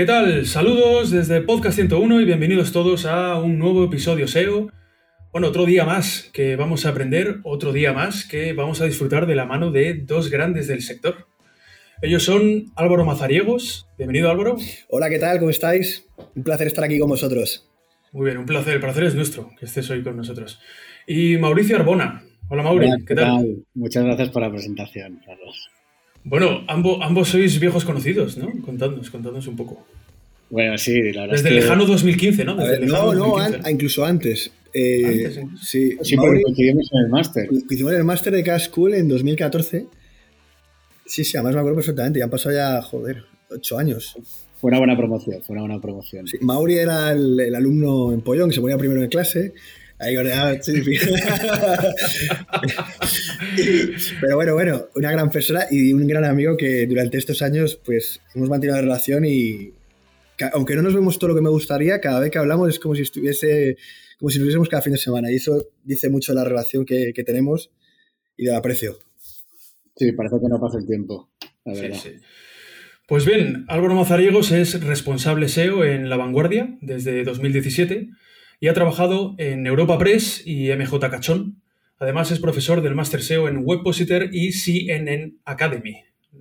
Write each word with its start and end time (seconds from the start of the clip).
¿Qué 0.00 0.06
tal? 0.06 0.46
Saludos 0.46 1.10
desde 1.10 1.42
Podcast 1.42 1.76
101 1.76 2.22
y 2.22 2.24
bienvenidos 2.24 2.72
todos 2.72 3.04
a 3.04 3.38
un 3.38 3.58
nuevo 3.58 3.84
episodio 3.84 4.26
SEO. 4.26 4.72
Bueno, 5.30 5.48
otro 5.48 5.66
día 5.66 5.84
más 5.84 6.30
que 6.32 6.56
vamos 6.56 6.86
a 6.86 6.88
aprender, 6.88 7.40
otro 7.42 7.70
día 7.74 7.92
más 7.92 8.24
que 8.24 8.54
vamos 8.54 8.80
a 8.80 8.86
disfrutar 8.86 9.26
de 9.26 9.34
la 9.34 9.44
mano 9.44 9.70
de 9.70 9.92
dos 9.92 10.30
grandes 10.30 10.68
del 10.68 10.80
sector. 10.80 11.26
Ellos 12.00 12.22
son 12.22 12.72
Álvaro 12.76 13.04
Mazariegos. 13.04 13.88
Bienvenido 13.98 14.30
Álvaro. 14.30 14.56
Hola, 14.88 15.10
¿qué 15.10 15.18
tal? 15.18 15.38
¿Cómo 15.38 15.50
estáis? 15.50 16.06
Un 16.34 16.44
placer 16.44 16.68
estar 16.68 16.84
aquí 16.84 16.98
con 16.98 17.10
vosotros. 17.10 17.68
Muy 18.12 18.24
bien, 18.24 18.38
un 18.38 18.46
placer. 18.46 18.72
El 18.72 18.80
placer 18.80 19.04
es 19.04 19.14
nuestro 19.14 19.50
que 19.58 19.66
estés 19.66 19.90
hoy 19.90 20.02
con 20.02 20.16
nosotros. 20.16 20.62
Y 21.06 21.36
Mauricio 21.36 21.76
Arbona. 21.76 22.24
Hola 22.48 22.62
Mauri, 22.62 22.88
¿qué, 23.06 23.14
tal? 23.14 23.66
Muchas 23.74 24.02
gracias 24.02 24.30
por 24.30 24.40
la 24.40 24.50
presentación, 24.50 25.20
Carlos. 25.26 25.70
Bueno, 26.24 26.64
ambos, 26.68 26.98
ambos 27.02 27.28
sois 27.28 27.58
viejos 27.58 27.84
conocidos, 27.84 28.36
¿no? 28.36 28.52
Contadnos, 28.62 29.10
contadnos 29.10 29.46
un 29.46 29.56
poco. 29.56 29.86
Bueno, 30.50 30.76
sí, 30.76 31.12
la 31.12 31.22
verdad 31.22 31.36
Desde 31.36 31.48
el 31.48 31.54
lejano 31.56 31.86
2015, 31.86 32.44
¿no? 32.44 32.56
Desde 32.56 32.86
no, 32.86 33.14
no, 33.14 33.70
incluso 33.70 34.04
antes. 34.04 34.50
Eh, 34.74 35.04
antes 35.04 35.40
sí, 35.62 35.96
sí 36.02 36.16
porque 36.16 36.42
coincidimos 36.42 36.90
en 36.92 37.04
el 37.04 37.08
máster. 37.08 37.46
Coincidimos 37.46 37.92
en 37.92 37.98
el 37.98 38.04
máster 38.04 38.32
de 38.32 38.42
Cash 38.42 38.66
School 38.66 38.94
en 38.94 39.08
2014. 39.08 39.86
Sí, 41.06 41.24
sí, 41.24 41.36
además 41.36 41.54
me 41.54 41.60
acuerdo 41.60 41.76
perfectamente. 41.76 42.18
Ya 42.18 42.24
han 42.24 42.30
pasado 42.30 42.54
ya, 42.54 42.82
joder, 42.82 43.24
ocho 43.50 43.78
años. 43.78 44.16
Fue 44.60 44.68
una 44.68 44.78
buena 44.78 44.96
promoción, 44.96 45.40
fue 45.42 45.54
una 45.54 45.62
buena 45.62 45.80
promoción. 45.80 46.26
Sí, 46.26 46.36
Mauri 46.42 46.76
era 46.76 47.12
el, 47.12 47.40
el, 47.40 47.54
alumno 47.54 48.12
en 48.12 48.20
Pollón 48.20 48.50
que 48.50 48.56
se 48.56 48.60
ponía 48.60 48.76
primero 48.76 49.02
en 49.02 49.08
clase. 49.08 49.54
Pero 54.20 54.36
bueno, 54.36 54.54
bueno, 54.54 54.86
una 54.94 55.12
gran 55.12 55.30
persona 55.30 55.66
y 55.70 55.92
un 55.92 56.06
gran 56.06 56.24
amigo 56.24 56.56
que 56.56 56.86
durante 56.86 57.18
estos 57.18 57.42
años 57.42 57.78
pues 57.84 58.22
hemos 58.34 58.48
mantenido 58.48 58.76
la 58.76 58.82
relación 58.82 59.26
y 59.26 59.74
aunque 60.54 60.74
no 60.74 60.80
nos 60.82 60.94
vemos 60.94 61.18
todo 61.18 61.28
lo 61.28 61.34
que 61.34 61.42
me 61.42 61.50
gustaría, 61.50 62.00
cada 62.00 62.18
vez 62.18 62.30
que 62.30 62.38
hablamos 62.38 62.70
es 62.70 62.78
como 62.78 62.94
si 62.94 63.02
estuviese, 63.02 63.76
como 64.18 64.30
si 64.30 64.38
nos 64.38 64.46
viésemos 64.46 64.70
cada 64.70 64.82
fin 64.82 64.94
de 64.94 64.98
semana 64.98 65.30
y 65.30 65.36
eso 65.36 65.66
dice 65.84 66.08
mucho 66.08 66.32
de 66.32 66.36
la 66.36 66.44
relación 66.44 66.86
que, 66.86 67.12
tenemos 67.26 67.70
y 68.38 68.46
del 68.46 68.54
aprecio. 68.54 68.98
Sí, 69.96 70.12
parece 70.12 70.36
que 70.40 70.48
no 70.48 70.58
pasa 70.58 70.78
el 70.78 70.86
tiempo, 70.86 71.28
la 71.66 71.74
verdad. 71.74 71.98
Pues 73.06 73.26
bien, 73.26 73.66
Álvaro 73.68 73.94
Mazariegos 73.96 74.50
es 74.50 74.82
responsable 74.82 75.48
SEO 75.48 75.84
en 75.84 76.08
La 76.08 76.16
Vanguardia 76.16 76.78
desde 76.80 77.22
2017 77.24 78.08
y 78.60 78.68
ha 78.68 78.74
trabajado 78.74 79.34
en 79.38 79.66
Europa 79.66 79.98
Press 79.98 80.42
y 80.44 80.70
MJ 80.70 81.00
Cachón. 81.00 81.62
Además 81.98 82.30
es 82.30 82.38
profesor 82.38 82.82
del 82.82 82.94
Master 82.94 83.22
SEO 83.22 83.48
en 83.48 83.62
Webpositor 83.64 84.28
y 84.32 84.52
CNN 84.52 85.34
Academy. 85.46 85.96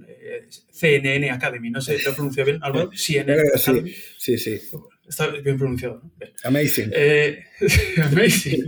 Eh, 0.08 0.48
CNN 0.72 1.32
Academy, 1.32 1.70
no 1.72 1.82
sé, 1.82 1.98
¿lo 2.06 2.14
pronuncio 2.14 2.46
bien, 2.46 2.60
Álvaro? 2.62 2.92
CNN 2.94 3.42
Academy. 3.56 3.92
Sí, 4.18 4.38
sí, 4.38 4.60
Está 5.08 5.28
bien 5.28 5.58
pronunciado. 5.58 6.02
¿no? 6.04 6.12
Amazing. 6.44 6.92
Eh, 6.94 7.40
amazing. 8.12 8.64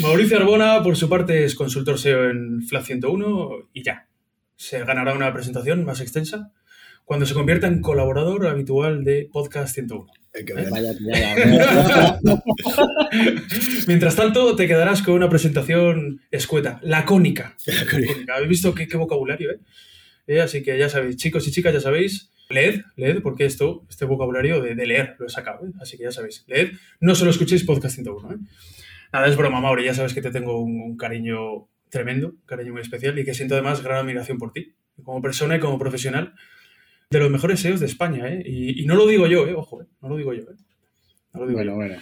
Mauricio 0.00 0.38
Arbona, 0.38 0.82
por 0.82 0.96
su 0.96 1.08
parte, 1.08 1.44
es 1.44 1.54
consultor 1.54 1.98
SEO 1.98 2.30
en 2.30 2.62
FLA 2.62 2.82
101 2.82 3.70
y 3.74 3.82
ya. 3.82 4.08
Se 4.56 4.82
ganará 4.84 5.12
una 5.14 5.32
presentación 5.32 5.84
más 5.84 6.00
extensa 6.00 6.52
cuando 7.04 7.26
se 7.26 7.34
convierta 7.34 7.66
en 7.66 7.80
colaborador 7.80 8.46
habitual 8.46 9.04
de 9.04 9.28
Podcast 9.30 9.74
101. 9.74 10.21
Mientras 13.86 14.16
tanto, 14.16 14.56
te 14.56 14.66
quedarás 14.66 15.02
con 15.02 15.12
una 15.14 15.28
presentación 15.28 16.22
escueta, 16.30 16.80
lacónica. 16.82 17.54
¿Habéis 18.34 18.48
visto 18.48 18.74
qué, 18.74 18.86
vocabulario? 18.96 19.50
Eh? 19.50 19.60
Eh, 20.26 20.40
así 20.40 20.62
que 20.62 20.78
ya 20.78 20.88
sabéis, 20.88 21.16
chicos 21.16 21.46
y 21.48 21.50
chicas, 21.50 21.74
ya 21.74 21.80
sabéis, 21.80 22.32
leed, 22.48 22.80
leed, 22.96 23.20
porque 23.22 23.44
esto, 23.44 23.84
este 23.90 24.06
vocabulario 24.06 24.62
de, 24.62 24.74
leer 24.74 25.16
lo 25.18 25.26
he 25.26 25.30
sacado. 25.30 25.66
¿eh? 25.66 25.72
Así 25.80 25.98
que 25.98 26.04
ya 26.04 26.12
sabéis, 26.12 26.44
leed, 26.46 26.72
no 27.00 27.14
solo 27.14 27.30
escuchéis 27.30 27.64
Podcast 27.64 27.96
101. 27.96 28.38
Nada, 29.12 29.26
es 29.26 29.36
broma, 29.36 29.60
Mauri, 29.60 29.84
ya 29.84 29.92
sabes 29.92 30.14
que 30.14 30.22
te 30.22 30.30
tengo 30.30 30.62
un, 30.62 30.80
un 30.80 30.96
cariño 30.96 31.68
tremendo, 31.90 32.28
un 32.28 32.40
cariño 32.46 32.72
muy 32.72 32.80
especial 32.80 33.18
y 33.18 33.24
que 33.24 33.34
siento 33.34 33.52
además 33.54 33.82
gran 33.82 33.98
admiración 33.98 34.38
por 34.38 34.52
ti, 34.52 34.74
como 35.02 35.20
persona 35.20 35.56
y 35.56 35.60
como 35.60 35.78
profesional 35.78 36.32
de 37.18 37.24
los 37.24 37.30
mejores 37.30 37.60
SEOs 37.60 37.80
de 37.80 37.86
España, 37.86 38.28
¿eh? 38.28 38.42
Y, 38.46 38.84
no 38.86 38.94
lo 38.94 39.06
digo 39.06 39.26
yo, 39.26 39.46
¿eh? 39.46 39.54
Ojo, 39.54 39.82
¿eh? 39.82 39.86
No 40.00 40.08
lo 40.08 40.16
digo 40.16 40.32
yo, 40.32 40.42
¿eh? 40.42 40.56
No 41.34 41.40
lo 41.40 41.46
digo 41.46 41.58
bueno, 41.58 41.74
bueno. 41.74 41.96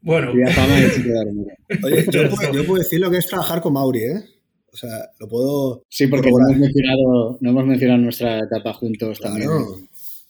Bueno. 0.00 0.32
Oye, 1.82 2.06
yo 2.10 2.64
puedo, 2.64 2.78
decir 2.78 3.00
lo 3.00 3.10
que 3.10 3.18
es 3.18 3.26
trabajar 3.26 3.60
con 3.60 3.72
Mauri, 3.72 4.00
¿eh? 4.00 4.24
O 4.72 4.76
sea, 4.76 5.10
lo 5.18 5.28
puedo... 5.28 5.84
Sí, 5.88 6.06
porque 6.06 6.30
no 6.30 6.38
hemos, 6.48 6.58
mencionado, 6.58 7.38
no 7.40 7.50
hemos 7.50 7.66
mencionado 7.66 8.00
nuestra 8.00 8.38
etapa 8.40 8.72
juntos 8.74 9.18
también 9.18 9.50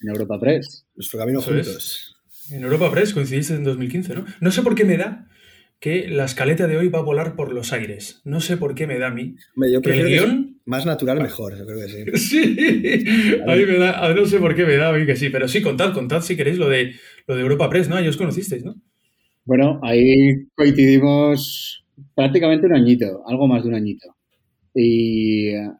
en 0.00 0.08
Europa 0.08 0.38
Press. 0.40 0.86
Nuestro 0.94 1.18
camino 1.18 1.42
juntos. 1.42 2.16
En 2.50 2.62
Europa 2.62 2.90
Press 2.90 3.12
coincidiste 3.12 3.54
en 3.54 3.64
2015, 3.64 4.14
¿no? 4.14 4.24
No 4.40 4.50
sé 4.50 4.62
por 4.62 4.74
qué 4.74 4.84
me 4.84 4.96
da 4.96 5.28
que 5.80 6.08
la 6.08 6.24
escaleta 6.24 6.66
de 6.66 6.76
hoy 6.76 6.88
va 6.88 6.98
a 6.98 7.02
volar 7.02 7.36
por 7.36 7.52
los 7.52 7.72
aires. 7.72 8.20
No 8.24 8.40
sé 8.40 8.56
por 8.56 8.74
qué 8.74 8.86
me 8.86 8.98
da 8.98 9.08
a 9.08 9.10
mí. 9.10 9.36
que 9.82 9.90
el 9.90 10.08
guion... 10.08 10.60
más 10.64 10.86
natural, 10.86 11.20
mejor, 11.20 11.56
yo 11.56 11.66
creo 11.66 11.78
que 11.78 12.16
sí. 12.16 12.54
sí, 12.56 13.40
a 13.46 13.54
mí 13.54 13.64
me 13.64 13.78
da, 13.78 14.12
no 14.12 14.26
sé 14.26 14.38
por 14.38 14.54
qué 14.56 14.64
me 14.64 14.76
da 14.76 14.88
a 14.88 14.92
mí 14.92 15.06
que 15.06 15.16
sí, 15.16 15.30
pero 15.30 15.46
sí, 15.46 15.62
contad, 15.62 15.94
contad 15.94 16.20
si 16.20 16.36
queréis 16.36 16.58
lo 16.58 16.68
de, 16.68 16.94
lo 17.26 17.36
de 17.36 17.42
Europa 17.42 17.70
Press, 17.70 17.88
¿no? 17.88 17.96
Ahí 17.96 18.08
os 18.08 18.16
conocisteis, 18.16 18.64
¿no? 18.64 18.74
Bueno, 19.44 19.80
ahí 19.82 20.46
coincidimos 20.54 21.84
prácticamente 22.14 22.66
un 22.66 22.74
añito, 22.74 23.22
algo 23.26 23.46
más 23.46 23.62
de 23.62 23.68
un 23.68 23.74
añito. 23.76 24.16
Y 24.74 25.48
eh, 25.48 25.70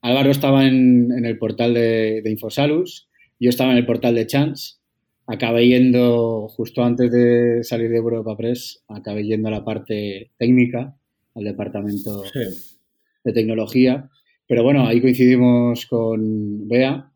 Álvaro 0.00 0.30
estaba 0.30 0.66
en, 0.66 1.24
el 1.24 1.38
portal 1.38 1.74
de, 1.74 2.22
de 2.22 2.30
Infosalus, 2.30 3.08
yo 3.38 3.50
estaba 3.50 3.72
en 3.72 3.78
el 3.78 3.86
portal 3.86 4.14
de 4.14 4.26
Chance 4.26 4.76
acabé 5.26 5.68
yendo, 5.68 6.48
justo 6.48 6.82
antes 6.82 7.10
de 7.10 7.64
salir 7.64 7.90
de 7.90 7.96
Europa 7.96 8.36
Press, 8.36 8.82
acabé 8.88 9.24
yendo 9.24 9.48
a 9.48 9.52
la 9.52 9.64
parte 9.64 10.30
técnica, 10.38 10.96
al 11.34 11.44
departamento 11.44 12.22
de 13.24 13.32
tecnología. 13.32 14.10
Pero 14.46 14.62
bueno, 14.62 14.86
ahí 14.86 15.00
coincidimos 15.00 15.86
con 15.86 16.68
Bea 16.68 17.10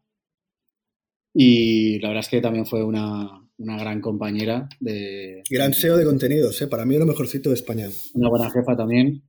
y 1.35 1.99
la 2.01 2.09
verdad 2.09 2.25
es 2.25 2.29
que 2.31 2.41
también 2.41 2.67
fue 2.67 2.83
una, 2.83 3.45
gran 3.59 4.01
compañera 4.01 4.69
de... 4.81 5.43
Gran 5.51 5.75
SEO 5.75 5.97
de 5.97 6.05
contenidos, 6.05 6.61
¿eh? 6.63 6.69
para 6.69 6.87
mí 6.87 6.95
es 6.95 7.01
lo 7.01 7.07
mejorcito 7.07 7.51
de 7.51 7.57
España. 7.57 7.89
Una 8.15 8.31
buena 8.31 8.51
jefa 8.51 8.77
también. 8.77 9.23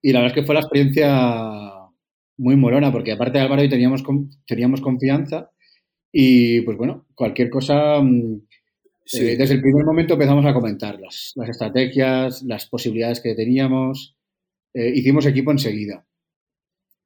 Y 0.00 0.12
la 0.12 0.20
verdad 0.20 0.36
es 0.36 0.42
que 0.42 0.46
fue 0.46 0.54
la 0.54 0.60
experiencia 0.60 1.70
muy 2.36 2.56
morona, 2.56 2.90
porque 2.90 3.12
aparte 3.12 3.38
de 3.38 3.44
Álvaro 3.44 3.62
y 3.62 3.68
teníamos, 3.68 4.02
teníamos 4.46 4.80
confianza 4.80 5.50
y 6.16 6.60
pues 6.60 6.78
bueno, 6.78 7.08
cualquier 7.16 7.50
cosa, 7.50 8.00
mm, 8.00 8.40
eh, 9.14 9.36
desde 9.36 9.54
el 9.54 9.60
primer 9.60 9.84
momento 9.84 10.14
empezamos 10.14 10.46
a 10.46 10.54
comentar 10.54 11.00
las, 11.00 11.32
las 11.34 11.48
estrategias, 11.48 12.44
las 12.44 12.66
posibilidades 12.66 13.20
que 13.20 13.34
teníamos. 13.34 14.16
Eh, 14.72 14.92
hicimos 14.94 15.26
equipo 15.26 15.50
enseguida. 15.50 16.06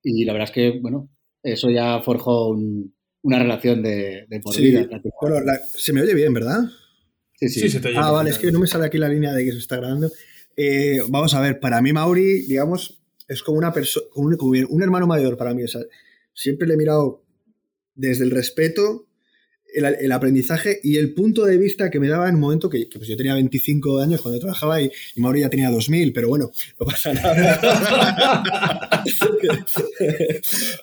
Y 0.02 0.26
la 0.26 0.34
verdad 0.34 0.50
es 0.50 0.54
que, 0.54 0.78
bueno, 0.78 1.08
eso 1.42 1.70
ya 1.70 2.02
forjó 2.02 2.50
una 2.50 3.38
relación 3.38 3.82
de, 3.82 4.26
por 4.42 4.54
vida. 4.54 4.86
Bueno, 5.22 5.36
se 5.74 5.94
me 5.94 6.02
oye 6.02 6.14
bien, 6.14 6.34
¿verdad? 6.34 6.64
Sí, 7.36 7.48
sí. 7.48 7.70
se 7.70 7.80
te 7.80 7.88
oye 7.88 7.96
ah, 7.98 8.10
vale, 8.10 8.28
es 8.28 8.38
que 8.38 8.52
no 8.52 8.60
me 8.60 8.66
sale 8.66 8.84
aquí 8.84 8.98
la 8.98 9.08
línea 9.08 9.32
de 9.32 9.46
que 9.46 9.52
se 9.52 9.58
está 9.58 9.78
grabando. 9.78 10.10
Eh, 10.54 11.00
vamos 11.08 11.32
a 11.32 11.40
ver, 11.40 11.60
para 11.60 11.80
mí 11.80 11.94
Mauri, 11.94 12.42
digamos, 12.42 13.00
es 13.26 13.42
como 13.42 13.56
una 13.56 13.72
persona, 13.72 14.04
un, 14.16 14.36
un, 14.68 14.82
hermano 14.82 15.06
mayor 15.06 15.38
para 15.38 15.54
mí. 15.54 15.62
siempre 16.34 16.68
le 16.68 16.74
he 16.74 16.76
mirado 16.76 17.24
desde 17.98 18.24
el 18.24 18.30
respeto, 18.30 19.08
el, 19.74 19.84
el, 19.84 20.12
aprendizaje 20.12 20.80
y 20.82 20.96
el 20.96 21.12
punto 21.12 21.44
de 21.44 21.58
vista 21.58 21.90
que 21.90 22.00
me 22.00 22.08
daba 22.08 22.28
en 22.28 22.36
un 22.36 22.40
momento 22.40 22.70
que, 22.70 22.88
que 22.88 22.98
pues 22.98 23.08
yo 23.08 23.16
tenía 23.16 23.34
25 23.34 23.98
años 23.98 24.22
cuando 24.22 24.40
trabajaba 24.40 24.80
y, 24.80 24.90
y, 25.14 25.20
Mauri 25.20 25.40
ya 25.40 25.50
tenía 25.50 25.68
2000, 25.70 26.12
pero 26.14 26.28
bueno, 26.28 26.50
no 26.80 26.86
pasa 26.86 27.12
nada. 27.12 27.60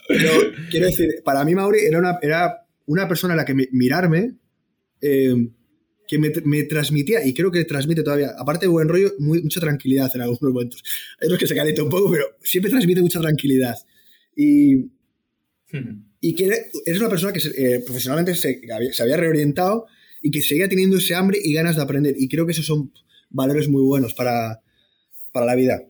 pero, 0.07 0.31
quiero 0.69 0.85
decir, 0.85 1.21
para 1.23 1.44
mí 1.45 1.56
Mauri 1.56 1.79
era 1.79 1.97
una, 1.97 2.19
era 2.21 2.67
una 2.85 3.07
persona 3.07 3.33
a 3.33 3.38
la 3.38 3.45
que 3.45 3.56
me, 3.56 3.67
mirarme 3.71 4.35
eh, 5.01 5.47
que 6.07 6.19
me, 6.19 6.31
me, 6.44 6.63
transmitía, 6.63 7.25
y 7.25 7.33
creo 7.33 7.50
que 7.50 7.65
transmite 7.65 8.03
todavía, 8.03 8.33
aparte 8.38 8.65
de 8.65 8.71
buen 8.71 8.88
rollo, 8.88 9.13
muy, 9.17 9.41
mucha 9.41 9.59
tranquilidad 9.59 10.12
en 10.13 10.21
algunos 10.21 10.53
momentos. 10.53 10.83
Hay 11.19 11.29
los 11.29 11.39
que 11.39 11.47
se 11.47 11.56
calienta 11.56 11.81
un 11.81 11.89
poco, 11.89 12.12
pero 12.12 12.25
siempre 12.44 12.69
transmite 12.69 13.01
mucha 13.01 13.19
tranquilidad. 13.19 13.75
Y, 14.35 14.91
hmm. 15.80 16.06
y 16.22 16.36
que 16.36 16.50
es 16.86 17.00
una 17.00 17.10
persona 17.10 17.33
que 17.33 17.39
eh, 17.39 17.80
profesionalmente 17.86 18.36
se, 18.36 18.62
se, 18.92 19.04
había 19.04 19.18
reorientado 19.18 19.88
y 20.22 20.31
que 20.31 20.42
seguía 20.42 20.68
teniendo 20.68 20.98
ese 20.98 21.16
hambre 21.16 21.39
y 21.44 21.54
ganas 21.54 21.75
de 21.75 21.83
aprender. 21.83 22.16
Y 22.18 22.27
creo 22.27 22.45
que 22.45 22.51
esos 22.51 22.66
son 22.66 22.92
valores 23.30 23.68
muy 23.68 23.83
buenos 23.83 24.13
para, 24.13 24.62
para 25.31 25.45
la 25.45 25.56
vida. 25.56 25.83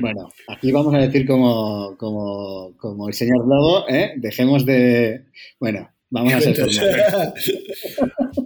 Bueno, 0.00 0.28
aquí 0.48 0.70
vamos 0.70 0.94
a 0.94 0.98
decir 0.98 1.26
como, 1.26 1.96
como, 1.96 2.74
como 2.76 3.08
el 3.08 3.14
señor 3.14 3.46
Lobo, 3.46 3.88
¿eh? 3.88 4.12
dejemos 4.16 4.66
de... 4.66 5.24
Bueno, 5.58 5.88
Vamos 6.10 6.32
a 6.32 6.40
ser 6.40 6.56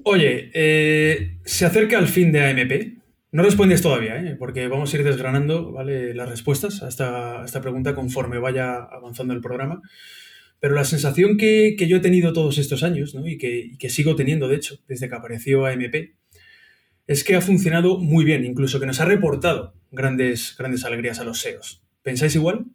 Oye, 0.04 0.50
eh, 0.52 1.38
se 1.44 1.64
acerca 1.64 1.98
el 1.98 2.08
fin 2.08 2.32
de 2.32 2.44
AMP. 2.44 3.01
No 3.32 3.42
respondes 3.42 3.80
todavía, 3.80 4.22
¿eh? 4.22 4.36
porque 4.38 4.68
vamos 4.68 4.92
a 4.92 4.96
ir 4.98 5.04
desgranando 5.04 5.72
¿vale? 5.72 6.12
las 6.12 6.28
respuestas 6.28 6.82
a 6.82 6.88
esta, 6.88 7.60
pregunta 7.62 7.94
conforme 7.94 8.38
vaya 8.38 8.74
avanzando 8.74 9.32
el 9.32 9.40
programa. 9.40 9.80
Pero 10.60 10.74
la 10.74 10.84
sensación 10.84 11.38
que, 11.38 11.74
yo 11.88 11.96
he 11.96 12.00
tenido 12.00 12.34
todos 12.34 12.58
estos 12.58 12.82
años, 12.82 13.14
¿no? 13.14 13.26
y, 13.26 13.38
que, 13.38 13.58
y, 13.58 13.78
que, 13.78 13.88
sigo 13.88 14.16
teniendo, 14.16 14.48
de 14.48 14.56
hecho, 14.56 14.78
desde 14.86 15.08
que 15.08 15.14
apareció 15.14 15.64
AMP, 15.64 16.12
es 17.06 17.24
que 17.24 17.34
ha 17.34 17.40
funcionado 17.40 17.98
muy 17.98 18.24
bien, 18.26 18.44
incluso 18.44 18.78
que 18.78 18.86
nos 18.86 19.00
ha 19.00 19.06
reportado 19.06 19.74
grandes, 19.90 20.54
grandes 20.58 20.84
alegrías 20.84 21.18
a 21.18 21.24
los 21.24 21.40
SEOs. 21.40 21.82
¿Pensáis 22.02 22.34
igual? 22.34 22.66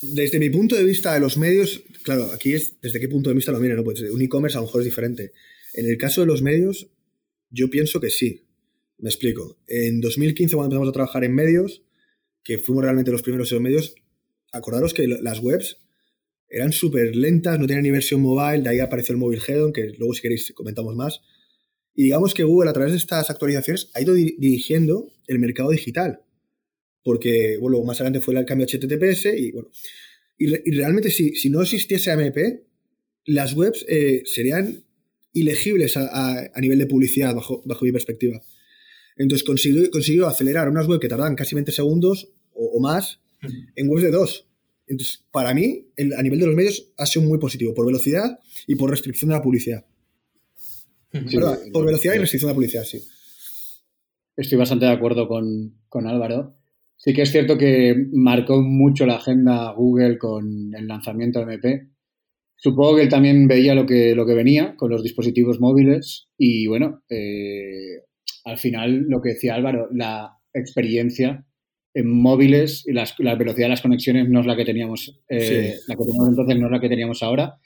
Desde 0.00 0.38
mi 0.38 0.48
punto 0.48 0.76
de 0.76 0.84
vista 0.84 1.12
de 1.12 1.20
los 1.20 1.36
medios, 1.36 1.84
claro, 2.04 2.30
aquí 2.32 2.54
es 2.54 2.80
desde 2.80 3.00
qué 3.00 3.08
punto 3.08 3.28
de 3.28 3.36
vista 3.36 3.52
lo 3.52 3.60
miren, 3.60 3.76
¿no? 3.76 3.84
Pues 3.84 4.00
un 4.00 4.22
e-commerce 4.22 4.56
a 4.56 4.62
lo 4.62 4.66
mejor 4.66 4.80
es 4.80 4.86
diferente. 4.86 5.32
En 5.74 5.86
el 5.86 5.98
caso 5.98 6.22
de 6.22 6.26
los 6.26 6.40
medios, 6.40 6.88
yo 7.50 7.68
pienso 7.68 8.00
que 8.00 8.08
sí. 8.08 8.46
Me 9.00 9.08
explico. 9.08 9.58
En 9.66 10.00
2015, 10.00 10.56
cuando 10.56 10.74
empezamos 10.74 10.88
a 10.90 10.92
trabajar 10.92 11.24
en 11.24 11.34
medios, 11.34 11.82
que 12.42 12.58
fuimos 12.58 12.84
realmente 12.84 13.10
los 13.10 13.22
primeros 13.22 13.50
en 13.52 13.62
medios, 13.62 13.94
acordaros 14.52 14.94
que 14.94 15.06
las 15.06 15.40
webs 15.40 15.78
eran 16.48 16.72
súper 16.72 17.14
lentas, 17.14 17.58
no 17.58 17.66
tenían 17.66 17.84
ni 17.84 17.90
versión 17.90 18.20
mobile, 18.20 18.62
de 18.62 18.70
ahí 18.70 18.80
apareció 18.80 19.12
el 19.12 19.18
móvil 19.18 19.40
Hedon, 19.46 19.72
que 19.72 19.92
luego 19.98 20.14
si 20.14 20.22
queréis 20.22 20.52
comentamos 20.54 20.96
más. 20.96 21.20
Y 21.94 22.04
digamos 22.04 22.34
que 22.34 22.44
Google 22.44 22.70
a 22.70 22.72
través 22.72 22.92
de 22.92 22.98
estas 22.98 23.30
actualizaciones 23.30 23.90
ha 23.94 24.00
ido 24.00 24.14
dirigiendo 24.14 25.12
el 25.26 25.38
mercado 25.38 25.70
digital 25.70 26.20
porque, 27.02 27.56
bueno, 27.58 27.82
más 27.82 28.00
adelante 28.00 28.20
fue 28.20 28.34
el 28.34 28.44
cambio 28.44 28.66
HTTPS 28.66 29.26
y, 29.36 29.52
bueno, 29.52 29.70
y, 30.38 30.70
realmente 30.76 31.10
si, 31.10 31.34
si, 31.34 31.50
no 31.50 31.62
existiese 31.62 32.10
AMP, 32.10 32.36
las 33.26 33.54
webs 33.54 33.84
eh, 33.88 34.22
serían 34.24 34.84
ilegibles 35.32 35.96
a, 35.96 36.50
nivel 36.60 36.78
de 36.78 36.86
publicidad, 36.86 37.34
bajo 37.34 37.84
mi 37.84 37.92
perspectiva. 37.92 38.42
Entonces 39.20 39.46
consiguió, 39.46 39.90
consiguió 39.90 40.26
acelerar 40.26 40.70
unas 40.70 40.88
webs 40.88 41.00
que 41.00 41.08
tardaban 41.08 41.36
casi 41.36 41.54
20 41.54 41.72
segundos 41.72 42.32
o, 42.54 42.78
o 42.78 42.80
más 42.80 43.20
en 43.76 43.88
webs 43.90 44.02
de 44.02 44.10
2. 44.10 44.46
Entonces, 44.86 45.24
para 45.30 45.52
mí, 45.52 45.88
el, 45.94 46.14
a 46.14 46.22
nivel 46.22 46.40
de 46.40 46.46
los 46.46 46.56
medios, 46.56 46.90
ha 46.96 47.04
sido 47.04 47.26
muy 47.26 47.38
positivo, 47.38 47.74
por 47.74 47.84
velocidad 47.84 48.38
y 48.66 48.76
por 48.76 48.90
restricción 48.90 49.28
de 49.28 49.36
la 49.36 49.42
publicidad. 49.42 49.84
Sí, 51.12 51.36
Perdón, 51.36 51.58
por 51.70 51.84
velocidad 51.84 52.14
y 52.14 52.18
restricción 52.18 52.48
de 52.48 52.52
la 52.52 52.56
publicidad, 52.56 52.84
sí. 52.84 52.98
Estoy 54.36 54.56
bastante 54.56 54.86
de 54.86 54.92
acuerdo 54.92 55.28
con, 55.28 55.74
con 55.88 56.06
Álvaro. 56.06 56.56
Sí 56.96 57.12
que 57.12 57.22
es 57.22 57.30
cierto 57.30 57.58
que 57.58 57.94
marcó 58.12 58.62
mucho 58.62 59.04
la 59.04 59.16
agenda 59.16 59.70
Google 59.72 60.16
con 60.16 60.74
el 60.74 60.86
lanzamiento 60.86 61.40
de 61.40 61.44
MP. 61.44 61.90
Supongo 62.56 62.96
que 62.96 63.02
él 63.02 63.08
también 63.10 63.46
veía 63.48 63.74
lo 63.74 63.84
que, 63.84 64.14
lo 64.14 64.24
que 64.24 64.34
venía 64.34 64.76
con 64.76 64.90
los 64.90 65.02
dispositivos 65.02 65.60
móviles 65.60 66.28
y 66.38 66.66
bueno, 66.66 67.02
eh, 67.10 68.04
al 68.50 68.58
final 68.58 69.06
lo 69.08 69.20
que 69.20 69.30
decía 69.30 69.54
Álvaro, 69.54 69.88
la 69.92 70.36
experiencia 70.52 71.44
en 71.94 72.10
móviles 72.10 72.84
y 72.86 72.92
las, 72.92 73.14
la 73.18 73.34
velocidad 73.34 73.66
de 73.66 73.70
las 73.70 73.82
conexiones 73.82 74.28
no 74.28 74.40
es 74.40 74.46
la 74.46 74.56
que 74.56 74.64
teníamos, 74.64 75.20
eh, 75.28 75.74
sí. 75.76 75.84
la 75.88 75.96
que 75.96 76.04
teníamos 76.04 76.28
entonces 76.28 76.58
no 76.58 76.66
es 76.66 76.72
la 76.72 76.80
que 76.80 76.88
teníamos 76.88 77.22
ahora 77.22 77.56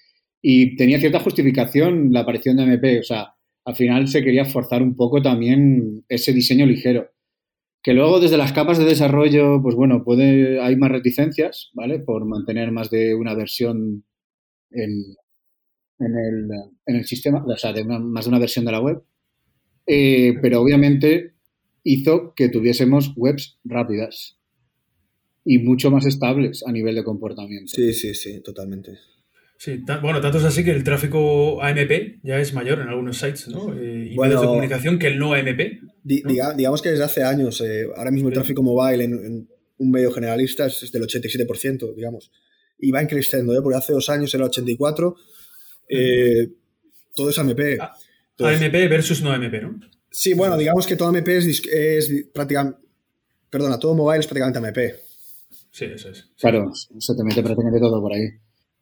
y 0.41 0.77
tenía 0.77 1.01
cierta 1.01 1.21
justificación 1.21 2.13
la 2.13 2.21
aparición 2.21 2.57
de 2.57 2.65
MP, 2.65 3.01
o 3.01 3.03
sea, 3.03 3.35
al 3.67 3.77
final 3.77 4.09
se 4.09 4.23
quería 4.23 4.45
forzar 4.45 4.83
un 4.83 4.97
poco 4.97 5.21
también 5.23 6.05
ese 6.09 6.33
diseño 6.33 6.67
ligero 6.67 7.15
que 7.85 7.93
luego 7.93 8.19
desde 8.19 8.39
las 8.39 8.55
capas 8.55 8.79
de 8.79 8.87
desarrollo, 8.87 9.61
pues 9.63 9.77
bueno, 9.77 10.03
puede, 10.05 10.59
hay 10.59 10.75
más 10.75 10.91
reticencias, 10.91 11.71
¿vale? 11.75 11.99
Por 12.01 12.25
mantener 12.25 12.73
más 12.73 12.91
de 12.91 13.15
una 13.15 13.35
versión 13.35 14.07
en, 14.71 14.91
en, 15.99 16.17
el, 16.17 16.51
en 16.87 16.97
el, 16.97 17.05
sistema, 17.05 17.45
o 17.47 17.57
sea, 17.59 17.75
de 17.75 17.83
una, 17.83 17.99
más 17.99 18.25
de 18.25 18.31
una 18.31 18.39
versión 18.39 18.65
de 18.65 18.73
la 18.73 18.81
web. 18.81 19.03
Eh, 19.87 20.35
pero 20.41 20.61
obviamente 20.61 21.35
hizo 21.83 22.33
que 22.35 22.49
tuviésemos 22.49 23.13
webs 23.17 23.59
rápidas 23.65 24.39
y 25.45 25.59
mucho 25.59 25.91
más 25.91 26.07
estables 26.07 26.65
a 26.67 26.73
nivel 26.73 26.95
de 26.95 27.05
comportamiento. 27.05 27.73
Sí, 27.75 27.93
sí, 27.93 28.15
sí, 28.15 28.41
totalmente. 28.41 28.99
Sí, 29.59 29.83
bueno, 30.03 30.21
tanto 30.21 30.39
es 30.39 30.45
así 30.45 30.65
que 30.65 30.73
el 30.73 30.83
tráfico 30.83 31.63
AMP 31.63 32.21
ya 32.23 32.39
es 32.39 32.53
mayor 32.55 32.81
en 32.81 32.89
algunos 32.89 33.19
sites, 33.19 33.49
¿no? 33.49 33.73
Eh, 33.75 34.11
y 34.11 34.17
bueno, 34.17 34.31
medios 34.31 34.41
de 34.41 34.47
comunicación 34.47 34.99
que 34.99 35.07
el 35.07 35.19
no 35.19 35.33
AMP. 35.33 35.61
Di, 36.03 36.23
¿no? 36.23 36.31
Diga, 36.31 36.55
digamos 36.55 36.83
que 36.83 36.91
desde 36.91 37.05
hace 37.05 37.23
años, 37.23 37.61
eh, 37.61 37.87
ahora 37.97 38.11
mismo 38.11 38.29
el 38.29 38.35
tráfico 38.35 38.63
mobile 38.63 39.05
en, 39.05 39.13
en, 39.13 39.49
un 39.77 39.91
medio 39.91 40.13
generalista 40.13 40.67
es 40.67 40.91
del 40.93 41.03
87%, 41.03 41.95
digamos. 41.95 42.31
Y 42.79 42.91
va 42.91 43.07
creciendo, 43.07 43.55
¿eh? 43.55 43.61
porque 43.63 43.79
hace 43.79 43.93
dos 43.93 44.09
años 44.09 44.35
era 44.35 44.45
84%, 44.47 45.15
eh, 45.89 46.51
todo 47.15 47.31
es 47.31 47.39
AMP. 47.39 47.61
Ah, 47.81 47.93
Entonces, 48.37 48.63
AMP 48.63 48.91
versus 48.91 49.23
no 49.23 49.31
AMP, 49.31 49.63
¿no? 49.63 49.81
Sí, 50.11 50.35
bueno, 50.35 50.57
digamos 50.57 50.87
que 50.87 50.97
todo 50.97 51.09
AMP 51.09 51.29
es, 51.29 51.63
es 51.67 52.27
prácticamente, 52.33 52.79
perdona, 53.51 53.79
todo 53.79 53.95
mobile 53.95 54.21
es 54.21 54.27
prácticamente 54.27 54.59
AMP. 54.59 54.95
Sí, 55.71 55.85
eso 55.87 56.11
es. 56.11 56.19
Sí. 56.19 56.25
Claro, 56.41 56.73
se 56.73 57.15
te 57.15 57.25
mete 57.25 57.43
prácticamente 57.43 57.81
todo 57.81 58.01
por 58.01 58.13
ahí. 58.13 58.29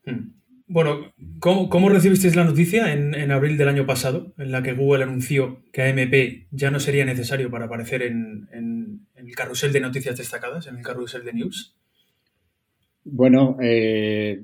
Hmm. 0.04 0.32
Bueno, 0.66 1.12
¿cómo, 1.38 1.68
cómo 1.68 1.90
recibisteis 1.90 2.34
la 2.34 2.44
noticia 2.44 2.92
en, 2.92 3.14
en, 3.14 3.30
abril 3.30 3.58
del 3.58 3.68
año 3.68 3.84
pasado, 3.84 4.32
en 4.38 4.52
la 4.52 4.62
que 4.62 4.72
Google 4.72 5.04
anunció 5.04 5.62
que 5.70 5.82
AMP 5.82 6.46
ya 6.50 6.70
no 6.70 6.80
sería 6.80 7.04
necesario 7.04 7.50
para 7.50 7.66
aparecer 7.66 8.02
en, 8.02 8.48
en, 8.52 9.06
en 9.14 9.26
el 9.26 9.34
carrusel 9.34 9.72
de 9.72 9.80
noticias 9.80 10.16
destacadas, 10.16 10.66
en 10.66 10.76
el 10.76 10.82
carrusel 10.82 11.24
de 11.24 11.34
news? 11.34 11.76
Bueno, 13.04 13.56
eh, 13.60 14.42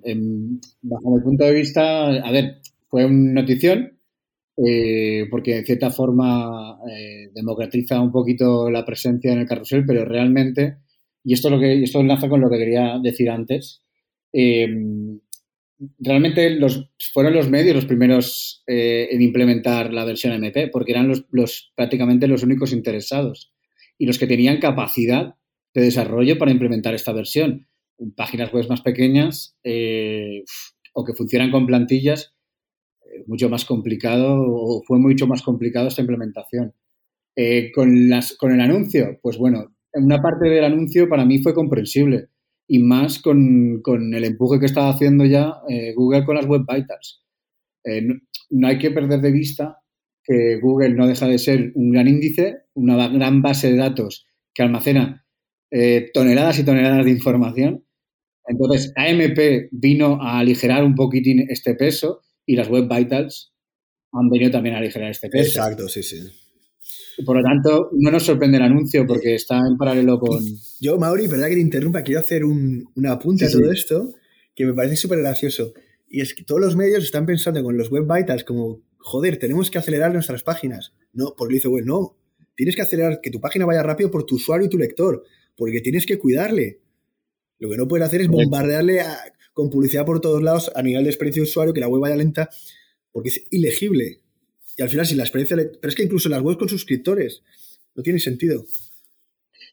bajo 0.83 1.17
mi 1.17 1.23
punto 1.23 1.45
de 1.45 1.55
vista, 1.55 2.09
a 2.09 2.33
ver, 2.33 2.59
fue 2.89 3.05
una 3.05 3.41
notición 3.41 3.98
eh, 4.67 5.27
porque 5.31 5.55
de 5.55 5.65
cierta 5.65 5.91
forma 5.91 6.79
eh, 6.91 7.31
democratiza 7.35 8.01
un 8.01 8.13
poquito 8.13 8.71
la 8.71 8.85
presencia 8.85 9.33
en 9.33 9.41
el 9.41 9.47
carrusel, 9.47 9.85
pero 9.87 10.05
realmente, 10.05 10.79
y 11.25 11.35
esto, 11.35 11.49
es 11.49 11.55
lo 11.55 11.61
que, 11.61 11.83
esto 11.83 12.01
enlaza 12.01 12.29
con 12.29 12.41
lo 12.41 12.51
que 12.51 12.59
quería 12.59 12.99
decir 13.03 13.31
antes, 13.31 13.83
eh, 14.33 14.69
realmente 15.99 16.51
los, 16.51 16.91
fueron 17.13 17.35
los 17.35 17.49
medios 17.49 17.77
los 17.77 17.85
primeros 17.85 18.63
eh, 18.67 19.09
en 19.11 19.23
implementar 19.23 19.93
la 19.93 20.05
versión 20.05 20.33
MP, 20.33 20.69
porque 20.69 20.93
eran 20.93 21.09
los, 21.09 21.25
los, 21.31 21.73
prácticamente 21.75 22.29
los 22.29 22.43
únicos 22.43 22.73
interesados 22.73 23.53
y 23.97 24.07
los 24.07 24.19
que 24.19 24.27
tenían 24.27 24.59
capacidad 24.59 25.35
de 25.75 25.83
desarrollo 25.83 26.39
para 26.39 26.51
implementar 26.51 26.95
esta 26.95 27.13
versión. 27.13 27.69
Páginas 28.17 28.53
web 28.53 28.69
más 28.69 28.81
pequeñas 28.81 29.57
eh, 29.65 30.45
o 30.93 31.05
que 31.05 31.15
funcionan 31.15 31.51
con 31.51 31.67
plantillas, 31.67 32.35
mucho 33.27 33.49
más 33.49 33.65
complicado 33.65 34.37
o 34.41 34.83
fue 34.87 34.99
mucho 34.99 35.27
más 35.27 35.43
complicado 35.43 35.89
esta 35.89 36.03
implementación. 36.03 36.73
Eh, 37.37 37.71
con, 37.73 38.09
las, 38.09 38.37
con 38.37 38.53
el 38.53 38.61
anuncio, 38.61 39.19
pues 39.23 39.39
bueno, 39.39 39.77
una 39.93 40.21
parte 40.21 40.49
del 40.49 40.65
anuncio 40.65 41.09
para 41.09 41.25
mí 41.25 41.39
fue 41.39 41.55
comprensible 41.55 42.29
y 42.67 42.81
más 42.81 43.21
con, 43.21 43.81
con, 43.81 44.13
el 44.13 44.25
empuje 44.25 44.59
que 44.59 44.67
estaba 44.67 44.91
haciendo 44.91 45.25
ya 45.25 45.55
eh, 45.69 45.95
Google 45.95 46.25
con 46.25 46.35
las 46.35 46.47
Web 46.47 46.63
Vitals. 46.69 47.23
Eh, 47.85 48.03
no, 48.03 48.15
no, 48.51 48.69
hay 48.69 48.79
que 48.79 48.91
perder 48.91 49.21
de 49.21 49.31
vista 49.31 49.79
que 50.25 50.59
Google 50.61 50.95
no 50.95 51.07
deja 51.07 51.27
de 51.27 51.39
ser 51.39 51.73
un 51.75 51.91
gran 51.91 52.09
índice, 52.09 52.65
una 52.75 53.09
gran 53.09 53.41
base 53.41 53.71
de 53.71 53.79
datos 53.79 54.27
que 54.53 54.63
almacena 54.63 55.25
eh, 55.71 56.11
toneladas 56.13 56.59
y 56.59 56.65
toneladas 56.65 57.05
de 57.05 57.11
información. 57.11 57.85
Entonces, 58.47 58.93
AMP 58.97 59.69
vino 59.71 60.21
a 60.21 60.39
aligerar 60.39 60.85
un 60.85 60.95
poquitín 60.95 61.47
este 61.49 61.75
peso 61.75 62.23
y 62.49 62.57
las 62.57 62.69
Web 62.69 62.89
Vitals 62.89 63.53
han 64.11 64.31
venido 64.31 64.51
también 64.51 64.75
a 64.75 64.79
aligerar 64.79 65.11
este 65.11 65.29
peso. 65.29 65.61
Exacto, 65.61 65.87
sí, 65.87 66.03
sí. 66.03 66.19
Por 67.25 67.37
lo 67.37 67.43
tanto, 67.43 67.91
no 67.93 68.11
nos 68.11 68.23
sorprende 68.23 68.57
el 68.57 68.63
anuncio 68.63 69.07
porque 69.07 69.35
está 69.35 69.59
en 69.59 69.77
paralelo 69.77 70.19
con... 70.19 70.43
Yo, 70.81 70.99
Mauri, 70.99 71.27
verdad 71.27 71.49
que 71.49 71.57
te 71.57 71.61
interrumpa, 71.61 72.03
quiero 72.03 72.21
hacer 72.21 72.47
un, 72.47 72.89
apunte 73.07 73.45
a 73.45 73.51
todo 73.51 73.71
esto 73.71 74.15
que 74.55 74.65
me 74.65 74.73
parece 74.73 74.97
súper 74.97 75.19
gracioso. 75.19 75.75
Y 76.09 76.23
es 76.23 76.33
que 76.33 76.43
todos 76.43 76.61
los 76.61 76.75
medios 76.75 77.05
están 77.05 77.27
pensando 77.27 77.63
con 77.63 77.77
los 77.77 77.91
web 77.91 78.07
vitals 78.11 78.45
como, 78.45 78.81
joder, 78.97 79.39
tenemos 79.39 79.71
que 79.71 79.77
acelerar 79.77 80.15
nuestras 80.15 80.43
páginas. 80.43 80.95
No, 81.13 81.35
porque 81.37 81.57
dice 81.57 81.69
web, 81.69 81.85
no. 81.85 82.17
Tienes 82.57 82.77
que 82.77 82.83
acelerar 82.83 83.21
que 83.21 83.31
tu 83.31 83.41
página 83.41 83.67
vaya 83.67 83.83
rápido 83.83 84.11
por 84.11 84.25
tu 84.25 84.37
usuario 84.37 84.69
y 84.69 84.71
tu 84.71 84.79
lector, 84.79 85.23
porque 85.55 85.83
tienes 85.83 86.07
que 86.07 86.19
cuidarle. 86.19 86.81
Lo 87.59 87.69
que 87.69 87.77
no 87.77 87.87
puedes 87.87 88.07
hacer 88.07 88.23
es 88.23 88.29
bombardearle 88.29 89.03
con 89.59 89.71
publicidad 89.71 90.07
por 90.07 90.21
todos 90.21 90.41
lados 90.41 90.71
a 90.77 90.83
nivel 90.83 91.03
de 91.03 91.11
experiencia 91.11 91.43
de 91.43 91.49
usuario, 91.49 91.75
que 91.75 91.81
la 91.81 91.89
web 91.89 92.01
vaya 92.01 92.15
lenta, 92.15 92.49
porque 93.11 93.31
es 93.31 93.49
ilegible. 93.51 94.21
Y 94.77 94.83
al 94.83 94.89
final, 94.89 95.05
si 95.05 95.17
la 95.17 95.25
experiencia. 95.25 95.57
Pero 95.57 95.89
es 95.89 95.97
que 95.97 96.05
incluso 96.05 96.29
las 96.29 96.43
webs 96.43 96.59
con 96.59 96.69
suscriptores 96.69 97.43
no 97.97 98.05
tiene 98.05 98.21
sentido. 98.21 98.65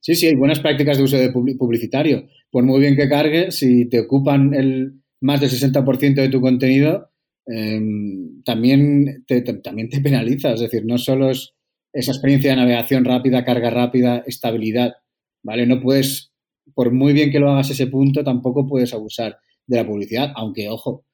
Sí, 0.02 0.16
sí, 0.16 0.26
hay 0.26 0.34
buenas 0.34 0.60
prácticas 0.60 0.98
de 0.98 1.04
uso 1.04 1.18
de 1.18 1.32
publicitario. 1.32 2.28
Por 2.50 2.64
muy 2.64 2.80
bien 2.80 2.96
que 2.96 3.08
cargues, 3.08 3.58
si 3.58 3.86
te 3.86 4.00
ocupan 4.00 4.56
el 4.56 5.02
más 5.22 5.40
del 5.40 5.52
60% 5.52 6.16
de 6.16 6.30
tu 6.30 6.42
contenido, 6.42 7.12
em, 7.46 8.42
también, 8.42 9.24
te, 9.28 9.44
también 9.44 9.90
te 9.90 10.02
penaliza. 10.02 10.54
Es 10.54 10.62
decir, 10.62 10.84
no 10.84 10.98
solo 10.98 11.30
es 11.30 11.54
esa 11.94 12.12
experiencia 12.12 12.50
de 12.50 12.58
navegación 12.58 13.06
rápida, 13.06 13.46
carga 13.46 13.70
rápida, 13.70 14.24
estabilidad. 14.26 14.96
¿Vale? 15.44 15.68
No 15.68 15.80
puedes, 15.80 16.32
por 16.74 16.92
muy 16.92 17.14
bien 17.14 17.30
que 17.30 17.40
lo 17.40 17.52
hagas 17.52 17.70
ese 17.70 17.86
punto, 17.86 18.24
tampoco 18.24 18.66
puedes 18.66 18.92
abusar 18.92 19.38
de 19.68 19.78
la 19.78 19.86
publicidad, 19.86 20.32
aunque, 20.36 20.70
ojo, 20.70 21.06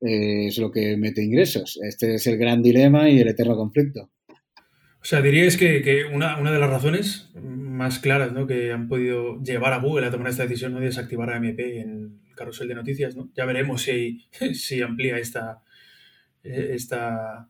eh, 0.00 0.46
es 0.48 0.58
lo 0.58 0.70
que 0.70 0.96
mete 0.96 1.22
ingresos. 1.22 1.78
Este 1.82 2.14
es 2.14 2.26
el 2.26 2.36
gran 2.38 2.62
dilema 2.62 3.08
y 3.08 3.20
el 3.20 3.28
eterno 3.28 3.56
conflicto. 3.56 4.10
O 5.06 5.08
sea, 5.08 5.22
diríais 5.22 5.56
que, 5.56 6.04
una, 6.12 6.36
de 6.50 6.58
las 6.58 6.70
razones 6.70 7.30
más 7.34 8.00
claras 8.00 8.32
¿no? 8.32 8.46
que 8.46 8.72
han 8.72 8.88
podido 8.88 9.40
llevar 9.42 9.72
a 9.72 9.78
Google 9.78 10.06
a 10.06 10.10
tomar 10.10 10.28
esta 10.28 10.42
decisión 10.42 10.74
de 10.74 10.80
desactivar 10.80 11.30
a 11.30 11.36
MP 11.36 11.80
en 11.80 12.20
el 12.28 12.34
carrusel 12.34 12.66
de 12.66 12.74
noticias, 12.74 13.14
¿no? 13.14 13.30
Ya 13.36 13.44
veremos 13.44 13.82
si, 13.82 14.26
si 14.54 14.82
amplía 14.82 15.16
esta, 15.18 15.62
esta, 16.42 17.48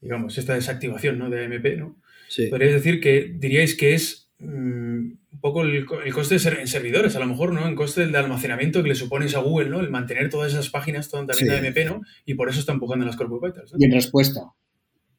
digamos, 0.00 0.36
esta 0.36 0.54
desactivación 0.54 1.18
¿no? 1.18 1.30
de 1.30 1.46
AMP, 1.46 1.78
¿no? 1.78 1.96
Sí. 2.28 2.48
Podríais 2.48 2.74
decir 2.74 3.00
que 3.00 3.32
diríais 3.34 3.74
que 3.74 3.94
es 3.94 4.30
mm, 4.38 5.12
un 5.36 5.40
poco 5.40 5.62
el, 5.62 5.84
coste 5.84 6.36
de 6.36 6.38
ser, 6.38 6.58
en 6.60 6.66
servidores, 6.66 7.14
a 7.14 7.20
lo 7.20 7.26
mejor, 7.26 7.52
¿no? 7.52 7.68
En 7.68 7.74
coste 7.74 8.06
de 8.06 8.18
almacenamiento 8.18 8.82
que 8.82 8.88
le 8.88 8.94
supones 8.94 9.34
a 9.34 9.40
Google, 9.40 9.68
¿no? 9.68 9.80
El 9.80 9.90
mantener 9.90 10.30
todas 10.30 10.50
esas 10.50 10.70
páginas 10.70 11.10
también 11.10 11.46
de 11.46 11.58
MP, 11.58 11.84
¿no? 11.84 12.00
Y 12.24 12.34
por 12.34 12.48
eso 12.48 12.58
está 12.58 12.72
empujando 12.72 13.04
las 13.04 13.16
corporatas. 13.16 13.70
Y 13.78 13.84
en 13.84 13.92
respuesta. 13.92 14.40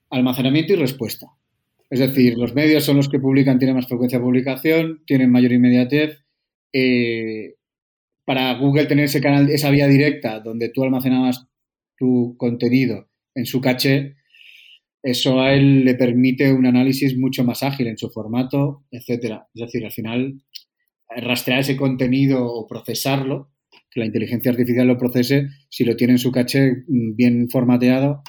Almacenamiento 0.09 0.73
y 0.73 0.77
respuesta. 0.77 1.27
Es 1.91 1.99
decir, 1.99 2.35
los 2.35 2.55
medios 2.55 2.83
son 2.83 2.97
los 2.97 3.09
que 3.09 3.19
publican, 3.19 3.59
tienen 3.59 3.75
más 3.75 3.87
frecuencia 3.87 4.17
de 4.17 4.25
publicación, 4.25 5.03
tienen 5.05 5.31
mayor 5.31 5.51
inmediatez. 5.51 6.23
Eh, 6.73 7.55
para 8.25 8.55
Google 8.55 8.87
tener 8.87 9.05
ese 9.05 9.21
canal, 9.21 9.49
esa 9.51 9.69
vía 9.69 9.87
directa 9.87 10.39
donde 10.39 10.69
tú 10.69 10.83
almacenabas 10.83 11.47
tu 11.95 12.35
contenido 12.37 13.07
en 13.35 13.45
su 13.45 13.61
caché, 13.61 14.16
eso 15.03 15.39
a 15.39 15.53
él 15.53 15.85
le 15.85 15.95
permite 15.95 16.51
un 16.51 16.65
análisis 16.65 17.17
mucho 17.17 17.43
más 17.43 17.63
ágil 17.63 17.87
en 17.87 17.97
su 17.97 18.09
formato, 18.09 18.85
etcétera. 18.91 19.47
Es 19.53 19.61
decir, 19.61 19.85
al 19.85 19.91
final, 19.91 20.41
rastrear 21.09 21.61
ese 21.61 21.77
contenido 21.77 22.45
o 22.45 22.67
procesarlo, 22.67 23.51
que 23.89 23.99
la 23.99 24.05
inteligencia 24.05 24.51
artificial 24.51 24.87
lo 24.87 24.97
procese, 24.97 25.47
si 25.69 25.85
lo 25.85 25.95
tiene 25.95 26.13
en 26.13 26.19
su 26.19 26.31
caché 26.31 26.83
mm, 26.87 27.15
bien 27.15 27.49
formateado, 27.49 28.21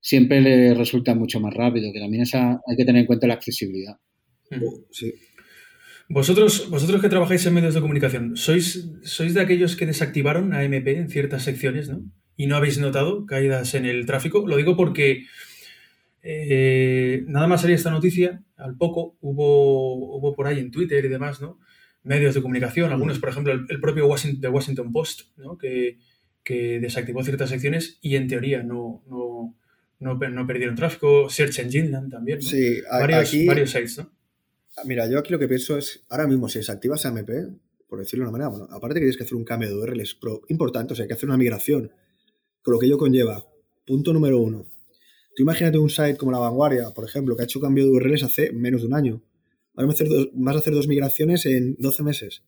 siempre 0.00 0.40
le 0.40 0.74
resulta 0.74 1.14
mucho 1.14 1.40
más 1.40 1.54
rápido, 1.54 1.92
que 1.92 2.00
también 2.00 2.22
esa, 2.22 2.60
hay 2.66 2.76
que 2.76 2.84
tener 2.84 3.00
en 3.00 3.06
cuenta 3.06 3.26
la 3.26 3.34
accesibilidad. 3.34 3.96
Sí. 4.90 5.14
Vosotros, 6.08 6.68
vosotros 6.68 7.00
que 7.00 7.08
trabajáis 7.08 7.46
en 7.46 7.54
medios 7.54 7.74
de 7.74 7.80
comunicación, 7.80 8.36
¿sois, 8.36 8.90
¿sois 9.02 9.32
de 9.32 9.40
aquellos 9.40 9.76
que 9.76 9.86
desactivaron 9.86 10.52
AMP 10.52 10.88
en 10.88 11.08
ciertas 11.08 11.44
secciones, 11.44 11.88
¿no? 11.88 12.02
Y 12.36 12.46
no 12.46 12.56
habéis 12.56 12.78
notado 12.78 13.24
caídas 13.24 13.74
en 13.74 13.86
el 13.86 14.04
tráfico. 14.04 14.46
Lo 14.46 14.56
digo 14.56 14.76
porque 14.76 15.24
eh, 16.22 17.24
nada 17.26 17.46
más 17.48 17.62
salía 17.62 17.76
esta 17.76 17.90
noticia, 17.90 18.42
al 18.56 18.76
poco 18.76 19.16
hubo, 19.20 20.16
hubo 20.16 20.34
por 20.34 20.46
ahí 20.46 20.60
en 20.60 20.70
Twitter 20.70 21.04
y 21.04 21.08
demás, 21.08 21.40
¿no? 21.40 21.58
Medios 22.04 22.34
de 22.34 22.42
comunicación, 22.42 22.92
algunos, 22.92 23.18
por 23.18 23.28
ejemplo, 23.28 23.52
el, 23.52 23.80
propio 23.80 24.06
Washington, 24.06 24.40
The 24.40 24.48
Washington 24.48 24.92
Post, 24.92 25.36
¿no? 25.36 25.58
Que, 25.58 25.98
desactivó 26.44 27.22
ciertas 27.22 27.50
secciones 27.50 27.98
y 28.02 28.16
en 28.16 28.26
teoría 28.26 28.62
no, 28.62 29.04
no, 29.08 29.56
no, 30.00 30.46
perdieron 30.46 30.74
tráfico. 30.74 31.28
Search 31.30 31.60
Engine 31.60 31.90
también, 32.10 32.38
¿no? 32.38 32.44
Sí, 32.44 32.80
varios, 32.90 33.32
varios 33.46 33.70
sites, 33.70 33.98
¿no? 33.98 34.12
Mira, 34.84 35.08
yo 35.08 35.18
aquí 35.18 35.32
lo 35.32 35.38
que 35.38 35.48
pienso 35.48 35.76
es, 35.76 36.04
ahora 36.08 36.26
mismo, 36.26 36.48
si 36.48 36.58
desactivas 36.58 37.04
AMP, 37.06 37.30
por 37.88 37.98
decirlo 37.98 38.24
de 38.24 38.30
una 38.30 38.38
manera, 38.38 38.48
bueno, 38.48 38.68
aparte 38.74 38.94
que 38.94 39.00
tienes 39.00 39.16
que 39.16 39.24
hacer 39.24 39.36
un 39.36 39.44
cambio 39.44 39.68
de 39.68 39.76
URLs 39.76 40.18
importante, 40.48 40.94
o 40.94 40.96
sea, 40.96 41.04
hay 41.04 41.08
que 41.08 41.14
hacer 41.14 41.28
una 41.28 41.36
migración, 41.36 41.92
con 42.62 42.72
lo 42.72 42.80
que 42.80 42.86
ello 42.86 42.98
conlleva. 42.98 43.46
Punto 43.84 44.12
número 44.12 44.38
uno. 44.38 44.66
Tú 45.34 45.42
imagínate 45.42 45.78
un 45.78 45.88
site 45.88 46.16
como 46.16 46.32
La 46.32 46.38
Vanguardia, 46.38 46.90
por 46.90 47.04
ejemplo, 47.04 47.34
que 47.34 47.42
ha 47.42 47.44
hecho 47.44 47.60
cambio 47.60 47.84
de 47.84 47.90
URLs 47.90 48.22
hace 48.22 48.52
menos 48.52 48.82
de 48.82 48.88
un 48.88 48.94
año. 48.94 49.22
Vas 49.74 49.86
a 49.86 49.90
hacer 49.90 50.08
dos, 50.08 50.28
vas 50.34 50.56
a 50.56 50.58
hacer 50.58 50.74
dos 50.74 50.88
migraciones 50.88 51.46
en 51.46 51.76
12 51.78 52.02
meses. 52.02 52.42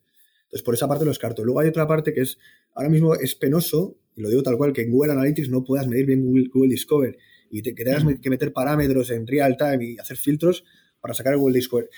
Entonces, 0.44 0.62
por 0.62 0.74
esa 0.74 0.86
parte 0.86 1.04
lo 1.04 1.10
descarto. 1.10 1.44
Luego 1.44 1.60
hay 1.60 1.68
otra 1.68 1.86
parte 1.86 2.12
que 2.12 2.20
es, 2.20 2.38
ahora 2.74 2.90
mismo 2.90 3.14
es 3.14 3.34
penoso, 3.34 3.98
y 4.14 4.20
lo 4.20 4.28
digo 4.28 4.42
tal 4.42 4.58
cual, 4.58 4.72
que 4.72 4.82
en 4.82 4.90
Google 4.90 5.12
Analytics 5.12 5.48
no 5.48 5.64
puedas 5.64 5.86
medir 5.86 6.06
bien 6.06 6.24
Google, 6.24 6.68
Discover 6.68 7.16
y 7.50 7.62
te, 7.62 7.74
que 7.74 7.84
tengas 7.84 8.04
que 8.20 8.30
meter 8.30 8.52
parámetros 8.52 9.10
en 9.10 9.26
real 9.26 9.56
time 9.56 9.84
y 9.84 9.98
hacer 9.98 10.16
filtros 10.16 10.64
para 11.00 11.14
sacar 11.14 11.32
el 11.32 11.38
Google 11.38 11.56
Discover. 11.56 11.88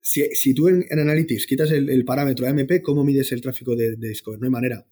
Si, 0.00 0.54
tú 0.54 0.68
en, 0.68 0.84
Analytics 0.90 1.46
quitas 1.46 1.70
el, 1.70 2.04
parámetro 2.04 2.46
AMP, 2.46 2.80
¿cómo 2.82 3.04
mides 3.04 3.30
el 3.32 3.40
tráfico 3.40 3.76
de, 3.76 3.96
de 3.96 4.08
Discover? 4.08 4.40
No 4.40 4.46
hay 4.46 4.50
manera. 4.50 4.86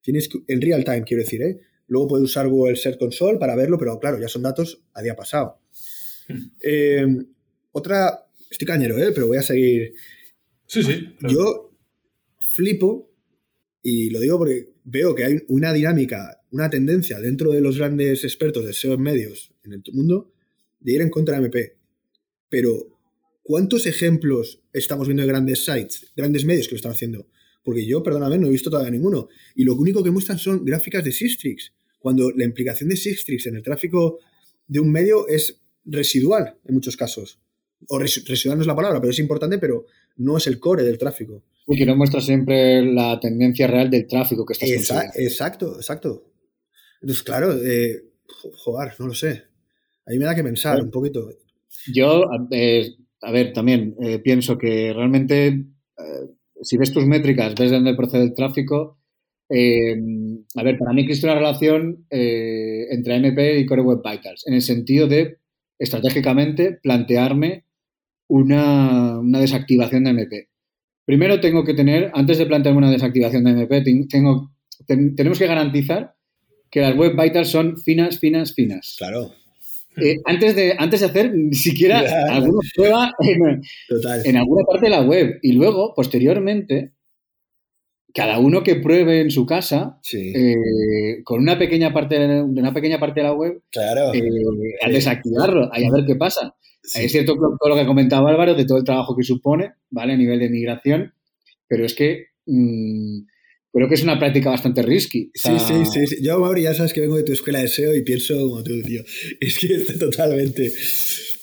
Tienes 0.00 0.28
en 0.48 0.60
real 0.60 0.84
time, 0.84 1.04
quiero 1.04 1.22
decir, 1.22 1.42
¿eh? 1.42 1.60
Luego 1.88 2.08
puedes 2.08 2.24
usar 2.24 2.48
Google 2.48 2.76
Search 2.76 2.98
Console 2.98 3.38
para 3.38 3.54
verlo, 3.56 3.78
pero 3.78 3.98
claro, 3.98 4.18
ya 4.18 4.28
son 4.28 4.42
datos 4.42 4.82
a 4.92 5.02
día 5.02 5.14
pasado. 5.14 5.60
Hmm. 6.28 6.42
Eh, 6.60 7.06
otra, 7.72 8.26
estoy 8.50 8.66
cañero, 8.66 8.98
¿eh? 8.98 9.12
pero 9.14 9.26
voy 9.26 9.36
a 9.36 9.42
seguir. 9.42 9.94
Sí, 10.66 10.82
sí. 10.82 11.14
Yo 11.28 11.72
flipo, 12.40 13.12
y 13.82 14.10
lo 14.10 14.18
digo 14.18 14.38
porque 14.38 14.72
veo 14.84 15.14
que 15.14 15.24
hay 15.24 15.38
una 15.48 15.72
dinámica, 15.72 16.42
una 16.50 16.70
tendencia 16.70 17.20
dentro 17.20 17.52
de 17.52 17.60
los 17.60 17.78
grandes 17.78 18.24
expertos 18.24 18.64
de 18.64 18.72
SEO 18.72 18.94
en 18.94 19.02
medios 19.02 19.52
en 19.64 19.74
el 19.74 19.82
mundo 19.92 20.32
de 20.80 20.92
ir 20.92 21.02
en 21.02 21.10
contra 21.10 21.38
de 21.38 21.46
MP. 21.46 21.76
Pero, 22.48 22.98
¿cuántos 23.42 23.86
ejemplos 23.86 24.62
estamos 24.72 25.08
viendo 25.08 25.22
de 25.22 25.28
grandes 25.28 25.64
sites, 25.64 26.12
grandes 26.16 26.44
medios 26.44 26.68
que 26.68 26.74
lo 26.74 26.76
están 26.76 26.92
haciendo? 26.92 27.28
Porque 27.62 27.84
yo, 27.84 28.02
perdóname, 28.02 28.38
no 28.38 28.46
he 28.46 28.50
visto 28.50 28.70
todavía 28.70 28.92
ninguno. 28.92 29.28
Y 29.54 29.64
lo 29.64 29.74
único 29.74 30.02
que 30.02 30.12
muestran 30.12 30.38
son 30.38 30.64
gráficas 30.64 31.04
de 31.04 31.10
Sistrix, 31.10 31.72
cuando 32.06 32.30
la 32.30 32.44
implicación 32.44 32.88
de 32.88 32.96
Sistrix 32.96 33.48
en 33.48 33.56
el 33.56 33.64
tráfico 33.64 34.20
de 34.68 34.78
un 34.78 34.92
medio 34.92 35.26
es 35.26 35.60
residual 35.84 36.54
en 36.64 36.74
muchos 36.76 36.96
casos. 36.96 37.40
O 37.88 37.98
residual 37.98 38.58
no 38.58 38.62
es 38.62 38.68
la 38.68 38.76
palabra, 38.76 39.00
pero 39.00 39.10
es 39.10 39.18
importante, 39.18 39.58
pero 39.58 39.86
no 40.18 40.36
es 40.36 40.46
el 40.46 40.60
core 40.60 40.84
del 40.84 40.98
tráfico. 40.98 41.42
Y 41.66 41.76
que 41.76 41.84
no 41.84 41.96
muestra 41.96 42.20
siempre 42.20 42.80
la 42.80 43.18
tendencia 43.18 43.66
real 43.66 43.90
del 43.90 44.06
tráfico 44.06 44.46
que 44.46 44.52
estás 44.52 44.70
Exacto, 44.70 45.18
exacto, 45.18 45.76
exacto. 45.78 46.32
Entonces, 47.00 47.24
claro, 47.24 47.60
eh, 47.60 48.04
joder, 48.54 48.92
no 49.00 49.08
lo 49.08 49.14
sé. 49.14 49.42
Ahí 50.06 50.16
me 50.16 50.26
da 50.26 50.36
que 50.36 50.44
pensar 50.44 50.80
un 50.80 50.92
poquito. 50.92 51.28
Yo, 51.92 52.22
a 52.30 53.32
ver, 53.32 53.52
también 53.52 53.96
eh, 54.00 54.20
pienso 54.20 54.56
que 54.56 54.92
realmente 54.92 55.48
eh, 55.48 56.30
si 56.62 56.76
ves 56.76 56.92
tus 56.92 57.04
métricas, 57.04 57.56
ves 57.56 57.72
dónde 57.72 57.96
procede 57.96 58.22
el 58.22 58.32
tráfico. 58.32 58.95
Eh, 59.48 59.96
a 60.56 60.62
ver, 60.62 60.78
para 60.78 60.92
mí 60.92 61.02
existe 61.02 61.26
una 61.26 61.36
relación 61.36 62.06
eh, 62.10 62.86
entre 62.90 63.16
MP 63.16 63.58
y 63.58 63.66
Core 63.66 63.82
Web 63.82 64.00
Vitals, 64.04 64.46
en 64.46 64.54
el 64.54 64.62
sentido 64.62 65.06
de 65.06 65.38
estratégicamente 65.78 66.78
plantearme 66.82 67.64
una, 68.28 69.20
desactivación 69.22 70.04
de 70.04 70.10
MP. 70.10 70.48
Primero 71.04 71.40
tengo 71.40 71.64
que 71.64 71.74
tener, 71.74 72.10
antes 72.14 72.38
de 72.38 72.46
plantearme 72.46 72.78
una 72.78 72.90
desactivación 72.90 73.44
de 73.44 73.50
MP, 73.52 73.82
tengo, 74.08 74.52
tenemos 74.86 75.38
que 75.38 75.46
garantizar 75.46 76.14
que 76.70 76.80
las 76.80 76.96
Web 76.96 77.12
Vitals 77.20 77.48
son 77.48 77.78
finas, 77.78 78.18
finas, 78.18 78.54
finas. 78.54 78.96
Claro. 78.98 79.32
Eh, 79.98 80.16
antes, 80.26 80.54
de, 80.54 80.74
antes 80.78 81.00
de 81.00 81.06
hacer 81.06 81.34
ni 81.34 81.54
siquiera 81.54 82.04
alguna 82.30 82.60
prueba 82.74 83.12
en, 83.20 84.36
alguna 84.36 84.64
parte 84.64 84.86
de 84.86 84.90
la 84.90 85.02
web. 85.02 85.38
Y 85.42 85.52
luego, 85.52 85.94
posteriormente, 85.94 86.92
cada 88.16 88.38
uno 88.38 88.62
que 88.62 88.76
pruebe 88.76 89.20
en 89.20 89.30
su 89.30 89.44
casa, 89.44 90.00
eh, 90.14 90.54
con 91.22 91.38
una 91.38 91.58
pequeña 91.58 91.92
parte 91.92 92.18
de 92.18 92.42
una 92.42 92.72
pequeña 92.72 92.98
parte 92.98 93.20
de 93.20 93.24
la 93.24 93.34
web, 93.34 93.60
claro. 93.70 94.14
Eh, 94.14 94.22
al 94.80 94.90
desactivarlo, 94.90 95.68
ahí 95.70 95.84
a 95.84 95.92
ver 95.92 96.06
qué 96.06 96.16
pasa. 96.16 96.56
Es 96.94 97.12
cierto 97.12 97.34
todo 97.34 97.68
lo 97.68 97.76
que 97.76 97.84
comentaba 97.84 98.30
Álvaro 98.30 98.54
de 98.54 98.64
todo 98.64 98.78
el 98.78 98.84
trabajo 98.84 99.14
que 99.14 99.22
supone, 99.22 99.74
¿vale? 99.90 100.14
A 100.14 100.16
nivel 100.16 100.38
de 100.38 100.48
migración, 100.48 101.12
pero 101.68 101.84
es 101.84 101.92
que 101.92 102.28
mm, 102.46 103.18
creo 103.70 103.86
que 103.86 103.96
es 103.96 104.02
una 104.02 104.18
práctica 104.18 104.48
bastante 104.48 104.80
risky. 104.80 105.30
Sí, 105.34 105.50
sí, 105.58 105.84
sí, 105.84 106.16
Yo, 106.22 106.38
Mauri, 106.38 106.62
ya 106.62 106.72
sabes 106.72 106.94
que 106.94 107.02
vengo 107.02 107.16
de 107.16 107.24
tu 107.24 107.32
escuela 107.32 107.58
de 107.58 107.68
SEO 107.68 107.94
y 107.94 108.00
pienso 108.00 108.34
como 108.38 108.62
tú, 108.62 108.80
tío. 108.80 109.02
Es 109.40 109.58
que 109.58 109.68
totalmente. 109.98 110.72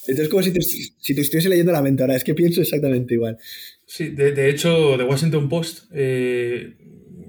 Entonces, 0.06 0.28
como 0.28 0.42
si 0.42 0.52
te, 0.52 1.22
estuviese 1.22 1.48
leyendo 1.48 1.72
la 1.72 1.82
mente 1.82 2.04
es 2.14 2.24
que 2.24 2.34
pienso 2.34 2.60
exactamente 2.60 3.14
igual. 3.14 3.38
Sí, 3.86 4.10
de, 4.10 4.50
hecho, 4.50 4.96
The 4.96 5.04
Washington 5.04 5.48
Post, 5.48 5.90
eh, 5.92 6.74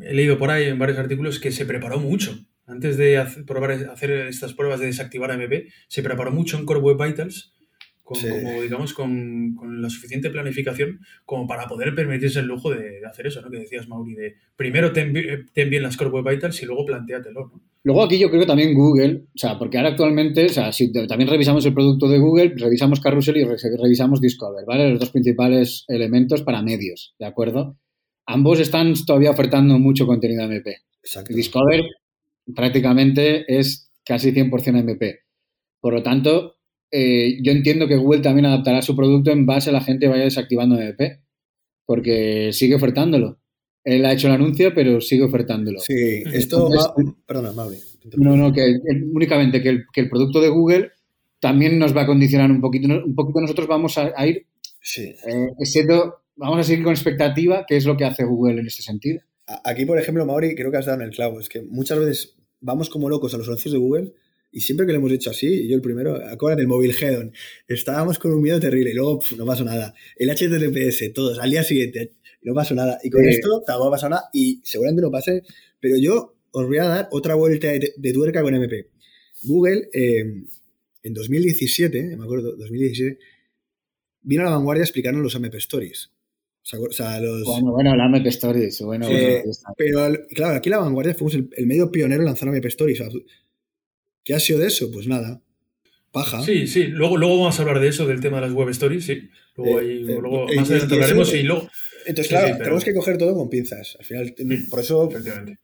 he 0.04 0.14
leído 0.14 0.38
por 0.38 0.52
ahí 0.52 0.66
en 0.66 0.80
varios 0.80 0.98
artículos 0.98 1.40
que 1.40 1.52
se 1.52 1.66
preparó 1.66 2.00
mucho. 2.00 2.38
Antes 2.68 2.98
de 2.98 3.24
probar, 3.46 3.72
hacer 3.72 4.12
estas 4.12 4.54
pruebas 4.54 4.80
de 4.80 4.88
desactivar 4.88 5.32
AMP, 5.32 5.68
se 5.88 6.04
preparó 6.04 6.32
mucho 6.32 6.58
en 6.58 6.66
Core 6.66 6.80
Web 6.80 6.98
Vitals 7.02 7.55
con, 8.06 8.18
Sí. 8.18 8.30
como, 8.30 8.62
digamos, 8.62 8.94
con, 8.94 9.56
con 9.56 9.82
la 9.82 9.90
suficiente 9.90 10.30
planificación 10.30 11.00
como 11.26 11.46
para 11.48 11.68
poder 11.68 11.94
permitirse 11.96 12.40
el 12.40 12.46
lujo 12.46 12.70
de, 12.70 13.00
de 13.02 13.06
hacer 13.06 13.26
eso, 13.28 13.42
¿no? 13.42 13.50
Que 13.50 13.58
decías, 13.60 13.88
Mauri, 13.90 14.14
de 14.14 14.36
primero 14.56 14.94
ten, 14.94 15.12
bi- 15.12 15.26
ten 15.54 15.70
bien 15.72 15.82
las 15.84 15.98
Core 15.98 16.12
Web 16.12 16.36
Vitals 16.36 16.62
y 16.62 16.66
luego 16.68 16.86
planteatelo, 16.86 17.50
¿no? 17.52 17.62
Luego 17.84 18.04
aquí 18.04 18.18
yo 18.20 18.30
creo 18.30 18.42
que 18.42 18.48
también 18.48 18.74
Google, 18.76 19.24
o 19.36 19.38
sea, 19.38 19.58
porque 19.60 19.78
ahora 19.78 19.90
actualmente, 19.90 20.46
o 20.46 20.50
sea, 20.50 20.72
si 20.72 20.92
también 20.92 21.30
revisamos 21.30 21.66
el 21.66 21.74
producto 21.74 22.08
de 22.08 22.20
Google, 22.20 22.54
revisamos 22.56 23.00
Carrusel 23.00 23.38
y 23.38 23.44
re- 23.44 23.58
revisamos 23.82 24.22
Discover, 24.22 24.66
¿vale? 24.66 24.90
Los 24.92 25.00
dos 25.00 25.10
principales 25.10 25.84
elementos 25.88 26.42
para 26.44 26.62
medios, 26.62 27.16
¿de 27.20 27.26
acuerdo? 27.26 27.76
Ambos 28.28 28.60
están 28.60 28.94
todavía 29.06 29.32
ofertando 29.32 29.78
mucho 29.80 30.06
contenido 30.08 30.44
MP. 30.46 30.78
Exacto. 31.04 31.34
Discover 31.36 31.82
prácticamente 32.56 33.46
es 33.60 33.92
casi 34.06 34.32
100% 34.32 34.80
MP. 34.80 35.20
Por 35.80 35.94
lo 35.94 36.04
tanto, 36.04 36.55
eh, 36.98 37.38
yo 37.44 37.52
entiendo 37.52 37.88
que 37.88 37.98
Google 37.98 38.22
también 38.22 38.46
adaptará 38.46 38.82
su 38.82 38.96
producto 38.96 39.32
en 39.32 39.46
base 39.46 39.70
a 39.70 39.74
la 39.74 39.82
gente 39.82 40.06
que 40.06 40.12
vaya 40.12 40.24
desactivando 40.24 40.80
MP, 40.80 41.20
porque 41.86 42.52
sigue 42.54 42.76
ofertándolo. 42.76 43.40
Él 43.84 44.04
ha 44.06 44.14
hecho 44.14 44.28
el 44.28 44.34
anuncio, 44.34 44.74
pero 44.74 45.00
sigue 45.02 45.24
ofertándolo. 45.24 45.80
Sí, 45.80 46.24
esto. 46.34 46.68
Entonces- 46.68 46.92
Ma- 47.06 47.16
perdona, 47.26 47.52
Mauri. 47.52 47.78
No, 48.18 48.36
no, 48.36 48.52
que 48.54 48.62
únicamente 49.14 49.62
que 49.62 49.70
el, 49.70 49.86
que 49.92 50.02
el 50.02 50.10
producto 50.10 50.40
de 50.42 50.50
Google 50.50 50.92
también 51.40 51.78
nos 51.78 51.96
va 51.96 52.04
a 52.04 52.06
condicionar 52.06 52.50
un 52.52 52.62
poquito. 52.62 52.88
Un 52.88 53.16
poquito 53.16 53.42
nosotros 53.42 53.68
vamos 53.68 53.98
a, 53.98 54.12
a 54.16 54.26
ir 54.28 54.46
Sí. 54.82 55.14
eh, 55.28 55.50
siendo, 55.66 56.16
vamos 56.36 56.60
a 56.60 56.64
seguir 56.64 56.84
con 56.84 56.94
expectativa, 56.94 57.66
que 57.68 57.78
es 57.78 57.86
lo 57.86 57.98
que 57.98 58.06
hace 58.06 58.24
Google 58.24 58.60
en 58.60 58.68
este 58.68 58.82
sentido. 58.84 59.22
Aquí, 59.64 59.86
por 59.86 60.00
ejemplo, 60.00 60.26
Mauri, 60.26 60.56
creo 60.56 60.72
que 60.72 60.78
has 60.78 60.86
dado 60.86 61.02
en 61.02 61.08
el 61.08 61.14
clavo. 61.16 61.40
Es 61.40 61.50
que 61.50 61.62
muchas 61.62 62.00
veces 62.00 62.36
vamos 62.62 62.90
como 62.90 63.10
locos 63.10 63.34
a 63.34 63.38
los 63.38 63.48
anuncios 63.48 63.74
de 63.74 63.80
Google 63.80 64.14
y 64.56 64.62
siempre 64.62 64.86
que 64.86 64.94
lo 64.94 65.00
hemos 65.00 65.12
hecho 65.12 65.32
así, 65.32 65.68
yo 65.68 65.76
el 65.76 65.82
primero, 65.82 66.16
acuérdate 66.16 66.62
del 66.62 66.70
móvil 66.70 66.96
Hedon, 67.00 67.34
estábamos 67.68 68.18
con 68.18 68.32
un 68.34 68.42
miedo 68.42 68.58
terrible 68.60 68.92
y 68.92 68.94
luego 68.94 69.20
pf, 69.20 69.36
no 69.36 69.46
pasó 69.46 69.66
nada. 69.66 69.94
El 70.16 70.30
HTTPS, 70.30 71.12
todos, 71.14 71.40
al 71.40 71.52
día 71.52 71.62
siguiente, 71.64 72.14
no 72.42 72.54
pasó 72.54 72.74
nada. 72.74 72.98
Y 73.04 73.10
con 73.10 73.24
Sí. 73.24 73.32
esto 73.32 73.62
tampoco 73.68 73.92
pasó 73.92 74.08
nada 74.08 74.30
y 74.34 74.62
seguramente 74.64 75.02
no 75.02 75.12
pase, 75.12 75.44
pero 75.82 75.98
yo 75.98 76.38
os 76.52 76.68
voy 76.68 76.78
a 76.78 76.86
dar 76.86 77.08
otra 77.12 77.36
vuelta 77.36 77.68
de, 77.68 77.94
de 77.98 78.14
tuerca 78.14 78.42
con 78.42 78.56
MP. 78.56 78.88
Google, 79.44 79.90
eh, 79.94 80.24
en 81.04 81.14
2017, 81.14 82.16
me 82.16 82.24
acuerdo, 82.24 82.56
2017, 82.56 83.20
vino 84.22 84.42
a 84.44 84.46
la 84.46 84.52
vanguardia 84.52 84.84
a 84.84 84.86
explicarnos 84.86 85.22
los 85.22 85.36
MP 85.36 85.58
Stories. 85.58 86.12
O 86.64 86.68
sea, 86.68 86.80
o 86.80 86.92
sea, 86.92 87.20
los... 87.20 87.44
Bueno, 87.44 87.74
bueno, 87.74 87.96
la 87.96 88.06
App 88.06 88.26
Stories. 88.26 88.82
Bueno, 88.82 89.06
Sí, 89.06 89.14
bueno. 89.14 89.44
Pero 89.78 90.00
claro, 90.30 90.56
aquí 90.56 90.70
la 90.70 90.80
vanguardia 90.80 91.14
fuimos 91.14 91.36
el, 91.36 91.50
el 91.58 91.68
medio 91.68 91.92
pionero 91.92 92.22
en 92.22 92.26
lanzar 92.26 92.48
MP 92.48 92.70
Stories. 92.70 93.02
O 93.02 93.12
sea, 93.12 93.20
¿Qué 94.26 94.34
ha 94.36 94.40
sido 94.42 94.60
de 94.60 94.68
eso? 94.68 94.92
Pues 94.92 95.08
nada. 95.08 95.42
Paja. 96.12 96.42
Sí, 96.42 96.68
sí, 96.68 96.84
luego, 96.88 97.16
luego 97.18 97.38
vamos 97.40 97.58
a 97.60 97.62
hablar 97.62 97.80
de 97.80 97.88
eso, 97.90 98.06
del 98.08 98.20
tema 98.22 98.38
de 98.38 98.48
las 98.48 98.54
web 98.54 98.70
stories, 98.70 99.06
sí. 99.06 99.30
Luego, 99.56 99.80
Eh, 99.80 99.84
ahí- 99.84 99.98
eh, 100.00 100.18
luego 100.20 100.50
eh, 100.50 100.56
más 100.58 100.70
adelante 100.70 100.96
hablaremos 100.96 101.34
y 101.34 101.44
luego... 101.44 101.70
Entonces, 102.08 102.28
Sí, 102.28 102.30
claro, 102.34 102.48
sí, 102.48 102.54
pero- 102.54 102.64
tenemos 102.66 102.84
que 102.86 102.94
coger 102.94 103.18
todo 103.18 103.36
con 103.36 103.50
pinzas. 103.50 103.96
Al 104.00 104.06
final, 104.06 104.36
por 104.70 104.80
eso. 104.80 105.10
Efectivamente. 105.10 105.60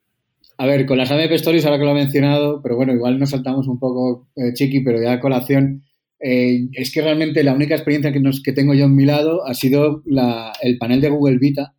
A 0.57 0.65
ver, 0.67 0.85
con 0.85 0.97
las 0.97 1.09
App 1.11 1.19
Stories, 1.31 1.65
ahora 1.65 1.77
que 1.79 1.85
lo 1.85 1.91
he 1.91 1.95
mencionado, 1.95 2.61
pero 2.61 2.75
bueno, 2.75 2.93
igual 2.93 3.17
nos 3.19 3.31
saltamos 3.31 3.67
un 3.67 3.79
poco 3.79 4.27
eh, 4.35 4.53
chiqui, 4.53 4.81
pero 4.81 5.01
ya 5.01 5.13
a 5.13 5.19
colación. 5.19 5.83
eh, 6.23 6.67
es 6.73 6.91
que 6.93 7.01
realmente 7.01 7.43
la 7.43 7.53
única 7.55 7.73
experiencia 7.73 8.11
que, 8.13 8.19
nos, 8.19 8.43
que 8.43 8.51
tengo 8.53 8.75
yo 8.75 8.85
en 8.85 8.95
mi 8.95 9.05
lado 9.05 9.43
ha 9.43 9.55
sido 9.55 10.03
la- 10.05 10.53
el 10.61 10.77
panel 10.77 11.01
de 11.01 11.09
Google 11.09 11.39
Vita 11.39 11.73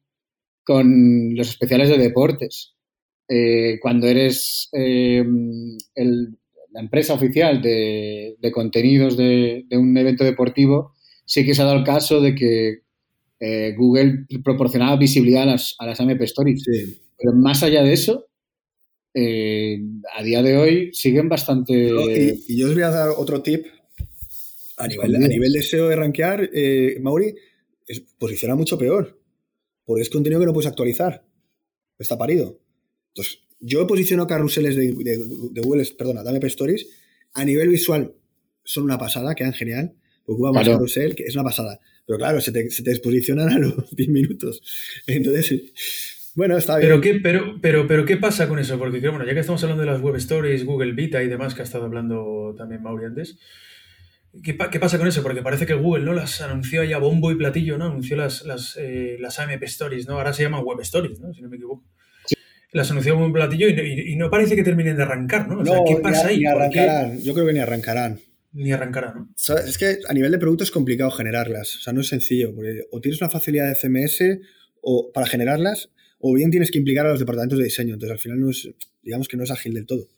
con 0.64 1.35
los 1.37 1.49
especiales 1.49 1.88
de 1.88 1.99
deportes. 1.99 2.75
Eh, 3.29 3.79
cuando 3.81 4.09
eres 4.09 4.68
eh, 4.73 5.23
el- 5.95 6.38
la 6.73 6.81
empresa 6.81 7.15
oficial 7.15 7.61
de, 7.61 8.37
de 8.41 8.53
contenidos 8.53 9.17
de, 9.17 9.65
de 9.69 9.77
un 9.77 9.97
evento 9.97 10.25
deportivo, 10.25 10.95
sí 11.25 11.45
que 11.45 11.55
se 11.55 11.63
ha 11.63 11.67
dado 11.67 11.79
el 11.79 11.85
caso 11.85 12.21
de 12.21 12.35
que 12.35 12.83
eh, 13.41 13.75
Google 13.77 14.27
proporcionaba 14.45 14.97
visibilidad 14.97 15.43
a 15.43 15.47
las, 15.47 15.75
a 15.79 15.87
las 15.87 16.01
MP 16.01 16.25
Stories. 16.25 16.63
Sí. 16.63 17.01
Pero 17.19 17.33
más 17.35 17.63
allá 17.63 17.83
de 17.83 17.93
eso, 17.93 18.27
eh, 19.15 19.79
a 20.15 20.23
día 20.23 20.43
de 20.43 20.57
hoy 20.57 20.91
siguen 20.93 21.29
bastante. 21.29 21.73
Y, 21.75 22.55
y 22.55 22.59
yo 22.59 22.69
os 22.69 22.75
voy 22.75 22.83
a 22.83 22.91
dar 22.91 23.11
otro 23.17 23.43
tip. 23.43 23.67
A 24.79 24.89
nivel, 24.89 25.15
a 25.15 25.29
nivel 25.29 25.53
de 25.53 25.63
SEO 25.63 25.89
de 25.89 25.97
rankear, 25.97 26.51
eh, 26.53 26.99
Mauri, 27.01 27.35
es, 27.87 28.01
posiciona 28.19 28.55
mucho 28.55 28.79
peor. 28.79 29.21
Porque 29.85 30.03
es 30.03 30.11
contenido 30.11 30.41
que 30.41 30.47
no 30.47 30.53
puedes 30.53 30.71
actualizar. 30.71 31.25
Está 31.99 32.17
parido. 32.17 32.59
Entonces, 33.09 33.41
yo 33.62 33.87
posiciono 33.87 34.27
carruseles 34.27 34.77
de, 34.77 34.92
de, 34.92 35.16
de 35.53 35.61
Google, 35.62 35.85
perdona, 35.96 36.22
de 36.22 36.31
MP 36.31 36.46
Stories. 36.48 36.87
A 37.33 37.44
nivel 37.44 37.68
visual 37.70 38.12
son 38.64 38.85
una 38.85 38.98
pasada, 38.98 39.35
quedan 39.35 39.55
genial. 39.55 39.94
Ocupa 40.27 40.53
más 40.53 40.64
Claro. 40.64 40.79
carrusel, 40.79 41.14
que 41.14 41.25
es 41.25 41.35
una 41.35 41.44
pasada. 41.44 41.81
Pero 42.07 42.18
claro, 42.18 42.40
se 42.40 42.53
te, 42.53 42.70
se 42.70 42.83
te 42.83 42.90
a 42.92 43.59
los 43.59 43.90
10 43.96 44.09
minutos. 44.11 44.61
Entonces, 45.07 45.62
bueno, 46.35 46.57
está 46.59 46.77
bien. 46.79 46.88
Pero 46.88 47.01
qué, 47.01 47.14
pero, 47.22 47.59
pero, 47.61 47.87
pero 47.87 48.05
¿qué 48.05 48.16
pasa 48.16 48.48
con 48.48 48.59
eso? 48.59 48.79
Porque 48.79 48.98
creo, 49.01 49.12
bueno, 49.12 49.27
ya 49.27 49.35
que 49.35 49.40
estamos 49.40 49.62
hablando 49.62 49.85
de 49.85 49.90
las 49.90 50.01
web 50.01 50.16
stories, 50.16 50.64
Google 50.64 50.92
Vita 50.92 51.22
y 51.22 51.29
demás, 51.29 51.55
que 51.55 51.62
ha 51.62 51.64
estado 51.64 51.85
hablando 51.85 52.55
también 52.59 52.83
Mauri 52.83 53.05
antes, 53.07 53.38
¿qué, 54.42 54.55
pa- 54.55 54.70
qué 54.70 54.81
pasa 54.81 54.98
con 54.98 55.07
eso? 55.09 55.22
Porque 55.22 55.42
parece 55.42 55.66
que 55.66 55.75
Google 55.75 56.05
no 56.05 56.12
las 56.12 56.40
anunció 56.40 56.83
ya 56.85 56.98
bombo 56.98 57.31
y 57.31 57.37
platillo, 57.37 57.79
¿no? 57.79 57.87
Anunció 57.87 58.16
las, 58.16 58.44
las, 58.44 58.77
eh, 58.81 59.16
las 59.20 59.38
AMP 59.38 59.62
Stories, 59.64 60.07
¿no? 60.09 60.14
Ahora 60.14 60.33
se 60.33 60.42
llaman 60.42 60.62
Web 60.64 60.81
Stories, 60.81 61.20
¿no? 61.20 61.33
Si 61.35 61.42
no 61.42 61.48
me 61.48 61.57
equivoco. 61.57 61.85
Las 62.73 62.91
anunció 62.91 63.15
bombo 63.15 63.29
y 63.31 63.33
platillo 63.41 63.69
y, 63.69 63.75
no- 63.75 63.83
y- 63.83 64.13
y 64.13 64.17
no 64.17 64.31
parece 64.31 64.57
que 64.57 64.63
terminen 64.63 64.97
de 64.97 65.03
arrancar, 65.03 65.47
¿no? 65.49 65.61
O 65.61 65.65
sea, 65.65 65.77
no, 65.77 65.85
¿qué 65.85 65.95
ni 65.95 66.01
pasa 66.01 66.27
a- 66.27 66.29
ahí? 66.31 66.39
Ni 66.39 66.47
arrancarán. 66.47 67.21
Yo 67.21 67.35
creo 67.35 67.47
que 67.47 67.53
ni 67.53 67.59
arrancarán. 67.59 68.19
Ni 68.55 68.73
arrancará, 68.73 69.15
¿no? 69.15 69.29
¿Sabes? 69.37 69.67
Es 69.67 69.79
que 69.79 69.99
a 70.09 70.13
nivel 70.15 70.31
de 70.33 70.39
producto 70.39 70.65
es 70.65 70.71
complicado 70.71 71.11
generarlas. 71.11 71.77
O 71.77 71.81
sea, 71.81 71.93
no 71.93 72.01
es 72.01 72.09
sencillo. 72.09 72.55
Porque 72.55 72.83
o 72.91 73.01
tienes 73.01 73.21
una 73.21 73.31
facilidad 73.31 73.69
de 73.69 73.75
CMS 73.75 74.41
o 74.81 75.11
para 75.13 75.27
generarlas, 75.27 75.91
o 76.19 76.35
bien 76.35 76.51
tienes 76.51 76.71
que 76.71 76.79
implicar 76.79 77.07
a 77.07 77.11
los 77.11 77.19
departamentos 77.19 77.59
de 77.59 77.65
diseño. 77.65 77.95
Entonces, 77.95 78.13
al 78.13 78.19
final 78.19 78.41
no 78.41 78.51
es, 78.51 78.69
digamos 79.03 79.29
que 79.29 79.37
no 79.37 79.45
es 79.45 79.51
ágil 79.51 79.75
del 79.75 79.87
todo. 79.87 80.09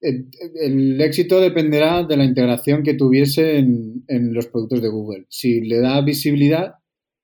El, 0.00 0.28
el 0.62 1.00
éxito 1.00 1.40
dependerá 1.40 2.04
de 2.04 2.16
la 2.16 2.24
integración 2.24 2.82
que 2.82 2.94
tuviese 2.94 3.58
en, 3.58 4.04
en 4.08 4.32
los 4.32 4.46
productos 4.46 4.80
de 4.80 4.88
Google. 4.88 5.26
Si 5.28 5.60
le 5.60 5.78
da 5.80 6.00
visibilidad 6.02 6.74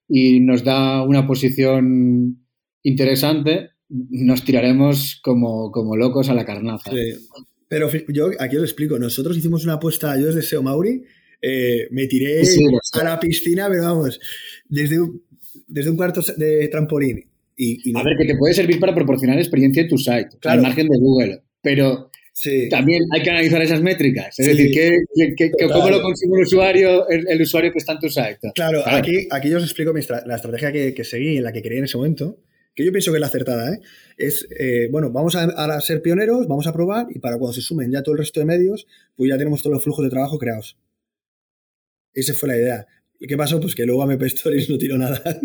y 0.08 0.40
nos 0.40 0.62
da 0.62 1.02
una 1.02 1.26
posición 1.26 2.46
interesante, 2.82 3.70
nos 3.88 4.44
tiraremos 4.44 5.20
como, 5.22 5.70
como 5.70 5.96
locos 5.96 6.28
a 6.28 6.34
la 6.34 6.44
carnaza. 6.44 6.90
Pero 7.68 7.90
yo 8.08 8.30
aquí 8.38 8.56
os 8.56 8.62
explico. 8.64 8.98
Nosotros 8.98 9.36
hicimos 9.36 9.64
una 9.64 9.74
apuesta, 9.74 10.18
yo 10.18 10.26
desde 10.26 10.42
SEO 10.42 10.62
Mauri, 10.62 11.02
eh, 11.42 11.88
me 11.90 12.06
tiré 12.06 12.44
Sí, 12.44 12.64
a 12.92 13.04
la 13.04 13.20
piscina, 13.20 13.68
pero 13.68 13.82
vamos, 13.82 14.18
desde 14.68 15.00
un, 15.00 15.22
desde 15.66 15.90
un 15.90 15.96
cuarto 15.96 16.20
de 16.36 16.68
trampolín. 16.68 17.24
Y, 17.56 17.88
y 17.88 17.92
no- 17.92 18.00
A 18.00 18.04
ver, 18.04 18.16
que 18.18 18.26
te 18.26 18.36
puede 18.36 18.54
servir 18.54 18.78
para 18.78 18.94
proporcionar 18.94 19.38
experiencia 19.38 19.82
en 19.82 19.88
tu 19.88 19.98
site, 19.98 20.28
Claro. 20.40 20.58
al 20.58 20.62
margen 20.62 20.88
de 20.88 20.98
Google. 20.98 21.42
Pero 21.62 22.10
sí. 22.32 22.68
también 22.68 23.02
hay 23.14 23.22
que 23.22 23.30
analizar 23.30 23.60
esas 23.62 23.80
métricas. 23.82 24.38
Es 24.38 24.46
Sí. 24.46 24.52
decir, 24.52 24.70
¿qué, 24.74 25.34
qué-. 25.36 25.50
¿cómo 25.72 25.88
lo 25.90 26.02
consigue 26.02 26.32
el 26.36 26.42
usuario, 26.42 27.08
el, 27.08 27.26
el 27.28 27.42
usuario 27.42 27.72
que 27.72 27.78
está 27.78 27.92
en 27.94 27.98
tu 27.98 28.08
site? 28.08 28.38
Claro, 28.54 28.82
Claro. 28.82 28.96
Aquí, 28.98 29.26
aquí 29.30 29.48
yo 29.50 29.56
os 29.56 29.64
explico 29.64 29.92
mi 29.92 30.00
estra- 30.00 30.22
la 30.26 30.36
estrategia 30.36 30.70
que, 30.70 30.94
que 30.94 31.02
seguí, 31.04 31.38
en 31.38 31.42
la 31.44 31.52
que 31.52 31.62
creí 31.62 31.78
en 31.78 31.84
ese 31.84 31.96
momento, 31.96 32.38
que 32.76 32.84
yo 32.84 32.92
pienso 32.92 33.10
que 33.10 33.16
es 33.16 33.20
la 33.20 33.26
acertada, 33.26 33.72
¿eh? 33.72 33.80
Es, 34.18 34.46
eh, 34.56 34.88
bueno, 34.92 35.10
vamos 35.10 35.34
a, 35.34 35.44
a 35.44 35.80
ser 35.80 36.02
pioneros, 36.02 36.46
vamos 36.46 36.66
a 36.66 36.74
probar, 36.74 37.06
y 37.10 37.18
para 37.18 37.38
cuando 37.38 37.54
se 37.54 37.62
sumen 37.62 37.90
ya 37.90 38.02
todo 38.02 38.12
el 38.12 38.18
resto 38.18 38.38
de 38.38 38.46
medios, 38.46 38.86
pues 39.16 39.30
ya 39.30 39.38
tenemos 39.38 39.62
todos 39.62 39.74
los 39.74 39.82
flujos 39.82 40.04
de 40.04 40.10
trabajo 40.10 40.38
creados. 40.38 40.78
Esa 42.12 42.34
fue 42.34 42.50
la 42.50 42.56
idea. 42.56 42.86
¿Y 43.18 43.26
qué 43.26 43.36
pasó? 43.36 43.58
Pues 43.60 43.74
que 43.74 43.86
luego 43.86 44.02
a 44.02 44.04
MP 44.04 44.26
Stories 44.26 44.68
no 44.68 44.76
tiró 44.76 44.98
nada. 44.98 45.22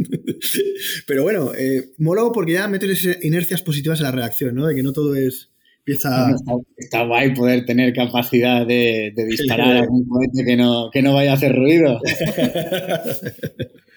Pero 1.07 1.23
bueno, 1.23 1.53
eh, 1.57 1.91
porque 2.33 2.53
ya 2.53 2.67
metes 2.67 3.07
inercias 3.21 3.61
positivas 3.61 3.99
en 3.99 4.05
la 4.05 4.11
redacción, 4.11 4.55
¿no? 4.55 4.67
De 4.67 4.75
que 4.75 4.83
no 4.83 4.91
todo 4.91 5.15
es... 5.15 5.49
Empieza... 5.79 6.31
Está, 6.31 6.53
está 6.77 7.05
guay 7.05 7.33
poder 7.33 7.65
tener 7.65 7.93
capacidad 7.93 8.67
de, 8.67 9.13
de 9.15 9.25
disparar 9.25 9.77
a 9.77 9.89
un 9.89 10.05
cohete 10.05 10.45
que 10.45 10.57
no, 10.57 10.89
que 10.91 11.01
no 11.01 11.13
vaya 11.13 11.31
a 11.31 11.35
hacer 11.35 11.55
ruido. 11.55 11.99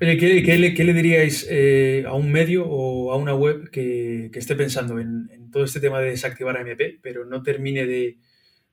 Oye, 0.00 0.16
¿qué, 0.18 0.84
le, 0.84 0.92
diríais 0.92 1.46
eh, 1.48 2.04
a 2.06 2.14
un 2.14 2.30
medio 2.30 2.66
o 2.66 3.12
a 3.12 3.16
una 3.16 3.34
web 3.34 3.70
que, 3.70 4.30
esté 4.34 4.54
pensando 4.54 4.98
en, 4.98 5.50
todo 5.50 5.64
este 5.64 5.80
tema 5.80 6.00
de 6.00 6.10
desactivar 6.10 6.56
AMP, 6.58 7.00
pero 7.02 7.24
no 7.24 7.42
termine 7.42 7.86
de, 7.86 8.18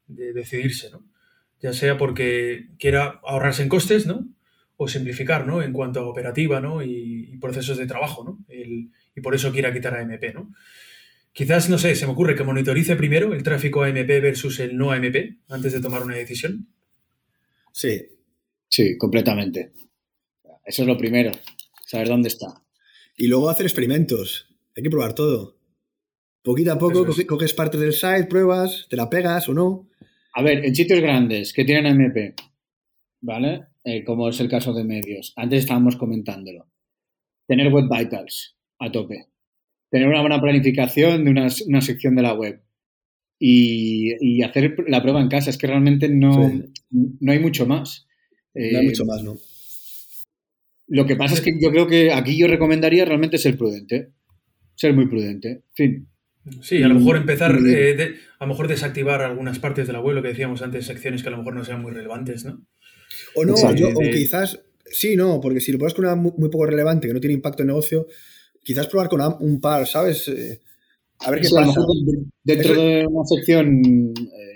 de 0.07 0.33
decidirse, 0.33 0.89
¿no? 0.91 1.05
Ya 1.61 1.71
sea 1.71 1.97
porque 1.97 2.67
quiera 2.77 3.21
ahorrarse 3.23 3.63
en 3.63 3.69
costes, 3.69 4.05
¿no? 4.05 4.27
O 4.75 4.87
simplificar, 4.89 5.47
¿no? 5.47 5.61
En 5.61 5.71
cuanto 5.71 6.01
a 6.01 6.07
operativa, 6.07 6.59
¿no? 6.59 6.83
Y, 6.83 7.37
procesos 7.39 7.77
de 7.77 7.87
trabajo, 7.87 8.23
¿no? 8.23 8.39
Y 8.49 9.21
por 9.21 9.35
eso 9.35 9.51
quiera 9.51 9.73
quitar 9.73 9.95
AMP, 9.97 10.33
¿no? 10.33 10.53
Quizás, 11.33 11.67
no 11.67 11.79
sé, 11.79 11.95
se 11.95 12.05
me 12.05 12.11
ocurre 12.11 12.35
que 12.35 12.43
monitorice 12.43 12.95
primero 12.95 13.33
el 13.33 13.41
tráfico 13.41 13.83
AMP 13.83 14.07
versus 14.07 14.59
el 14.59 14.77
no 14.77 14.91
AMP 14.91 15.39
antes 15.49 15.73
de 15.73 15.81
tomar 15.81 16.03
una 16.03 16.15
decisión. 16.15 16.67
Sí. 17.71 18.12
Sí, 18.73 18.97
completamente. 18.97 19.71
Eso 20.65 20.81
es 20.81 20.87
lo 20.87 20.97
primero, 20.97 21.31
saber 21.85 22.07
dónde 22.07 22.29
está. 22.29 22.65
Y 23.15 23.27
luego 23.27 23.47
hacer 23.47 23.67
experimentos. 23.67 24.47
Hay 24.75 24.81
que 24.81 24.89
probar 24.89 25.13
todo. 25.13 25.59
Poquito 26.41 26.71
a 26.73 26.79
poco 26.79 27.07
es. 27.07 27.23
coges 27.27 27.53
parte 27.53 27.77
del 27.77 27.93
site, 27.93 28.25
pruebas, 28.25 28.87
te 28.89 28.95
la 28.95 29.11
pegas 29.11 29.47
o 29.47 29.53
no. 29.53 29.91
A 30.33 30.41
ver, 30.41 30.65
en 30.65 30.73
sitios 30.73 31.01
grandes 31.01 31.53
que 31.53 31.65
tienen 31.65 31.85
MP, 31.85 32.33
¿vale? 33.21 33.67
Eh, 33.83 34.03
como 34.03 34.27
es 34.29 34.39
el 34.39 34.49
caso 34.49 34.73
de 34.73 34.83
medios. 34.83 35.33
Antes 35.35 35.59
estábamos 35.59 35.95
comentándolo. 35.95 36.67
Tener 37.45 37.71
web 37.71 37.85
vitals 37.87 38.57
a 38.79 38.91
tope. 38.91 39.27
Tener 39.91 40.07
una 40.07 40.21
buena 40.21 40.41
planificación 40.41 41.25
de 41.25 41.29
una, 41.29 41.47
una 41.67 41.81
sección 41.81 42.15
de 42.15 42.23
la 42.23 42.33
web. 42.33 42.63
Y, 43.37 44.15
y 44.19 44.41
hacer 44.41 44.75
la 44.87 45.03
prueba 45.03 45.21
en 45.21 45.29
casa. 45.29 45.51
Es 45.51 45.59
que 45.59 45.67
realmente 45.67 46.09
no, 46.09 46.51
no 46.89 47.31
hay 47.31 47.37
mucho 47.37 47.67
más. 47.67 48.07
No 48.55 48.79
hay 48.79 48.85
Eh, 48.85 48.89
mucho 48.89 49.05
más, 49.05 49.23
¿no? 49.23 49.35
Lo 50.87 51.05
que 51.05 51.15
pasa 51.15 51.35
es 51.35 51.41
que 51.41 51.51
yo 51.59 51.71
creo 51.71 51.87
que 51.87 52.11
aquí 52.11 52.37
yo 52.37 52.47
recomendaría 52.47 53.05
realmente 53.05 53.37
ser 53.37 53.57
prudente. 53.57 54.09
Ser 54.75 54.93
muy 54.93 55.07
prudente. 55.07 55.49
En 55.49 55.63
fin. 55.73 56.07
Sí, 56.61 56.83
a 56.83 56.87
lo 56.89 56.95
mejor 56.95 57.15
empezar, 57.17 57.57
mm. 57.59 57.65
eh, 57.67 57.93
de- 57.95 58.15
a 58.37 58.45
lo 58.45 58.47
mejor 58.47 58.67
desactivar 58.67 59.21
algunas 59.21 59.59
partes 59.59 59.87
de 59.87 59.93
la 59.93 60.01
web, 60.01 60.15
lo 60.15 60.21
que 60.21 60.27
decíamos 60.29 60.61
antes, 60.61 60.85
secciones 60.85 61.21
que 61.23 61.29
a 61.29 61.31
lo 61.31 61.37
mejor 61.37 61.55
no 61.55 61.63
sean 61.63 61.81
muy 61.81 61.91
relevantes, 61.93 62.43
¿no? 62.43 62.65
O 63.35 63.45
no, 63.45 63.55
yo- 63.75 63.89
o 63.95 63.99
De- 63.99 64.11
quizás, 64.11 64.59
sí, 64.85 65.15
no, 65.15 65.39
porque 65.39 65.61
si 65.61 65.71
lo 65.71 65.77
pruebas 65.77 65.93
con 65.93 66.05
una 66.05 66.15
muy, 66.15 66.33
muy 66.37 66.49
poco 66.49 66.65
relevante, 66.65 67.07
que 67.07 67.13
no 67.13 67.21
tiene 67.21 67.35
impacto 67.35 67.63
en 67.63 67.67
negocio, 67.67 68.07
quizás 68.61 68.87
probar 68.87 69.07
con 69.07 69.21
un 69.39 69.61
par, 69.61 69.87
¿sabes? 69.87 70.27
Eh, 70.27 70.59
a 71.19 71.31
ver 71.31 71.39
qué 71.39 71.47
Sí, 71.47 71.55
a 71.55 71.61
lo 71.61 71.67
pasa. 71.67 71.79
mejor 71.79 71.95
dentro 72.43 72.73
Eso- 72.73 72.81
de 72.81 73.05
una 73.07 73.25
sección 73.25 74.13
eh, 74.17 74.52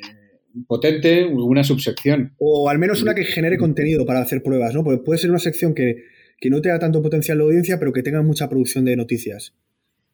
potente, 0.65 1.26
una 1.26 1.63
subsección. 1.63 2.34
O 2.39 2.70
al 2.70 2.80
menos 2.80 3.02
una 3.02 3.13
que 3.13 3.26
genere 3.26 3.58
contenido 3.58 4.06
para 4.06 4.22
hacer 4.22 4.41
pruebas, 4.41 4.74
¿no? 4.74 4.84
Porque 4.84 5.04
puede 5.04 5.20
ser 5.20 5.30
una 5.30 5.39
sección 5.39 5.74
que, 5.74 6.04
que 6.39 6.50
no 6.50 6.62
tenga 6.62 6.80
tanto 6.80 7.02
potencial 7.02 7.38
de 7.38 7.43
audiencia, 7.43 7.80
pero 7.80 7.93
que 7.93 8.04
tenga 8.04 8.22
mucha 8.22 8.50
producción 8.50 8.86
de 8.86 8.96
noticias. 8.96 9.54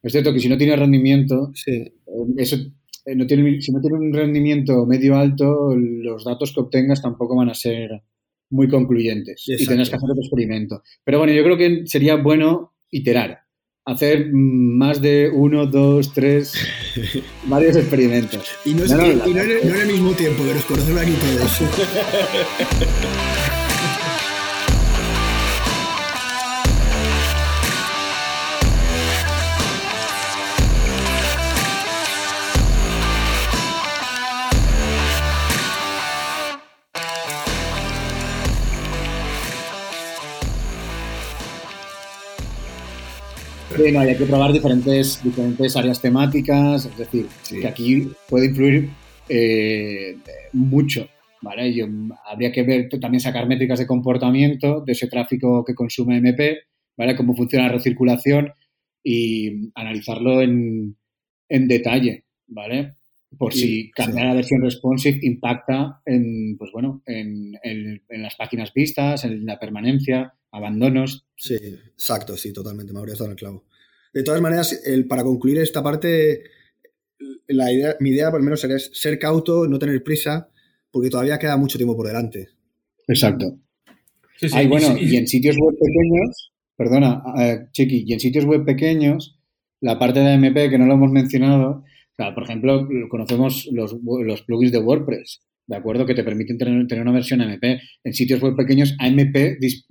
Es 0.01 0.11
cierto 0.11 0.33
que 0.33 0.39
si 0.39 0.49
no 0.49 0.57
tiene 0.57 0.75
rendimiento, 0.75 1.51
Sí, 1.55 1.71
eh, 1.71 1.93
eso, 2.37 2.57
eh, 3.05 3.15
no 3.15 3.25
tiene, 3.25 3.61
si 3.61 3.71
no 3.71 3.81
tiene 3.81 3.97
un 3.97 4.13
rendimiento 4.13 4.85
medio 4.85 5.15
alto, 5.15 5.75
los 5.75 6.23
datos 6.23 6.53
que 6.53 6.61
obtengas 6.61 7.01
tampoco 7.01 7.35
van 7.35 7.49
a 7.49 7.53
ser 7.53 8.01
muy 8.49 8.67
concluyentes 8.67 9.43
y 9.47 9.65
tendrás 9.65 9.89
que 9.89 9.95
hacer 9.95 10.09
otro 10.09 10.21
experimento. 10.21 10.83
Pero 11.03 11.17
bueno, 11.17 11.33
yo 11.33 11.43
creo 11.43 11.57
que 11.57 11.83
sería 11.85 12.15
bueno 12.15 12.73
iterar, 12.91 13.42
hacer 13.85 14.27
más 14.33 15.01
de 15.01 15.29
uno, 15.33 15.65
dos, 15.67 16.13
tres, 16.13 16.53
varios 17.45 17.75
experimentos. 17.75 18.47
Y 18.65 18.73
no, 18.73 18.83
es, 18.85 18.91
No, 18.91 18.97
no, 18.97 19.07
y- 19.07 19.33
no 19.33 19.41
en, 19.41 19.69
no 19.69 19.75
el 19.81 19.87
mismo 19.87 20.11
tiempo, 20.11 20.43
que 20.43 20.53
nos 20.53 20.65
conocemos 20.65 21.01
aquí 21.01 21.13
todos. 21.13 21.61
Sí, 43.75 43.91
no, 43.91 43.99
hay 43.99 44.15
que 44.15 44.25
probar 44.25 44.53
diferentes, 44.53 45.21
diferentes 45.23 45.75
áreas 45.75 46.01
temáticas, 46.01 46.85
es 46.85 46.97
decir, 46.97 47.27
Sí. 47.43 47.59
que 47.59 47.67
aquí 47.67 48.07
puede 48.29 48.47
influir 48.47 48.89
eh, 49.29 50.17
mucho, 50.53 51.07
¿vale? 51.41 51.73
Yo, 51.73 51.85
habría 52.25 52.51
que 52.51 52.63
ver, 52.63 52.89
también 52.99 53.21
sacar 53.21 53.47
métricas 53.47 53.79
de 53.79 53.87
comportamiento 53.87 54.81
de 54.81 54.91
ese 54.91 55.07
tráfico 55.07 55.63
que 55.65 55.75
consume 55.75 56.17
MP, 56.17 56.59
¿vale? 56.97 57.15
Cómo 57.15 57.35
funciona 57.35 57.67
la 57.67 57.73
recirculación 57.73 58.51
y 59.03 59.71
analizarlo 59.75 60.41
en, 60.41 60.97
en 61.49 61.67
detalle, 61.67 62.25
¿vale? 62.47 62.93
Por 63.37 63.53
Y- 63.53 63.57
si 63.57 63.91
cambiar 63.91 64.23
sí. 64.25 64.27
la 64.29 64.35
versión 64.35 64.61
responsive 64.61 65.19
impacta 65.23 66.01
en, 66.05 66.55
pues 66.57 66.71
bueno, 66.71 67.01
en, 67.05 67.53
en- 67.63 68.01
en 68.09 68.21
las 68.21 68.35
páginas 68.35 68.73
vistas, 68.73 69.23
en 69.25 69.45
la 69.45 69.59
permanencia, 69.59 70.33
abandonos, 70.51 71.25
Sí, 71.35 71.55
exacto, 71.55 72.37
sí, 72.37 72.53
totalmente, 72.53 72.93
me 72.93 72.99
habrías 72.99 73.17
dado 73.17 73.27
en 73.27 73.31
el 73.31 73.37
clavo. 73.37 73.65
De 74.13 74.23
todas 74.23 74.41
maneras, 74.41 74.81
el, 74.85 75.07
para 75.07 75.23
concluir 75.23 75.57
esta 75.57 75.81
parte, 75.81 76.43
la 77.47 77.71
idea, 77.71 77.95
mi 77.99 78.11
idea 78.11 78.29
por 78.31 78.39
lo 78.39 78.45
menos 78.45 78.61
sería 78.61 78.77
ser 78.79 79.17
cauto, 79.19 79.67
no 79.67 79.79
tener 79.79 80.03
prisa, 80.03 80.49
porque 80.91 81.09
todavía 81.09 81.39
queda 81.39 81.57
mucho 81.57 81.77
tiempo 81.77 81.95
por 81.95 82.07
delante. 82.07 82.49
Exacto. 83.07 83.57
Sí, 84.37 84.49
sí, 84.49 84.55
Ay, 84.57 84.67
bueno, 84.67 84.95
y 84.99 85.15
en 85.17 85.27
sitios 85.27 85.55
web 85.57 85.75
pequeños, 85.79 86.51
perdona, 86.75 87.23
eh, 87.39 87.67
Chiqui, 87.71 88.03
y 88.07 88.13
en 88.13 88.19
sitios 88.19 88.45
web 88.45 88.63
pequeños, 88.65 89.39
la 89.81 89.97
parte 89.99 90.19
de 90.19 90.31
AMP 90.33 90.69
que 90.69 90.77
no 90.77 90.85
lo 90.85 90.93
hemos 90.93 91.11
mencionado, 91.11 91.83
o 92.17 92.23
sea, 92.23 92.33
por 92.35 92.43
ejemplo, 92.43 92.87
conocemos 93.09 93.67
los, 93.71 93.95
los 94.03 94.41
plugins 94.43 94.71
de 94.71 94.77
WordPress, 94.79 95.41
¿de 95.67 95.75
acuerdo? 95.75 96.05
Que 96.05 96.13
te 96.13 96.23
permiten 96.23 96.57
tener, 96.57 96.85
tener 96.87 97.01
una 97.01 97.11
versión 97.13 97.41
AMP. 97.41 97.63
En 98.03 98.13
sitios 98.13 98.39
web 98.41 98.55
pequeños, 98.55 98.95
AMP 98.99 99.35
dis- 99.59 99.85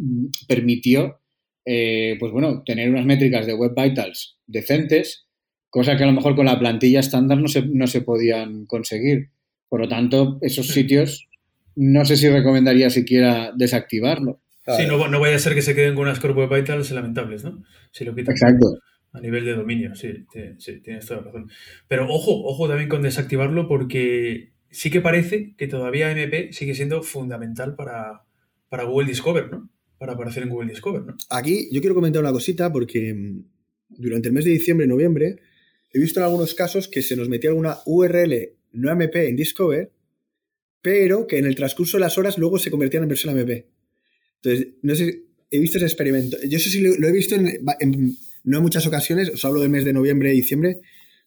permitió, 0.47 1.21
eh, 1.65 2.17
pues 2.21 2.33
bueno, 2.33 2.63
tener 2.65 2.91
unas 2.91 3.07
métricas 3.07 3.47
de 3.47 3.55
Web 3.55 3.73
Vitals 3.77 4.39
decentes, 4.47 5.27
cosa 5.71 5.97
que 5.97 6.05
a 6.05 6.07
lo 6.07 6.13
mejor 6.13 6.37
con 6.37 6.47
la 6.47 6.59
plantilla 6.59 7.01
estándar 7.01 7.39
no 7.39 7.49
se, 7.49 7.63
no 7.67 7.87
se 7.87 8.03
podían 8.03 8.67
conseguir. 8.67 9.31
Por 9.69 9.81
lo 9.81 9.89
tanto, 9.89 10.39
esos 10.43 10.67
sitios 10.69 11.29
no 11.75 12.05
sé 12.05 12.17
si 12.17 12.29
recomendaría 12.29 12.91
siquiera 12.91 13.53
desactivarlo. 13.57 14.43
Sí, 14.77 14.85
no, 14.87 14.99
va- 14.99 15.09
no 15.09 15.19
vaya 15.19 15.37
a 15.37 15.39
ser 15.41 15.55
que 15.55 15.63
se 15.63 15.75
queden 15.75 15.95
con 15.95 16.05
unas 16.05 16.21
core 16.21 16.35
web 16.35 16.55
vitals 16.55 16.91
lamentables, 16.93 17.43
¿no? 17.43 17.65
Si 17.91 18.05
lo 18.05 18.15
quitan 18.15 18.33
Exacto. 18.35 18.79
A 19.13 19.21
nivel 19.21 19.45
de 19.45 19.55
dominio, 19.55 19.95
sí, 19.95 20.25
sí, 20.59 20.81
tienes 20.81 21.07
toda 21.07 21.21
la 21.21 21.27
razón. 21.27 21.51
Pero 21.89 22.07
ojo, 22.09 22.45
ojo 22.45 22.67
también 22.69 22.89
con 22.89 23.03
desactivarlo 23.03 23.69
porque 23.69 24.53
sí 24.71 24.91
que 24.91 25.01
parece 25.01 25.55
que 25.57 25.67
todavía 25.69 26.11
MP 26.11 26.53
sigue 26.53 26.75
siendo 26.75 27.03
fundamental 27.03 27.75
para, 27.77 28.23
para 28.69 28.85
Google 28.85 29.09
Discover, 29.09 29.51
¿no? 29.51 29.69
Para 29.99 30.15
aparecer 30.15 30.43
en 30.45 30.49
Google 30.49 30.71
Discover, 30.71 31.03
¿no? 31.03 31.17
Aquí 31.31 31.69
yo 31.71 31.81
quiero 31.81 31.95
comentar 31.95 32.23
una 32.23 32.33
cosita 32.33 32.73
porque 32.73 33.13
mm, 33.13 33.45
durante 33.91 34.29
el 34.29 34.35
mes 34.35 34.45
de 34.47 34.53
diciembre 34.53 34.87
y 34.87 34.89
noviembre 34.89 35.37
he 35.93 35.99
visto 36.01 36.21
en 36.21 36.25
algunos 36.25 36.55
casos 36.55 36.89
que 36.89 37.03
se 37.03 37.15
nos 37.15 37.29
metía 37.29 37.51
alguna 37.51 37.77
URL 37.85 38.33
no 38.73 38.91
MP 38.91 39.29
en 39.29 39.37
Discover, 39.37 39.93
pero 40.81 41.27
que 41.27 41.39
en 41.39 41.45
el 41.45 41.55
transcurso 41.55 41.99
de 41.99 42.01
las 42.01 42.17
horas 42.17 42.39
luego 42.39 42.59
se 42.59 42.71
convertían 42.71 43.03
en 43.03 43.11
versión 43.11 43.39
MP. 43.39 43.67
Entonces, 44.43 44.75
no 44.81 44.95
sé, 44.97 45.23
he 45.51 45.59
visto 45.61 45.77
ese 45.77 45.87
experimento. 45.87 46.39
Yo 46.49 46.57
eso 46.57 46.71
sí 46.71 46.81
lo, 46.81 46.97
lo 46.97 47.09
he 47.09 47.13
visto 47.13 47.35
en- 47.35 48.17
no 48.45 48.57
en 48.59 48.63
muchas 48.63 48.87
ocasiones, 48.87 49.29
os 49.31 49.45
hablo 49.45 49.61
del 49.61 49.71
mes 49.71 49.85
de 49.85 49.93
noviembre 49.93 50.33
y 50.33 50.37
diciembre. 50.37 50.79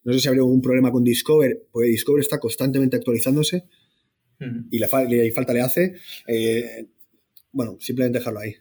No 0.04 0.13
sé 0.13 0.19
si 0.19 0.28
habría 0.28 0.41
algún 0.43 0.62
problema 0.62 0.91
con 0.91 1.04
Discover, 1.04 1.63
porque 1.71 1.89
Discover 1.89 2.21
está 2.21 2.39
constantemente 2.39 2.95
actualizándose 2.97 3.63
Ujú. 4.39 4.65
y, 4.69 4.78
la 4.80 4.88
y 5.10 5.32
falta 5.32 5.54
le 5.54 5.62
hace. 5.62 5.93
Eh, 6.28 6.86
bueno, 7.51 7.78
simplemente 7.80 8.19
dejarlo 8.19 8.39
ahí. 8.39 8.56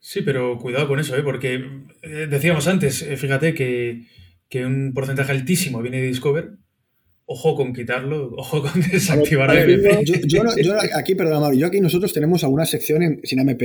Sí, 0.00 0.22
pero 0.22 0.58
cuidado 0.58 0.86
con 0.88 1.00
eso, 1.00 1.16
¿eh? 1.16 1.22
porque 1.22 1.54
eh, 2.02 2.26
decíamos 2.30 2.66
antes, 2.68 3.02
eh, 3.02 3.16
fíjate 3.16 3.54
que, 3.54 4.06
que 4.48 4.64
un 4.66 4.92
porcentaje 4.94 5.32
altísimo 5.32 5.80
viene 5.82 6.00
de 6.00 6.08
Discover. 6.08 6.52
Ojo 7.26 7.56
con 7.56 7.72
quitarlo, 7.72 8.32
ojo 8.36 8.62
con 8.62 8.80
desactivar 8.82 9.50
A 9.50 9.54
ver, 9.54 9.70
AMP. 9.96 10.04
Yo, 10.04 10.14
yo 10.26 10.44
no- 10.44 10.56
yo 10.56 10.74
aquí, 10.94 11.14
perdona, 11.14 11.40
Mauro, 11.40 11.56
yo 11.56 11.66
aquí 11.66 11.80
nosotros 11.80 12.12
tenemos 12.12 12.44
alguna 12.44 12.66
sección 12.66 13.02
en- 13.02 13.20
sin 13.24 13.40
AMP. 13.40 13.62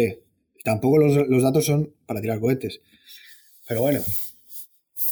Tampoco 0.63 0.97
los, 0.97 1.27
los 1.27 1.43
datos 1.43 1.65
son 1.65 1.93
para 2.05 2.21
tirar 2.21 2.39
cohetes. 2.39 2.82
Pero 3.69 3.82
bueno, 3.82 3.99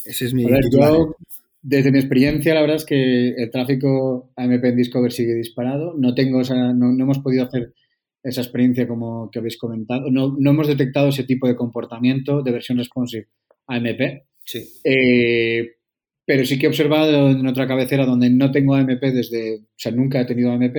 ese 0.04 0.26
es 0.26 0.34
mi 0.34 0.44
A 0.46 0.50
ver, 0.50 0.64
yo, 0.72 1.16
desde 1.62 1.92
mi 1.92 2.00
experiencia, 2.00 2.56
la 2.56 2.62
verdad 2.62 2.78
es 2.78 2.86
que 2.86 3.30
el 3.30 3.52
tráfico 3.52 4.32
AMP 4.36 4.66
en 4.66 4.76
Discover 4.76 5.12
sigue 5.12 5.36
disparado. 5.36 5.94
No 5.96 6.16
tengo 6.16 6.42
esa, 6.42 6.74
no, 6.74 6.92
no 6.92 7.04
hemos 7.04 7.20
podido 7.20 7.44
hacer 7.44 7.76
esa 8.24 8.42
experiencia 8.42 8.88
como 8.88 9.30
que 9.30 9.38
habéis 9.38 9.60
comentado. 9.60 10.10
No, 10.10 10.36
no 10.40 10.50
hemos 10.50 10.68
detectado 10.68 11.10
ese 11.10 11.24
tipo 11.24 11.48
de 11.48 11.56
comportamiento 11.56 12.42
de 12.42 12.52
versión 12.52 12.80
responsive 12.80 13.28
AMP. 13.68 14.24
Sí. 14.44 14.68
Eh, 14.84 15.76
pero 16.26 16.44
sí 16.44 16.58
que 16.58 16.66
he 16.66 16.70
observado 16.70 17.30
en 17.30 17.46
otra 17.46 17.68
cabecera 17.68 18.08
donde 18.08 18.32
no 18.32 18.50
tengo 18.52 18.74
AMP 18.74 19.02
desde, 19.02 19.58
o 19.58 19.78
sea, 19.78 19.92
nunca 19.92 20.20
he 20.20 20.26
tenido 20.26 20.52
AMP, 20.52 20.76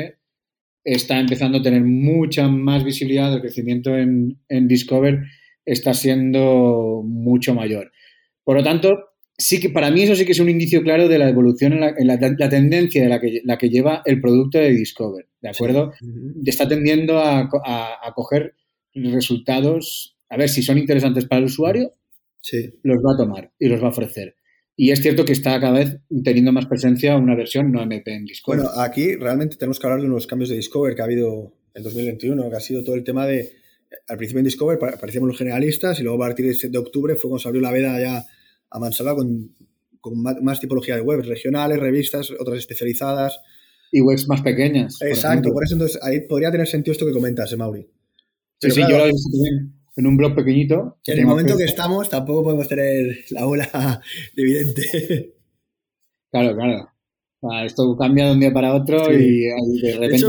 está 0.83 1.21
empezando 1.21 1.59
a 1.59 1.63
tener 1.63 1.85
mucha 1.85 2.49
más 2.49 2.83
visibilidad, 2.83 3.33
el 3.33 3.41
crecimiento 3.41 3.97
en, 3.97 4.41
en 4.49 4.67
Discover 4.67 5.21
está 5.73 5.95
siendo 5.95 7.03
mucho 7.05 7.55
mayor. 7.55 7.91
Por 8.45 8.57
lo 8.57 8.63
tanto, 8.63 8.97
sí 9.37 9.61
que 9.61 9.71
para 9.71 9.91
mí 9.91 10.03
eso 10.03 10.17
sí 10.17 10.25
que 10.25 10.33
es 10.33 10.41
un 10.41 10.49
indicio 10.49 10.83
claro 10.83 11.09
de 11.09 11.19
la 11.19 11.29
evolución 11.29 11.73
en 11.75 11.81
la, 11.81 11.89
en 11.97 12.07
la- 12.07 12.35
la 12.39 12.49
tendencia 12.49 13.03
de 13.03 13.09
la 13.09 13.21
que, 13.21 13.41
la 13.45 13.57
que 13.59 13.69
lleva 13.71 14.03
el 14.05 14.21
producto 14.21 14.59
de 14.59 14.71
Discover, 14.71 15.29
¿de 15.41 15.49
acuerdo? 15.51 15.93
Está 16.45 16.67
tendiendo 16.67 17.19
a, 17.19 17.41
a 17.43 18.13
coger 18.15 18.55
resultados, 19.13 20.17
a 20.29 20.37
ver 20.37 20.49
si 20.49 20.63
son 20.63 20.79
interesantes 20.79 21.25
para 21.27 21.41
el 21.41 21.45
usuario, 21.47 21.95
Sí. 22.41 22.71
los 22.83 22.99
va 22.99 23.15
a 23.15 23.17
tomar 23.17 23.53
y 23.59 23.69
los 23.69 23.83
va 23.83 23.87
a 23.87 23.91
ofrecer. 23.91 24.37
Y 24.77 24.93
es 24.93 25.03
cierto 25.03 25.25
que 25.25 25.33
está 25.33 25.59
cada 25.61 25.73
vez 25.79 25.99
teniendo 26.23 26.53
más 26.53 26.67
presencia 26.67 27.17
una 27.17 27.35
versión 27.35 27.73
no 27.73 27.83
MP 27.83 28.15
en 28.15 28.25
Discover. 28.25 28.61
Bueno, 28.61 28.81
aquí 28.81 29.17
realmente 29.17 29.57
tenemos 29.57 29.79
que 29.81 29.87
hablar 29.87 30.01
de 30.01 30.07
unos 30.07 30.27
cambios 30.29 30.49
de 30.51 30.57
Discover 30.57 30.95
que 30.95 31.03
ha 31.03 31.05
habido 31.05 31.53
en 31.75 31.83
2021, 31.83 32.49
que 32.49 32.57
ha 32.57 32.61
sido 32.61 32.85
todo 32.85 32.95
el 32.95 33.03
tema 33.05 33.27
de, 33.27 33.51
al 34.07 34.17
principio 34.17 34.41
en 34.41 34.45
Discover 34.45 34.79
parecíamos 34.79 35.29
los 35.29 35.39
generalistas 35.39 35.99
y 36.01 36.03
luego 36.03 36.23
a 36.23 36.29
partir 36.29 36.55
de, 36.55 36.79
octubre 36.79 37.15
fue 37.15 37.31
cuando 37.31 37.39
se 37.39 37.49
abrió 37.49 37.63
la 37.63 37.73
veda 37.73 38.01
ya 38.01 38.25
a 38.71 38.79
mansalva 38.79 39.15
con, 39.15 39.55
con 40.01 40.21
más, 40.21 40.61
tipología 40.61 40.97
de 40.97 41.01
webs, 41.01 41.27
regionales, 41.27 41.79
revistas, 41.79 42.31
otras 42.31 42.59
especializadas. 42.59 43.41
Y 43.91 44.01
webs 44.03 44.29
más 44.29 44.43
pequeñas. 44.43 45.01
Exacto, 45.01 45.53
por, 45.53 45.65
eso 45.65 45.75
entonces 45.75 45.99
ahí 46.03 46.21
podría 46.21 46.51
tener 46.51 46.67
sentido 46.67 46.93
esto 46.93 47.07
que 47.07 47.13
comentas, 47.13 47.51
¿eh, 47.53 47.57
Mauri. 47.57 47.89
sí, 48.61 48.71
sí, 48.71 48.81
yo 48.83 48.99
lo 48.99 49.05
he 49.05 49.09
visto 49.09 49.31
en 49.97 50.07
un 50.07 50.17
blog 50.17 50.35
pequeñito. 50.35 50.99
En 51.07 51.19
el 51.19 51.27
momento 51.27 51.57
que 51.57 51.65
estamos 51.65 52.11
tampoco 52.11 52.45
podemos 52.45 52.69
tener 52.69 53.25
la 53.31 53.47
ola 53.47 54.03
evidente. 54.37 55.35
Claro, 56.31 56.55
claro 56.55 56.98
esto 57.65 57.97
cambia 57.97 58.27
de 58.27 58.33
un 58.33 58.41
día 58.41 58.53
para 58.53 58.75
otro 58.75 59.13
y, 59.13 59.43
de 59.81 59.97
repente 59.97 60.27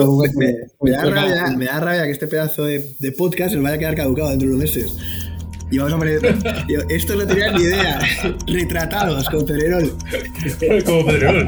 me, 1.57 1.65
da 1.65 1.79
rabia, 1.79 2.03
que 2.03 2.11
este 2.11 2.27
pedazo 2.27 2.65
de, 2.65 2.81
podcast 3.17 3.51
se 3.51 3.55
nos 3.55 3.63
vaya 3.63 3.75
a 3.75 3.79
quedar 3.79 3.95
caducado 3.95 4.29
dentro 4.29 4.47
de 4.47 4.55
unos 4.55 4.75
meses. 4.75 4.95
Y 5.71 5.77
vamos 5.77 5.93
a 5.93 5.97
poner. 5.97 6.19
esto 6.89 7.15
no 7.15 7.27
tenía 7.27 7.51
ni 7.51 7.61
idea. 7.61 7.99
Retratados 8.47 9.29
con 9.29 9.45
Pedrerol. 9.45 9.95
Como 10.85 11.05
Pedrerol. 11.05 11.47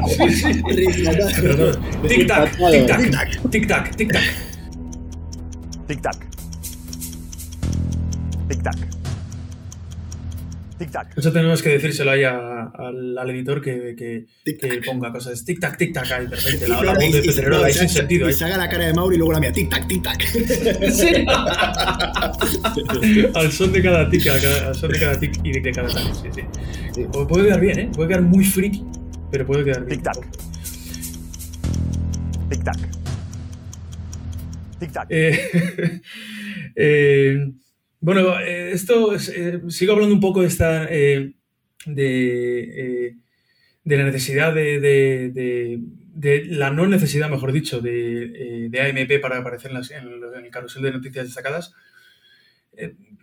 Retratados. 0.68 1.78
Tic-tac, 2.08 2.56
tic-tac, 2.70 3.50
tic-tac, 3.50 3.96
tic-tac. 3.96 4.22
Tic-tac. 5.88 6.16
Tic-tac. 8.48 9.01
Eso 11.16 11.32
tenemos 11.32 11.62
que 11.62 11.70
decírselo 11.70 12.10
ahí 12.10 12.24
al, 12.24 13.30
editor 13.30 13.60
que, 13.60 13.94
que, 13.96 14.26
ponga 14.84 15.12
cosas. 15.12 15.44
Tic-tac, 15.44 15.76
tic-tac, 15.76 16.10
ahí, 16.10 16.26
perfecto. 16.26 16.66
La, 16.68 16.82
la 16.82 16.94
voz 16.94 17.12
de 17.12 17.22
Pedrerol 17.22 17.64
ahí 17.64 17.72
sin 17.72 17.88
sentido. 17.88 18.28
Y 18.28 18.32
salga 18.32 18.56
la 18.56 18.68
cara 18.68 18.86
de 18.86 18.94
Mauri 18.94 19.16
y 19.16 19.18
luego 19.18 19.32
la 19.32 19.40
mía, 19.40 19.52
tic-tac, 19.52 19.86
tic-tac. 19.86 20.22
al 23.34 23.52
son 23.52 23.72
de 23.72 23.82
cada 23.82 24.08
tic, 24.08 24.26
al 24.26 24.74
son 24.74 24.92
de 24.92 25.00
cada 25.00 25.18
tic 25.18 25.40
y 25.44 25.52
de 25.52 25.72
cada 25.72 25.88
tac. 25.88 26.14
Sí, 26.14 26.28
sí. 26.34 26.42
Puede 27.28 27.44
quedar 27.44 27.60
bien, 27.60 27.78
¿eh? 27.78 27.90
Puede 27.94 28.08
quedar 28.08 28.22
muy 28.22 28.44
friki, 28.44 28.84
pero 29.30 29.46
puede 29.46 29.64
quedar 29.64 29.84
bien. 29.84 30.00
Tic-tac. 30.00 30.18
Tic-tac. 32.50 32.78
Tic-tac. 34.80 35.06
Eh, 35.08 36.00
eh, 36.76 37.52
bueno, 38.02 38.40
eh, 38.40 38.72
esto 38.72 39.14
eh, 39.14 39.60
sigo 39.68 39.92
hablando 39.92 40.12
un 40.12 40.20
poco 40.20 40.42
de 40.42 40.48
esta 40.48 40.88
eh, 40.90 41.34
de, 41.86 43.16
la 43.84 44.04
necesidad 44.04 44.52
de, 44.52 45.80
la 46.48 46.70
no 46.70 46.88
necesidad, 46.88 47.30
mejor 47.30 47.52
dicho, 47.52 47.80
de, 47.80 48.68
AMP 48.74 49.20
para 49.22 49.38
aparecer 49.38 49.70
en, 49.70 50.44
el 50.44 50.50
carrusel 50.50 50.82
de 50.82 50.90
noticias 50.90 51.26
destacadas. 51.26 51.74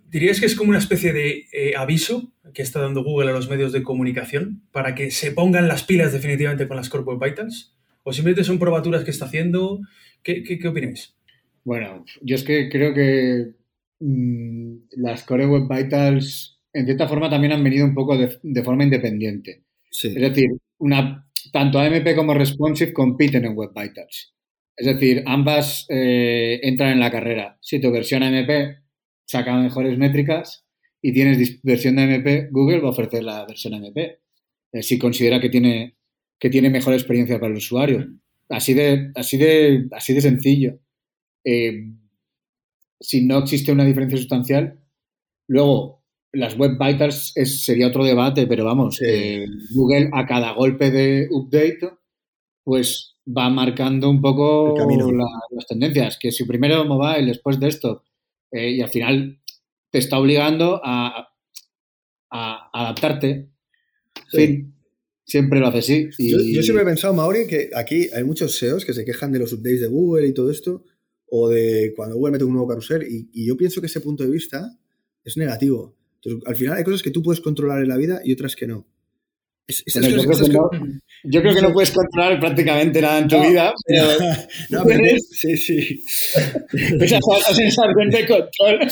¿Dirías 0.10 0.40
que 0.40 0.46
es 0.46 0.56
como 0.56 0.70
una 0.70 0.80
especie 0.80 1.12
de 1.12 1.74
aviso 1.76 2.32
que 2.54 2.62
está 2.62 2.80
dando 2.80 3.04
Google 3.04 3.32
a 3.32 3.34
los 3.34 3.50
medios 3.50 3.74
de 3.74 3.84
comunicación 3.84 4.64
para 4.72 4.96
que 4.96 5.12
se 5.12 5.34
pongan 5.34 5.68
las 5.68 5.84
pilas 5.84 6.14
definitivamente 6.14 6.70
con 6.70 6.78
las 6.78 6.90
Web 6.90 7.20
Vitals? 7.22 7.76
¿O 8.04 8.14
simplemente 8.14 8.46
son 8.46 8.60
probaturas 8.60 9.04
que 9.04 9.12
está 9.12 9.26
haciendo? 9.26 9.82
¿Qué, 10.24 10.42
qué, 10.42 10.58
qué 10.58 10.68
opináis? 10.70 11.18
Bueno, 11.66 12.06
yo 12.22 12.36
es 12.36 12.46
que 12.46 12.70
creo 12.70 12.94
que 12.94 13.59
Mm, 14.00 14.76
las 14.98 15.24
Core 15.24 15.46
Web 15.46 15.68
Vitals, 15.70 16.60
en 16.74 16.86
cierta 16.86 17.08
forma, 17.08 17.30
también 17.30 17.54
han 17.54 17.64
venido 17.64 17.86
un 17.86 17.94
poco 17.94 18.18
de, 18.18 18.64
forma 18.64 18.84
independiente. 18.84 19.64
Es 19.92 20.14
decir, 20.14 20.50
una, 20.78 21.28
tanto 21.52 21.80
AMP 21.80 22.16
como 22.16 22.34
Responsive 22.34 22.94
compiten 22.94 23.46
en 23.46 23.56
Web 23.56 23.72
Vitals. 23.76 24.34
Es 24.76 24.86
decir, 24.86 25.24
ambas 25.26 25.86
eh, 25.90 26.60
entran 26.64 26.92
en 26.92 27.00
la 27.00 27.12
carrera. 27.12 27.58
Si 27.62 27.82
tu 27.82 27.92
versión 27.92 28.24
AMP 28.24 28.78
saca 29.26 29.56
mejores 29.58 29.98
métricas 29.98 30.66
y 31.02 31.12
tienes 31.12 31.62
versión 31.64 31.98
de 31.98 32.04
AMP, 32.04 32.52
Google 32.52 32.80
va 32.80 32.88
a 32.88 32.92
ofrecer 32.92 33.24
la 33.24 33.46
versión 33.46 33.74
AMP. 33.74 33.98
Eh, 33.98 34.84
si 34.84 34.98
considera 34.98 35.42
que 35.42 35.50
tiene, 35.50 35.98
que 36.40 36.50
tiene 36.50 36.70
mejor 36.70 36.94
experiencia 36.94 37.40
para 37.40 37.52
el 37.52 37.58
usuario. 37.58 38.08
Así 38.48 38.74
de, 38.74 39.12
así 39.16 39.38
de, 39.38 39.88
así 39.92 40.14
de 40.14 40.22
sencillo. 40.22 40.80
Eh, 41.44 41.92
si 43.00 43.26
no 43.26 43.40
existe 43.40 43.72
una 43.72 43.86
diferencia 43.86 44.18
sustancial. 44.18 44.80
Luego, 45.48 46.04
las 46.32 46.58
web 46.58 46.78
vitals 46.80 47.34
sería 47.34 47.88
otro 47.88 48.04
debate, 48.04 48.46
pero 48.48 48.66
vamos, 48.66 49.02
eh, 49.02 49.46
Google 49.74 50.10
a 50.14 50.26
cada 50.26 50.54
golpe 50.54 50.92
de 50.92 51.28
update, 51.32 51.92
pues 52.64 53.18
va 53.26 53.50
marcando 53.50 54.10
un 54.10 54.22
poco 54.22 54.76
las 55.52 55.66
tendencias. 55.68 56.18
Que 56.20 56.32
si 56.32 56.46
primero 56.46 56.86
mobile, 56.86 57.26
después 57.26 57.60
de 57.60 57.68
esto, 57.68 58.04
eh, 58.52 58.72
y 58.72 58.82
al 58.82 58.90
final 58.90 59.42
te 59.92 60.00
está 60.00 60.20
obligando 60.20 60.80
a, 60.84 61.26
adaptarte. 62.32 63.50
Sí. 64.32 64.66
siempre 65.26 65.60
lo 65.60 65.68
hace 65.68 65.80
así. 65.80 66.10
Yo, 66.20 66.62
siempre 66.62 66.84
he 66.84 66.86
pensado, 66.86 67.14
Mauri, 67.16 67.48
que 67.48 67.72
aquí 67.76 68.08
hay 68.14 68.24
muchos 68.24 68.56
SEOs 68.56 68.86
que 68.86 68.94
se 68.94 69.04
quejan 69.04 69.32
de 69.32 69.40
los 69.40 69.54
updates 69.54 69.82
de 69.82 69.88
Google 69.88 70.28
y 70.28 70.34
todo 70.34 70.52
esto, 70.52 70.84
o 71.32 71.50
de 71.50 71.94
cuando 71.96 72.16
Google 72.16 72.34
mete 72.34 72.44
un 72.44 72.54
nuevo 72.54 72.68
carrusel. 72.68 73.06
Y, 73.08 73.46
yo 73.46 73.56
pienso 73.58 73.82
que 73.82 73.88
ese 73.88 74.02
punto 74.02 74.24
de 74.24 74.32
vista 74.32 74.78
es 75.24 75.38
negativo. 75.38 75.96
al 76.46 76.56
final 76.56 76.78
hay 76.78 76.84
cosas 76.84 77.02
que 77.02 77.12
tú 77.12 77.22
puedes 77.22 77.42
controlar 77.42 77.82
en 77.82 77.90
la 77.90 77.98
vida 77.98 78.22
y 78.24 78.34
otras 78.34 78.56
que 78.56 78.68
no. 78.68 78.86
yo, 79.68 81.42
creo 81.42 81.54
que 81.54 81.62
no, 81.62 81.72
puedes 81.72 81.92
controlar 81.92 82.40
prácticamente 82.40 83.02
nada 83.02 83.20
en 83.20 83.28
tu 83.28 83.40
vida. 83.40 83.74
Pero 83.86 84.08
no, 84.72 84.84
pero 84.84 85.04
sí, 85.30 85.58
sí. 85.58 86.04
Esa 86.74 87.20
sensación 87.54 88.10
de 88.10 88.28
control. 88.28 88.88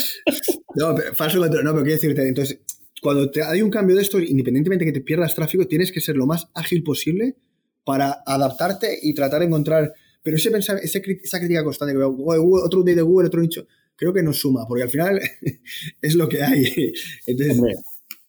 No, 0.76 0.94
pero, 0.94 1.14
falso 1.14 1.40
control. 1.40 1.64
No, 1.64 1.72
pero 1.72 1.84
quiero 1.84 1.96
decirte, 1.96 2.28
entonces, 2.28 2.60
cuando 3.00 3.30
te, 3.30 3.42
hay 3.42 3.62
un 3.62 3.70
cambio 3.70 3.96
de 3.96 4.02
esto, 4.02 4.20
independientemente 4.20 4.84
de 4.84 4.92
que 4.92 5.00
te 5.00 5.04
pierdas 5.04 5.34
tráfico, 5.34 5.66
tienes 5.66 5.90
que 5.90 6.00
ser 6.00 6.16
lo 6.16 6.26
más 6.26 6.48
ágil 6.54 6.82
posible 6.82 7.36
para 7.84 8.22
adaptarte 8.26 8.98
y 9.00 9.14
tratar 9.14 9.40
de 9.40 9.46
encontrar 9.46 9.94
pero 10.28 10.36
ese 10.36 10.50
esa 10.82 11.00
crítica 11.40 11.64
constante 11.64 11.94
que 11.94 11.98
veo, 11.98 12.14
otro 12.62 12.80
update 12.80 12.96
de 12.96 13.00
Google, 13.00 13.28
otro 13.28 13.40
nicho, 13.40 13.66
creo 13.96 14.12
que 14.12 14.22
no 14.22 14.34
suma, 14.34 14.66
porque 14.68 14.82
al 14.82 14.90
final 14.90 15.18
es 16.02 16.14
lo 16.14 16.28
que 16.28 16.42
hay. 16.42 16.92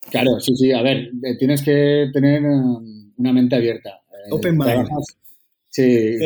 claro, 0.09 0.39
sí, 0.39 0.55
sí, 0.55 0.71
a 0.71 0.81
ver, 0.81 1.12
eh, 1.21 1.38
tienes 1.38 1.62
que 1.62 2.09
tener 2.13 2.41
um, 2.43 3.12
una 3.17 3.33
mente 3.33 3.57
abierta. 3.57 3.99
Eh, 4.12 4.31
Open 4.31 4.57
mind. 4.57 4.88
Sí, 5.67 5.81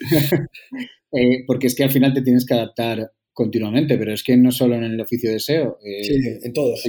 eh, 1.12 1.44
porque 1.46 1.66
es 1.66 1.74
que 1.74 1.84
al 1.84 1.90
final 1.90 2.14
te 2.14 2.22
tienes 2.22 2.46
que 2.46 2.54
adaptar 2.54 3.12
continuamente, 3.34 3.98
pero 3.98 4.14
es 4.14 4.22
que 4.22 4.38
no 4.38 4.50
solo 4.50 4.76
en 4.76 4.84
el 4.84 4.98
oficio 4.98 5.30
de 5.30 5.38
SEO. 5.38 5.78
sí, 5.82 6.18
en 6.44 6.52
todos. 6.54 6.82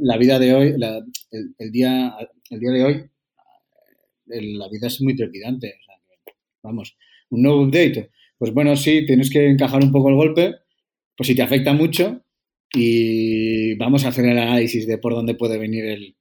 La 0.00 0.18
vida 0.18 0.38
de 0.38 0.52
hoy, 0.52 0.74
el, 1.30 1.72
día, 1.72 2.14
el 2.50 2.60
día 2.60 2.70
de 2.70 2.84
hoy, 2.84 3.10
la 4.26 4.68
vida 4.68 4.88
es 4.88 5.00
muy 5.00 5.16
trepidante. 5.16 5.76
vamos, 6.62 6.94
un 7.30 7.42
nuevo 7.42 7.62
update. 7.62 8.10
Pues 8.38 8.52
bueno, 8.52 8.76
sí, 8.76 9.06
tienes 9.06 9.30
que 9.30 9.48
encajar 9.48 9.82
un 9.82 9.92
poco 9.92 10.08
el 10.10 10.16
golpe, 10.16 10.56
pues 11.16 11.28
si 11.28 11.34
te 11.34 11.42
afecta 11.42 11.72
mucho 11.72 12.22
y 12.74 13.74
vamos 13.76 14.04
a 14.04 14.08
hacer 14.08 14.26
el 14.26 14.38
análisis 14.38 14.86
de 14.86 14.98
por 14.98 15.14
dónde 15.14 15.34
puede 15.34 15.58
venir 15.58 15.84
el, 15.86 16.15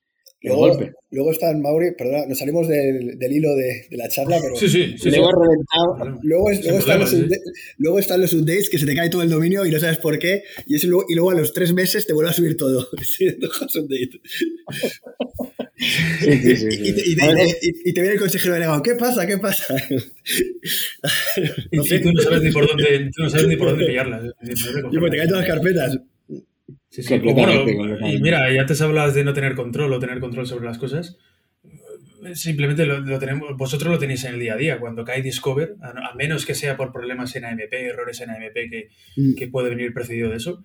luego, 0.45 0.67
golpe. 0.67 0.93
Luego 1.12 1.31
está 1.31 1.49
el 1.49 1.60
Mauri, 1.60 1.91
perdón, 1.97 2.27
nos 2.27 2.38
salimos 2.38 2.67
del, 2.67 3.17
hilo 3.31 3.55
de, 3.55 3.88
la 3.91 4.10
charla, 4.10 4.38
pero... 4.41 4.55
Sí, 4.58 4.67
sí, 4.67 4.97
sí. 4.97 5.10
Luego, 5.10 5.31
reventado. 5.31 6.19
Luego, 6.23 6.51
están 6.51 6.99
los 6.99 7.13
luego, 7.77 7.99
están 7.99 8.21
los 8.21 8.34
updates 8.34 8.69
que 8.69 8.77
se 8.77 8.86
te 8.86 8.95
cae 8.95 9.10
todo 9.10 9.21
el 9.21 9.29
dominio 9.29 9.65
y 9.65 9.71
no 9.71 9.79
sabes 9.79 9.97
por 9.97 10.19
qué, 10.19 10.43
y, 10.65 10.86
luego, 10.88 11.05
y 11.08 11.15
luego 11.15 11.31
a 11.31 11.36
los 11.36 11.53
tres 11.53 11.71
meses 11.73 12.05
te 12.05 12.12
vuelve 12.12 12.31
a 12.31 12.34
subir 12.34 12.58
todo. 12.58 12.89
y, 15.77 17.15
te, 17.93 18.01
viene 18.01 18.13
el 18.13 18.19
consejero 18.19 18.53
delegado, 18.55 18.84
¿qué 18.84 18.95
pasa? 18.95 19.25
¿Qué 19.25 19.38
pasa? 19.38 19.75
no 21.71 21.84
sé. 21.84 21.99
tú, 21.99 22.12
no 22.12 22.21
sabes 22.21 22.41
ni 22.41 22.51
por 22.51 22.67
dónde, 22.67 23.10
tú 23.15 23.23
no 23.23 23.29
sabes 23.29 23.47
ni 23.47 23.55
por 23.55 23.69
dónde 23.69 23.86
pillarlas. 23.86 24.23
Y 24.91 24.97
pues 24.97 25.12
te 25.12 25.17
caen 25.17 25.29
todas 25.29 25.47
las 25.47 25.55
carpetas. 25.55 25.97
Sí, 26.95 27.03
sí. 27.03 27.17
Bueno, 27.17 28.08
y 28.08 28.21
mira, 28.21 28.49
ya 28.53 28.62
antes 28.62 28.81
hablas 28.81 29.13
de 29.13 29.25
no 29.25 29.34
tener 29.34 29.53
control 29.53 29.91
o 29.91 29.99
tener 29.99 30.21
control 30.21 30.47
sobre 30.47 30.63
las 30.63 30.77
cosas. 30.77 31.17
Simplemente 32.34 32.86
lo, 32.86 33.19
tenemos, 33.19 33.58
vosotros 33.58 33.91
lo 33.91 33.99
tenéis 33.99 34.23
en 34.23 34.36
el 34.36 34.39
día 34.39 34.53
a 34.53 34.58
día. 34.58 34.79
Cuando 34.79 35.03
cae 35.03 35.21
Discover, 35.21 35.75
a, 35.81 36.15
menos 36.15 36.45
que 36.45 36.55
sea 36.55 36.77
por 36.77 36.93
problemas 36.93 37.36
en 37.36 37.43
AMP, 37.43 37.73
errores 37.73 38.21
en 38.21 38.29
AMP 38.29 38.53
que, 38.53 38.89
mm. 39.17 39.36
que 39.36 39.47
puede 39.49 39.71
venir 39.71 39.93
precedido 39.93 40.29
de 40.29 40.38
eso, 40.38 40.63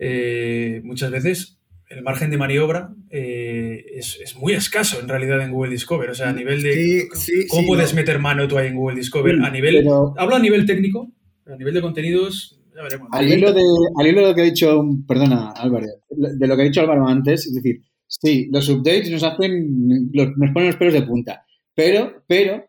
eh, 0.00 0.80
muchas 0.82 1.12
veces 1.12 1.60
el 1.88 2.02
margen 2.02 2.30
de 2.30 2.38
maniobra 2.38 2.92
eh, 3.10 3.84
es, 3.94 4.34
muy 4.36 4.54
escaso 4.54 4.98
en 5.00 5.08
realidad 5.08 5.40
en 5.42 5.52
Google 5.52 5.70
Discover. 5.70 6.10
O 6.10 6.14
sea, 6.14 6.30
a 6.30 6.32
nivel 6.32 6.60
de 6.60 7.06
cómo 7.48 7.68
puedes 7.68 7.94
meter 7.94 8.18
mano 8.18 8.48
tú 8.48 8.58
ahí 8.58 8.66
en 8.66 8.74
Google 8.74 8.96
Discover. 8.96 9.36
A 9.44 9.50
nivel, 9.50 9.86
hablo 10.16 10.34
a 10.34 10.40
nivel 10.40 10.66
técnico, 10.66 11.08
a 11.46 11.54
nivel 11.54 11.72
de 11.72 11.80
contenidos, 11.82 12.58
ya 12.74 12.82
veremos. 12.82 13.08
Al 13.12 13.28
hilo, 13.28 13.52
de, 13.52 14.12
lo 14.12 14.34
que 14.34 14.40
ha 14.40 14.44
dicho, 14.44 14.82
perdona 15.06 15.50
Álvaro, 15.50 15.86
de 16.10 16.46
lo 16.46 16.56
que 16.56 16.62
ha 16.62 16.64
dicho 16.66 16.80
Álvaro 16.80 17.06
antes, 17.06 17.46
es 17.46 17.54
decir, 17.54 17.82
sí, 18.06 18.48
los 18.52 18.68
updates 18.68 19.10
nos 19.10 19.22
hacen, 19.22 20.10
nos 20.12 20.50
ponen 20.52 20.68
los 20.68 20.76
pelos 20.76 20.94
de 20.94 21.02
punta, 21.02 21.44
pero, 21.74 22.22
pero 22.26 22.64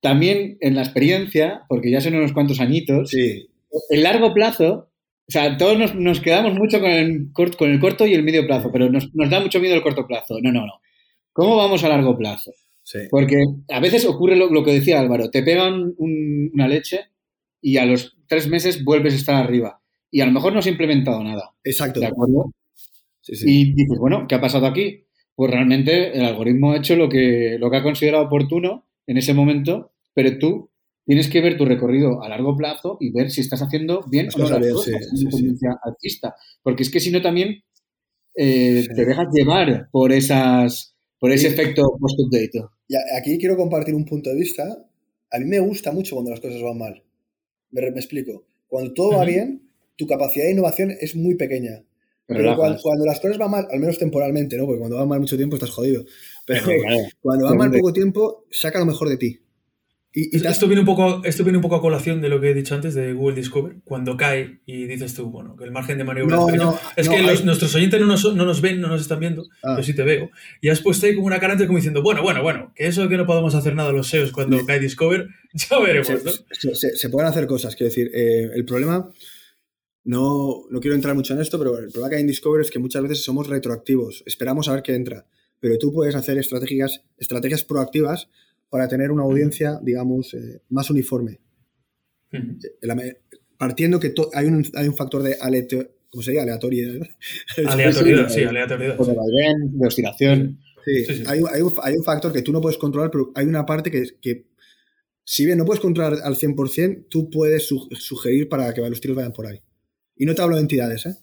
también 0.00 0.56
en 0.60 0.74
la 0.74 0.82
experiencia, 0.82 1.62
porque 1.68 1.90
ya 1.90 2.00
son 2.00 2.14
unos 2.14 2.32
cuantos 2.32 2.60
añitos, 2.60 3.10
el 3.90 4.02
largo 4.02 4.32
plazo, 4.34 4.88
o 5.28 5.32
sea, 5.32 5.56
todos 5.56 5.78
nos, 5.78 5.94
nos 5.94 6.20
quedamos 6.20 6.54
mucho 6.54 6.80
con 6.80 6.90
el, 6.90 7.28
corto, 7.32 7.58
con 7.58 7.70
el 7.70 7.78
corto 7.78 8.06
y 8.06 8.14
el 8.14 8.22
medio 8.24 8.46
plazo, 8.46 8.70
pero 8.72 8.90
nos, 8.90 9.14
nos 9.14 9.30
da 9.30 9.40
mucho 9.40 9.60
miedo 9.60 9.74
el 9.76 9.82
corto 9.82 10.06
plazo. 10.06 10.38
No, 10.42 10.50
no, 10.50 10.66
no. 10.66 10.72
¿Cómo 11.32 11.56
vamos 11.56 11.84
a 11.84 11.88
largo 11.88 12.16
plazo? 12.18 12.50
Sí. 12.82 12.98
Porque 13.10 13.36
a 13.68 13.78
veces 13.78 14.04
ocurre 14.06 14.34
lo, 14.34 14.50
lo 14.50 14.64
que 14.64 14.72
decía 14.72 14.98
Álvaro, 14.98 15.30
te 15.30 15.44
pegan 15.44 15.94
un- 15.98 16.50
una 16.52 16.66
leche 16.66 17.00
y 17.62 17.76
a 17.76 17.86
los 17.86 18.16
tres 18.30 18.48
meses 18.48 18.84
vuelves 18.84 19.12
a 19.12 19.16
estar 19.16 19.34
arriba. 19.34 19.82
Y 20.10 20.20
a 20.20 20.26
lo 20.26 20.32
mejor 20.32 20.52
no 20.52 20.60
has 20.60 20.66
implementado 20.66 21.22
nada, 21.22 21.52
Exacto. 21.64 22.00
¿de 22.00 22.06
acuerdo? 22.06 22.52
Sí, 23.20 23.34
sí. 23.36 23.44
Y 23.46 23.74
dices, 23.74 23.98
bueno, 23.98 24.26
¿qué 24.28 24.36
ha 24.36 24.40
pasado 24.40 24.66
aquí? 24.66 25.04
Pues 25.34 25.50
realmente 25.50 26.16
el 26.16 26.24
algoritmo 26.24 26.72
ha 26.72 26.78
hecho 26.78 26.96
lo 26.96 27.08
que, 27.08 27.56
lo 27.58 27.70
que 27.70 27.76
ha 27.76 27.82
considerado 27.82 28.24
oportuno 28.24 28.86
en 29.06 29.16
ese 29.16 29.34
momento, 29.34 29.92
pero 30.14 30.38
tú 30.38 30.70
tienes 31.04 31.28
que 31.28 31.40
ver 31.40 31.56
tu 31.56 31.64
recorrido 31.64 32.22
a 32.22 32.28
largo 32.28 32.56
plazo 32.56 32.96
y 33.00 33.10
ver 33.10 33.30
si 33.30 33.40
estás 33.40 33.62
haciendo 33.62 34.04
bien 34.08 34.28
o 34.34 34.38
no 34.38 34.48
las 34.48 34.60
bien, 34.60 34.72
cosas 34.72 34.84
sí, 34.84 34.92
en 35.10 35.16
sí, 35.16 35.26
sí. 35.30 35.36
tendencia 35.36 35.70
alcista. 35.82 36.34
Porque 36.62 36.84
es 36.84 36.90
que 36.90 37.00
si 37.00 37.10
no 37.10 37.20
también 37.20 37.62
eh, 38.36 38.86
te 38.94 39.04
dejas 39.04 39.26
llevar 39.32 39.88
por 39.90 40.12
esas 40.12 40.96
por 41.18 41.32
ese 41.32 41.48
efecto 41.48 41.82
post-update. 42.00 42.64
Y 42.88 42.94
aquí 43.18 43.38
quiero 43.38 43.56
compartir 43.56 43.94
un 43.94 44.04
punto 44.04 44.30
de 44.30 44.36
vista. 44.36 44.64
A 45.32 45.38
mí 45.38 45.44
me 45.44 45.60
gusta 45.60 45.92
mucho 45.92 46.14
cuando 46.14 46.30
las 46.30 46.40
cosas 46.40 46.62
van 46.62 46.78
mal. 46.78 47.02
Me, 47.70 47.86
explico. 47.88 48.44
Cuando 48.68 48.92
todo 48.92 49.18
va 49.18 49.24
bien, 49.24 49.62
tu 49.96 50.06
capacidad 50.06 50.44
de 50.44 50.52
innovación 50.52 50.90
es 51.00 51.16
muy 51.16 51.34
pequeña. 51.34 51.82
Pero 52.26 52.56
cuando, 52.56 53.04
las 53.04 53.18
cosas 53.18 53.38
van 53.38 53.50
mal, 53.50 53.66
al 53.70 53.80
menos 53.80 53.98
temporalmente, 53.98 54.56
¿no? 54.56 54.64
Porque 54.64 54.78
cuando 54.78 54.96
van 54.96 55.08
mal 55.08 55.20
mucho 55.20 55.36
tiempo 55.36 55.56
estás 55.56 55.70
jodido. 55.70 56.04
Pero 56.46 56.64
cuando 57.20 57.46
van 57.46 57.56
mal 57.56 57.72
poco 57.72 57.92
tiempo, 57.92 58.44
saca 58.50 58.78
lo 58.78 58.86
mejor 58.86 59.08
de 59.08 59.16
ti. 59.16 59.40
Y, 60.12 60.36
y 60.36 60.44
Esto 60.44 60.66
viene, 60.66 60.80
un 60.80 60.86
poco, 60.86 61.22
esto 61.24 61.44
viene 61.44 61.58
un 61.58 61.62
poco 61.62 61.76
a 61.76 61.80
colación 61.80 62.20
de 62.20 62.28
lo 62.28 62.40
que 62.40 62.50
he 62.50 62.54
dicho 62.54 62.74
antes 62.74 62.94
de 62.94 63.12
Google 63.12 63.36
Discover, 63.36 63.76
cuando 63.84 64.16
cae 64.16 64.58
y 64.66 64.86
dices 64.86 65.14
tú, 65.14 65.30
bueno, 65.30 65.54
que 65.56 65.62
el 65.62 65.70
margen 65.70 65.98
de 65.98 66.04
maniobra 66.04 66.34
No, 66.34 66.48
es 66.48 66.56
no, 66.56 66.78
es 66.96 67.06
no, 67.06 67.12
que 67.14 67.22
los- 67.22 67.44
nuestros 67.44 67.72
oyentes 67.76 68.00
no 68.00 68.06
nos, 68.06 68.24
no 68.34 68.44
nos 68.44 68.60
ven, 68.60 68.80
no 68.80 68.88
nos 68.88 69.02
están 69.02 69.20
viendo, 69.20 69.46
Ah. 69.62 69.76
yo 69.76 69.84
sí 69.84 69.94
te 69.94 70.02
veo, 70.02 70.28
y 70.60 70.68
has 70.68 70.80
puesto 70.80 71.06
ahí 71.06 71.14
como 71.14 71.28
una 71.28 71.38
cara 71.38 71.52
antes 71.52 71.68
como 71.68 71.78
diciendo, 71.78 72.02
bueno, 72.02 72.22
bueno, 72.22 72.42
bueno, 72.42 72.72
que 72.74 72.88
eso 72.88 73.02
de 73.02 73.08
que 73.08 73.16
no 73.18 73.24
podemos 73.26 73.54
hacer 73.54 73.76
nada 73.76 73.92
los 73.92 74.08
SEOs 74.08 74.32
cuando 74.32 74.58
Sí. 74.58 74.66
cae 74.66 74.80
Discover, 74.80 75.28
ya 75.54 75.78
veremos, 75.78 76.08
se, 76.08 76.14
¿no? 76.14 76.30
se- 76.50 76.74
se- 76.74 76.96
se 76.96 77.08
pueden 77.08 77.28
hacer 77.28 77.46
cosas. 77.46 77.76
Quiero 77.76 77.90
decir, 77.90 78.10
eh, 78.12 78.50
el 78.52 78.64
problema, 78.64 79.08
no, 80.04 80.64
no 80.70 80.80
quiero 80.80 80.94
entrar 80.96 81.14
mucho 81.14 81.34
en 81.34 81.40
esto, 81.40 81.58
pero 81.58 81.78
el 81.78 81.88
problema 81.90 82.08
que 82.10 82.16
hay 82.16 82.22
en 82.22 82.26
Discover 82.26 82.62
es 82.62 82.70
que 82.70 82.78
muchas 82.78 83.02
veces 83.02 83.22
somos 83.22 83.46
retroactivos. 83.48 84.22
Esperamos 84.26 84.68
a 84.68 84.72
ver 84.72 84.82
qué 84.82 84.94
entra. 84.94 85.26
Pero 85.60 85.76
tú 85.78 85.92
puedes 85.92 86.14
hacer 86.14 86.38
estrategias, 86.38 87.02
estrategias 87.18 87.64
proactivas 87.64 88.28
para 88.70 88.88
tener 88.88 89.10
una 89.10 89.24
audiencia, 89.24 89.78
digamos, 89.82 90.32
eh, 90.34 90.62
más 90.70 90.88
uniforme. 90.90 91.40
Me- 92.82 93.16
partiendo 93.58 93.98
que 94.00 94.14
hay, 94.34 94.46
un, 94.46 94.64
hay 94.74 94.88
un 94.88 94.96
factor 94.96 95.22
de 95.22 95.36
aleato- 95.38 95.90
¿cómo 96.10 96.22
sería? 96.22 96.42
Aleatoriedad. 96.42 97.06
Aleatoriedad, 97.66 98.28
sí, 98.28 98.42
aleatoriedad. 98.44 98.96
De 98.96 99.14
vaivén, 99.14 99.78
de 99.78 99.86
oscilación. 99.86 100.60
Sí, 100.84 101.04
Sí, 101.04 101.14
sí. 101.16 101.24
Hay, 101.26 101.40
hay 101.52 101.60
un, 101.60 101.72
hay 101.82 101.94
un 101.94 102.04
factor 102.04 102.32
que 102.32 102.42
tú 102.42 102.52
no 102.52 102.60
puedes 102.60 102.78
controlar, 102.78 103.10
pero 103.10 103.30
hay 103.34 103.44
una 103.46 103.66
parte 103.66 103.90
que, 103.90 104.04
que 104.20 104.46
si 105.24 105.44
bien 105.44 105.58
no 105.58 105.64
puedes 105.66 105.80
controlar 105.80 106.18
al 106.24 106.36
100%, 106.36 107.06
tú 107.10 107.28
puedes 107.28 107.66
su- 107.66 107.86
sugerir 107.98 108.48
para 108.48 108.72
que 108.72 108.80
los 108.80 109.00
tiros 109.00 109.16
vayan 109.16 109.32
por 109.32 109.46
ahí. 109.46 109.60
Y 110.16 110.24
no 110.24 110.34
te 110.34 110.40
hablo 110.42 110.56
de 110.56 110.62
entidades, 110.62 111.04
¿eh? 111.06 111.14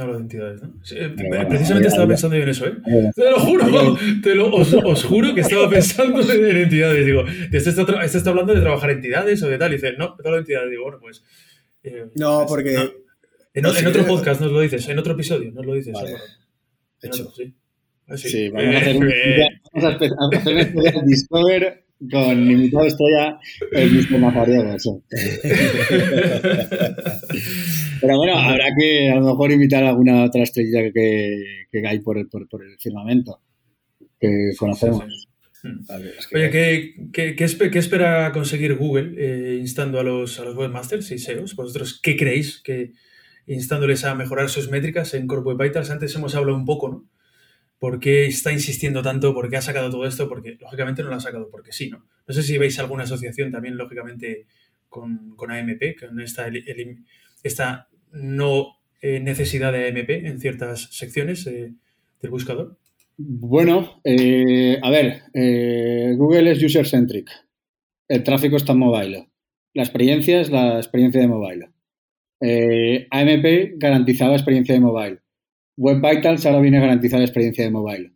No 0.00 0.04
hablo 0.04 0.16
de 0.16 0.22
entidades, 0.22 0.62
¿no? 0.62 0.72
Sí, 0.82 0.96
eh, 0.98 1.14
bueno, 1.28 1.46
precisamente 1.46 1.88
estaba 1.88 2.08
pensando 2.08 2.34
yo 2.34 2.42
en 2.44 2.48
eso, 2.48 2.66
¿eh? 2.66 2.72
Te 3.14 3.30
lo 3.30 3.38
juro, 3.38 3.98
te 4.22 4.34
lo, 4.34 4.50
os, 4.50 4.72
os 4.72 5.04
juro 5.04 5.34
que 5.34 5.42
estaba 5.42 5.68
pensando 5.70 6.22
en, 6.22 6.46
en 6.46 6.56
entidades. 6.56 7.04
Digo, 7.04 7.22
este 7.52 7.68
está, 7.68 7.82
este 8.02 8.16
está 8.16 8.30
hablando 8.30 8.54
de 8.54 8.62
trabajar 8.62 8.92
entidades 8.92 9.42
o 9.42 9.48
de 9.50 9.58
tal. 9.58 9.72
Y 9.72 9.74
dice, 9.74 9.92
no, 9.98 10.16
hablo 10.18 10.32
de 10.32 10.38
entidades. 10.38 10.70
Digo, 10.70 10.84
bueno, 10.84 11.00
pues. 11.02 11.22
eh, 11.82 12.06
No, 12.14 12.46
porque... 12.48 12.72
no. 12.72 12.80
En, 13.52 13.62
no, 13.62 13.68
en 13.68 13.74
sí, 13.74 13.84
otro 13.84 14.00
eh, 14.00 14.06
podcast 14.06 14.40
nos 14.40 14.52
lo 14.52 14.60
dices, 14.60 14.88
en 14.88 14.98
otro 14.98 15.12
episodio 15.12 15.52
nos 15.52 15.66
lo 15.66 15.74
dices. 15.74 15.92
Vale. 15.92 16.14
Hecho. 17.02 17.22
otro, 17.24 17.34
sí. 17.34 17.54
Ah, 18.08 18.16
sí. 18.16 18.28
Sí, 18.30 18.48
vamos 18.54 18.74
a 18.74 18.78
hacer 18.78 18.96
un, 18.96 19.06
Eh, 19.10 19.48
vamos 19.74 19.84
a 19.92 20.38
hacer 20.38 20.72
un 20.96 21.06
Discover 21.06 21.84
con 22.10 22.50
invitado 22.50 22.86
estrella 22.86 23.38
el 23.72 23.90
mismo 23.92 24.18
Mazariego, 24.18 24.78
sí. 24.78 24.90
Pero 28.00 28.16
bueno, 28.16 28.38
habrá 28.38 28.66
que 28.78 29.10
a 29.10 29.16
lo 29.16 29.22
mejor 29.26 29.50
invitar 29.52 29.84
a 29.84 29.90
alguna 29.90 30.24
otra 30.24 30.42
estrella 30.42 30.90
que, 30.94 31.66
que 31.70 31.86
hay 31.86 32.00
por 32.00 32.16
el, 32.18 32.28
por, 32.28 32.48
por 32.48 32.64
el 32.64 32.78
firmamento 32.78 33.40
que 34.18 34.52
conocemos. 34.58 35.04
sí, 35.04 35.10
sí. 35.20 35.26
Mm. 35.62 35.92
A 35.92 35.98
ver, 35.98 36.14
es 36.18 36.26
que- 36.26 36.36
Oye, 36.38 36.50
¿qué, 36.50 36.94
qué, 37.12 37.36
qué 37.36 37.44
espe- 37.44 37.70
qué 37.70 37.78
espera 37.78 38.32
conseguir 38.32 38.76
Google 38.76 39.12
eh, 39.18 39.56
instando 39.60 40.00
a 40.00 40.02
los, 40.02 40.40
a 40.40 40.44
los 40.44 40.56
webmasters 40.56 41.10
y 41.10 41.18
SEOs? 41.18 41.54
¿Vosotros 41.54 42.00
qué 42.02 42.16
creéis 42.16 42.62
que 42.62 42.92
instándoles 43.46 44.04
a 44.04 44.14
mejorar 44.14 44.48
sus 44.48 44.70
métricas 44.70 45.12
en 45.12 45.26
Core 45.26 45.42
Web 45.42 45.58
Vitals? 45.62 45.90
Antes 45.90 46.14
hemos 46.14 46.34
hablado 46.34 46.56
un 46.56 46.64
poco, 46.64 46.88
¿no? 46.88 47.04
¿Por 47.80 47.98
qué 47.98 48.26
está 48.26 48.52
insistiendo 48.52 49.02
tanto? 49.02 49.32
¿Por 49.32 49.48
qué 49.48 49.56
ha 49.56 49.62
sacado 49.62 49.90
todo 49.90 50.06
esto? 50.06 50.28
Porque 50.28 50.58
lógicamente 50.60 51.02
no 51.02 51.08
lo 51.08 51.16
ha 51.16 51.20
sacado 51.20 51.48
porque 51.50 51.72
sí, 51.72 51.88
¿no? 51.88 52.04
Sé 52.28 52.42
si 52.42 52.58
veis 52.58 52.78
alguna 52.78 53.04
asociación 53.04 53.50
también, 53.50 53.78
lógicamente, 53.78 54.46
con, 54.90 55.34
AMP, 55.38 55.98
con 55.98 56.20
esta, 56.20 57.88
no 58.12 58.76
eh, 59.00 59.18
necesidad 59.20 59.72
de 59.72 59.88
AMP 59.88 60.10
en 60.10 60.40
ciertas 60.40 60.90
secciones 60.92 61.46
eh, 61.46 61.72
del 62.20 62.30
buscador. 62.30 62.76
Bueno, 63.16 64.02
eh, 64.04 64.78
a 64.82 64.90
ver, 64.90 65.22
Google 66.18 66.52
es 66.52 66.62
user-centric. 66.62 67.30
El 68.08 68.22
tráfico 68.22 68.56
está 68.56 68.72
en 68.72 68.78
mobile. 68.78 69.28
La 69.72 69.84
experiencia 69.84 70.40
es 70.42 70.50
la 70.50 70.76
experiencia 70.76 71.22
de 71.22 71.28
mobile. 71.28 71.70
AMP 73.10 73.78
garantizaba 73.78 74.34
experiencia 74.34 74.74
de 74.74 74.80
mobile. 74.80 75.20
Web 75.80 76.02
Vitals 76.02 76.44
ahora 76.44 76.60
viene 76.60 76.76
a 76.76 76.82
garantizar 76.82 77.18
la 77.20 77.24
experiencia 77.24 77.64
de 77.64 77.70
mobile. 77.70 78.12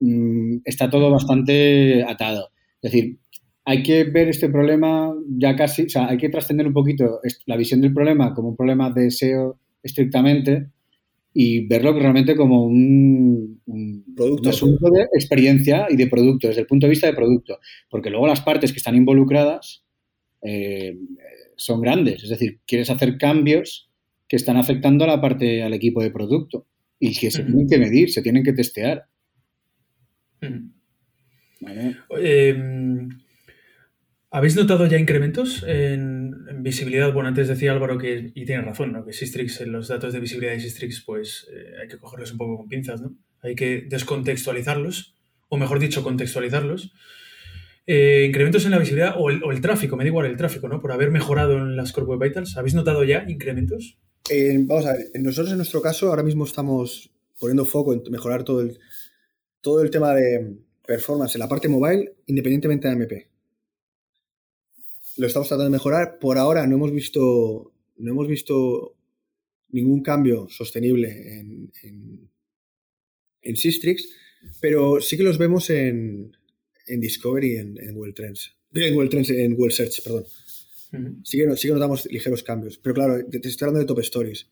Mm, 0.00 0.58
está 0.64 0.90
todo 0.90 1.08
bastante 1.10 2.02
atado. 2.02 2.50
Es 2.82 2.90
decir, 2.90 3.18
hay 3.64 3.82
que 3.84 4.04
ver 4.04 4.28
este 4.28 4.48
problema 4.48 5.14
ya 5.38 5.54
casi, 5.54 5.82
o 5.84 5.88
sea, 5.88 6.08
hay 6.08 6.16
que 6.18 6.28
trascender 6.30 6.66
un 6.66 6.72
poquito 6.72 7.20
la 7.46 7.56
visión 7.56 7.80
del 7.80 7.94
problema 7.94 8.34
como 8.34 8.48
un 8.48 8.56
problema 8.56 8.90
de 8.90 9.10
SEO 9.12 9.58
estrictamente 9.82 10.70
y 11.32 11.66
verlo 11.68 11.92
realmente 11.92 12.34
como 12.34 12.64
un, 12.64 13.60
un- 13.66 14.04
Producto. 14.16 14.42
un 14.42 14.48
asunto 14.48 14.90
de 14.90 15.02
experiencia 15.14 15.86
y 15.88 15.96
de 15.96 16.08
producto, 16.08 16.48
desde 16.48 16.62
el 16.62 16.66
punto 16.66 16.86
de 16.86 16.90
vista 16.90 17.06
de 17.06 17.12
producto. 17.14 17.58
Porque 17.88 18.10
luego 18.10 18.26
las 18.26 18.40
partes 18.40 18.72
que 18.72 18.78
están 18.78 18.96
involucradas 18.96 19.84
eh, 20.42 20.96
son 21.56 21.80
grandes. 21.80 22.24
Es 22.24 22.30
decir, 22.30 22.58
quieres 22.66 22.90
hacer 22.90 23.16
cambios 23.16 23.88
que 24.26 24.36
están 24.36 24.56
afectando 24.56 25.04
a 25.04 25.08
la 25.08 25.20
parte, 25.20 25.62
al 25.62 25.72
equipo 25.74 26.02
de 26.02 26.10
producto 26.10 26.66
y 27.00 27.18
que 27.18 27.30
se 27.30 27.42
tienen 27.42 27.66
que 27.66 27.78
medir, 27.78 28.10
se 28.10 28.22
tienen 28.22 28.44
que 28.44 28.52
testear. 28.52 29.06
¿vale? 31.60 31.96
Eh, 32.20 33.08
¿Habéis 34.30 34.54
notado 34.54 34.86
ya 34.86 34.98
incrementos 34.98 35.64
en, 35.66 36.32
en 36.48 36.62
visibilidad? 36.62 37.12
Bueno, 37.12 37.30
antes 37.30 37.48
decía 37.48 37.72
Álvaro 37.72 37.98
que, 37.98 38.30
y 38.32 38.44
tiene 38.44 38.62
razón, 38.62 38.92
¿no? 38.92 39.04
que 39.04 39.12
Sistrix, 39.12 39.60
en 39.62 39.72
los 39.72 39.88
datos 39.88 40.12
de 40.12 40.20
visibilidad 40.20 40.52
de 40.52 40.60
Sistrix, 40.60 41.02
pues 41.04 41.48
eh, 41.52 41.72
hay 41.82 41.88
que 41.88 41.98
cogerlos 41.98 42.30
un 42.30 42.38
poco 42.38 42.58
con 42.58 42.68
pinzas, 42.68 43.00
¿no? 43.00 43.16
Hay 43.42 43.56
que 43.56 43.86
descontextualizarlos, 43.88 45.16
o 45.48 45.56
mejor 45.56 45.80
dicho, 45.80 46.04
contextualizarlos. 46.04 46.92
Eh, 47.86 48.26
incrementos 48.28 48.64
en 48.66 48.70
la 48.70 48.78
visibilidad 48.78 49.14
o 49.18 49.30
el, 49.30 49.42
o 49.42 49.50
el 49.50 49.60
tráfico, 49.60 49.96
me 49.96 50.04
da 50.04 50.08
igual 50.08 50.26
el 50.26 50.36
tráfico, 50.36 50.68
¿no? 50.68 50.80
Por 50.80 50.92
haber 50.92 51.10
mejorado 51.10 51.56
en 51.56 51.74
las 51.74 51.90
Core 51.90 52.06
Web 52.06 52.28
Vitals. 52.28 52.56
¿Habéis 52.56 52.74
notado 52.74 53.02
ya 53.02 53.24
incrementos? 53.26 53.98
Vamos 54.66 54.86
a 54.86 54.92
ver, 54.92 55.10
nosotros 55.20 55.50
en 55.50 55.56
nuestro 55.56 55.82
caso 55.82 56.08
ahora 56.08 56.22
mismo 56.22 56.44
estamos 56.44 57.10
poniendo 57.40 57.64
foco 57.64 57.92
en 57.92 58.02
mejorar 58.10 58.44
todo 58.44 58.60
el, 58.60 58.78
todo 59.60 59.82
el 59.82 59.90
tema 59.90 60.14
de 60.14 60.56
performance 60.86 61.34
en 61.34 61.40
la 61.40 61.48
parte 61.48 61.68
mobile, 61.68 62.14
independientemente 62.26 62.86
de 62.86 62.94
AMP. 62.94 63.12
Lo 65.16 65.26
estamos 65.26 65.48
tratando 65.48 65.64
de 65.64 65.70
mejorar. 65.70 66.18
Por 66.20 66.38
ahora 66.38 66.66
no 66.66 66.76
hemos 66.76 66.92
visto, 66.92 67.72
no 67.96 68.10
hemos 68.10 68.28
visto 68.28 68.94
ningún 69.70 70.02
cambio 70.02 70.48
sostenible 70.48 71.38
en, 71.38 71.72
en, 71.82 72.30
en 73.42 73.56
Sistrix, 73.56 74.08
pero 74.60 75.00
sí 75.00 75.16
que 75.16 75.22
los 75.24 75.38
vemos 75.38 75.70
en, 75.70 76.36
en 76.86 77.00
Discovery 77.00 77.56
en, 77.56 77.78
en 77.78 77.94
Google 77.94 78.12
Trends. 78.12 78.56
En 78.74 78.94
Google 78.94 79.10
Trends, 79.10 79.30
en 79.30 79.54
Google 79.56 79.72
Search, 79.72 80.02
perdón. 80.04 80.24
Sí 81.22 81.38
que, 81.38 81.56
sí 81.56 81.68
que 81.68 81.74
notamos 81.74 82.06
ligeros 82.10 82.42
cambios. 82.42 82.78
Pero 82.78 82.94
claro, 82.94 83.24
te, 83.28 83.38
te 83.40 83.48
estoy 83.48 83.66
hablando 83.66 83.80
de 83.80 83.86
top 83.86 84.00
stories. 84.00 84.48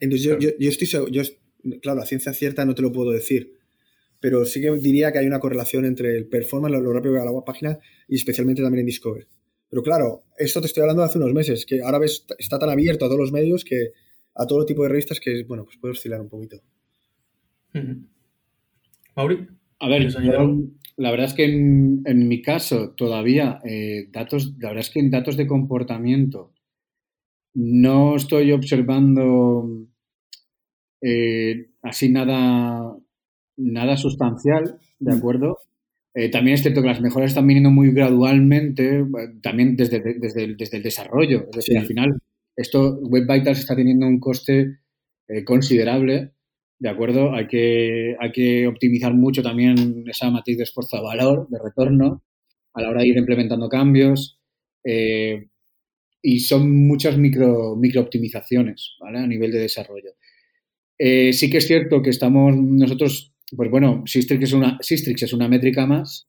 Entonces 0.00 0.24
yo, 0.26 0.38
Claro. 0.38 0.54
yo, 0.58 0.58
yo 0.58 0.68
estoy 0.68 0.88
yo, 1.10 1.22
claro, 1.80 2.02
a 2.02 2.06
ciencia 2.06 2.32
cierta 2.34 2.64
no 2.64 2.74
te 2.74 2.82
lo 2.82 2.92
puedo 2.92 3.10
decir. 3.10 3.58
Pero 4.20 4.44
sí 4.44 4.60
que 4.60 4.70
diría 4.72 5.12
que 5.12 5.18
hay 5.18 5.26
una 5.26 5.40
correlación 5.40 5.84
entre 5.84 6.16
el 6.16 6.26
performance, 6.26 6.72
lo, 6.74 6.80
lo 6.80 6.92
rápido 6.92 7.14
que 7.14 7.18
va 7.18 7.24
la 7.24 7.30
web 7.30 7.44
página 7.44 7.78
y 8.08 8.16
especialmente 8.16 8.62
también 8.62 8.80
en 8.80 8.86
Discover. 8.86 9.26
Pero 9.70 9.82
claro, 9.82 10.22
esto 10.38 10.60
te 10.60 10.66
estoy 10.66 10.82
hablando 10.82 11.02
de 11.02 11.08
hace 11.08 11.18
unos 11.18 11.32
meses, 11.32 11.66
que 11.66 11.82
ahora 11.82 11.98
ves, 11.98 12.24
está 12.38 12.58
tan 12.58 12.70
abierto 12.70 13.04
a 13.04 13.08
todos 13.08 13.20
los 13.20 13.32
medios 13.32 13.64
que 13.64 13.92
a 14.34 14.46
todo 14.46 14.64
tipo 14.66 14.82
de 14.82 14.88
revistas 14.88 15.20
que, 15.20 15.44
bueno, 15.44 15.64
pues 15.64 15.76
puede 15.78 15.92
oscilar 15.92 16.20
un 16.20 16.28
poquito. 16.28 16.60
Mauri. 19.16 19.48
A 19.80 19.88
ver, 19.88 19.98
¿Quieres 19.98 20.16
añadir 20.16 20.40
yo? 20.40 20.56
La 20.96 21.10
verdad 21.10 21.26
es 21.26 21.34
que 21.34 21.44
en, 21.44 22.28
mi 22.28 22.40
caso 22.42 22.90
todavía 22.90 23.60
eh, 23.64 24.08
datos, 24.10 24.54
la 24.58 24.68
verdad 24.68 24.84
es 24.84 24.90
que 24.90 25.00
en 25.00 25.10
datos 25.10 25.36
de 25.36 25.46
comportamiento 25.46 26.52
no 27.54 28.16
estoy 28.16 28.52
observando 28.52 29.86
eh, 31.00 31.70
así 31.82 32.10
nada, 32.10 32.96
nada 33.56 33.96
sustancial, 33.96 34.78
¿de 34.98 35.12
mm. 35.12 35.16
acuerdo? 35.16 35.58
Eh, 36.14 36.30
también 36.30 36.54
es 36.54 36.62
cierto 36.62 36.80
que 36.80 36.88
las 36.88 37.00
mejoras 37.00 37.30
están 37.30 37.46
viniendo 37.46 37.70
muy 37.70 37.90
gradualmente, 37.92 39.04
también 39.42 39.74
desde, 39.76 40.00
desde, 40.00 40.44
el, 40.44 40.56
desde 40.56 40.76
el 40.76 40.82
desarrollo. 40.84 41.46
Es 41.50 41.56
decir, 41.56 41.78
al 41.78 41.86
final, 41.86 42.18
esto 42.56 42.98
Web 43.00 43.26
Vitals 43.28 43.58
está 43.58 43.74
teniendo 43.74 44.06
un 44.06 44.20
coste 44.20 44.78
considerable 45.44 46.34
¿de 46.78 46.88
acuerdo? 46.88 47.34
Hay 47.34 47.46
que, 47.46 48.16
hay 48.20 48.32
que 48.32 48.66
optimizar 48.66 49.14
mucho 49.14 49.42
también 49.42 50.04
esa 50.08 50.30
matriz 50.30 50.56
de 50.56 50.64
esfuerzo 50.64 50.96
a 50.96 51.02
valor, 51.02 51.48
de 51.48 51.58
retorno, 51.62 52.22
a 52.74 52.82
la 52.82 52.90
hora 52.90 53.02
de 53.02 53.08
ir 53.08 53.16
implementando 53.16 53.68
cambios. 53.68 54.38
Eh, 54.84 55.48
y 56.22 56.40
son 56.40 56.86
muchas 56.86 57.18
micro, 57.18 57.76
micro 57.76 58.00
optimizaciones, 58.00 58.96
¿vale? 59.00 59.18
A 59.18 59.26
nivel 59.26 59.52
de 59.52 59.60
desarrollo. 59.60 60.12
Eh, 60.98 61.32
sí 61.32 61.50
que 61.50 61.58
es 61.58 61.66
cierto 61.66 62.02
que 62.02 62.10
estamos 62.10 62.56
nosotros, 62.56 63.34
pues 63.54 63.70
bueno, 63.70 64.04
Sistrix 64.06 64.44
es 64.44 64.52
una, 64.52 64.78
Sistrix 64.80 65.22
es 65.22 65.32
una 65.32 65.48
métrica 65.48 65.86
más 65.86 66.28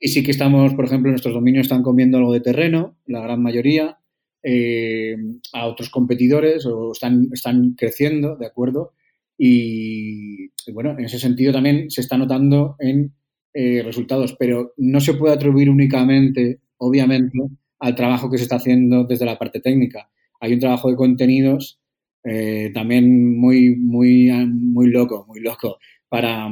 y 0.00 0.08
sí 0.08 0.22
que 0.22 0.30
estamos, 0.30 0.74
por 0.74 0.86
ejemplo, 0.86 1.10
nuestros 1.10 1.34
dominios 1.34 1.66
están 1.66 1.82
comiendo 1.82 2.18
algo 2.18 2.32
de 2.32 2.40
terreno, 2.40 2.98
la 3.06 3.20
gran 3.20 3.40
mayoría, 3.42 3.98
eh, 4.42 5.16
a 5.52 5.66
otros 5.66 5.90
competidores 5.90 6.66
o 6.66 6.92
están, 6.92 7.28
están 7.32 7.74
creciendo, 7.76 8.36
¿de 8.36 8.46
acuerdo? 8.46 8.92
Y, 9.38 10.48
bueno, 10.72 10.92
en 10.98 11.04
ese 11.04 11.18
sentido 11.18 11.52
también 11.52 11.90
se 11.90 12.00
está 12.00 12.16
notando 12.16 12.76
en 12.78 13.14
eh, 13.52 13.82
resultados, 13.84 14.34
pero 14.38 14.72
no 14.76 15.00
se 15.00 15.14
puede 15.14 15.34
atribuir 15.34 15.70
únicamente, 15.70 16.60
obviamente, 16.78 17.38
al 17.78 17.94
trabajo 17.94 18.30
que 18.30 18.38
se 18.38 18.44
está 18.44 18.56
haciendo 18.56 19.04
desde 19.04 19.26
la 19.26 19.38
parte 19.38 19.60
técnica. 19.60 20.10
Hay 20.40 20.52
un 20.52 20.60
trabajo 20.60 20.90
de 20.90 20.96
contenidos 20.96 21.80
eh, 22.24 22.70
también 22.74 23.38
muy, 23.38 23.76
muy, 23.76 24.30
muy 24.46 24.90
loco, 24.90 25.24
muy 25.28 25.40
loco, 25.40 25.78
para, 26.08 26.50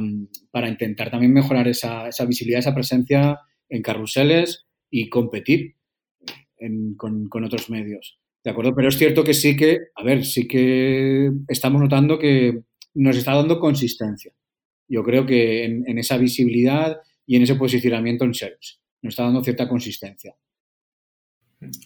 para 0.51 0.69
intentar 0.69 1.11
también 1.11 1.33
mejorar 1.33 1.67
esa, 1.67 2.07
esa, 2.07 2.25
visibilidad, 2.25 2.59
esa 2.59 2.73
presencia 2.73 3.39
en 3.69 3.81
carruseles 3.81 4.65
y 4.89 5.09
competir 5.09 5.75
con, 6.97 7.27
con 7.27 7.43
otros 7.43 7.69
medios. 7.69 8.19
¿De 8.45 8.51
acuerdo? 8.51 8.75
Pero 8.75 8.89
es 8.89 8.97
cierto 8.97 9.23
que 9.23 9.33
sí 9.33 9.55
que, 9.57 9.79
a 9.95 10.03
ver, 10.03 10.23
sí 10.23 10.47
que 10.47 11.31
estamos 11.47 11.81
notando 11.81 12.19
que 12.19 12.61
nos 12.95 13.17
está 13.17 13.35
dando 13.35 13.59
consistencia. 13.59 14.33
Yo 14.87 15.03
creo 15.03 15.25
que 15.25 15.65
en, 15.65 15.97
esa 15.97 16.17
visibilidad 16.17 16.97
y 17.25 17.35
en 17.35 17.43
ese 17.43 17.55
posicionamiento 17.55 18.23
en 18.25 18.33
SERPs 18.33 18.79
nos 19.01 19.13
está 19.13 19.23
dando 19.23 19.43
cierta 19.43 19.67
consistencia. 19.67 20.35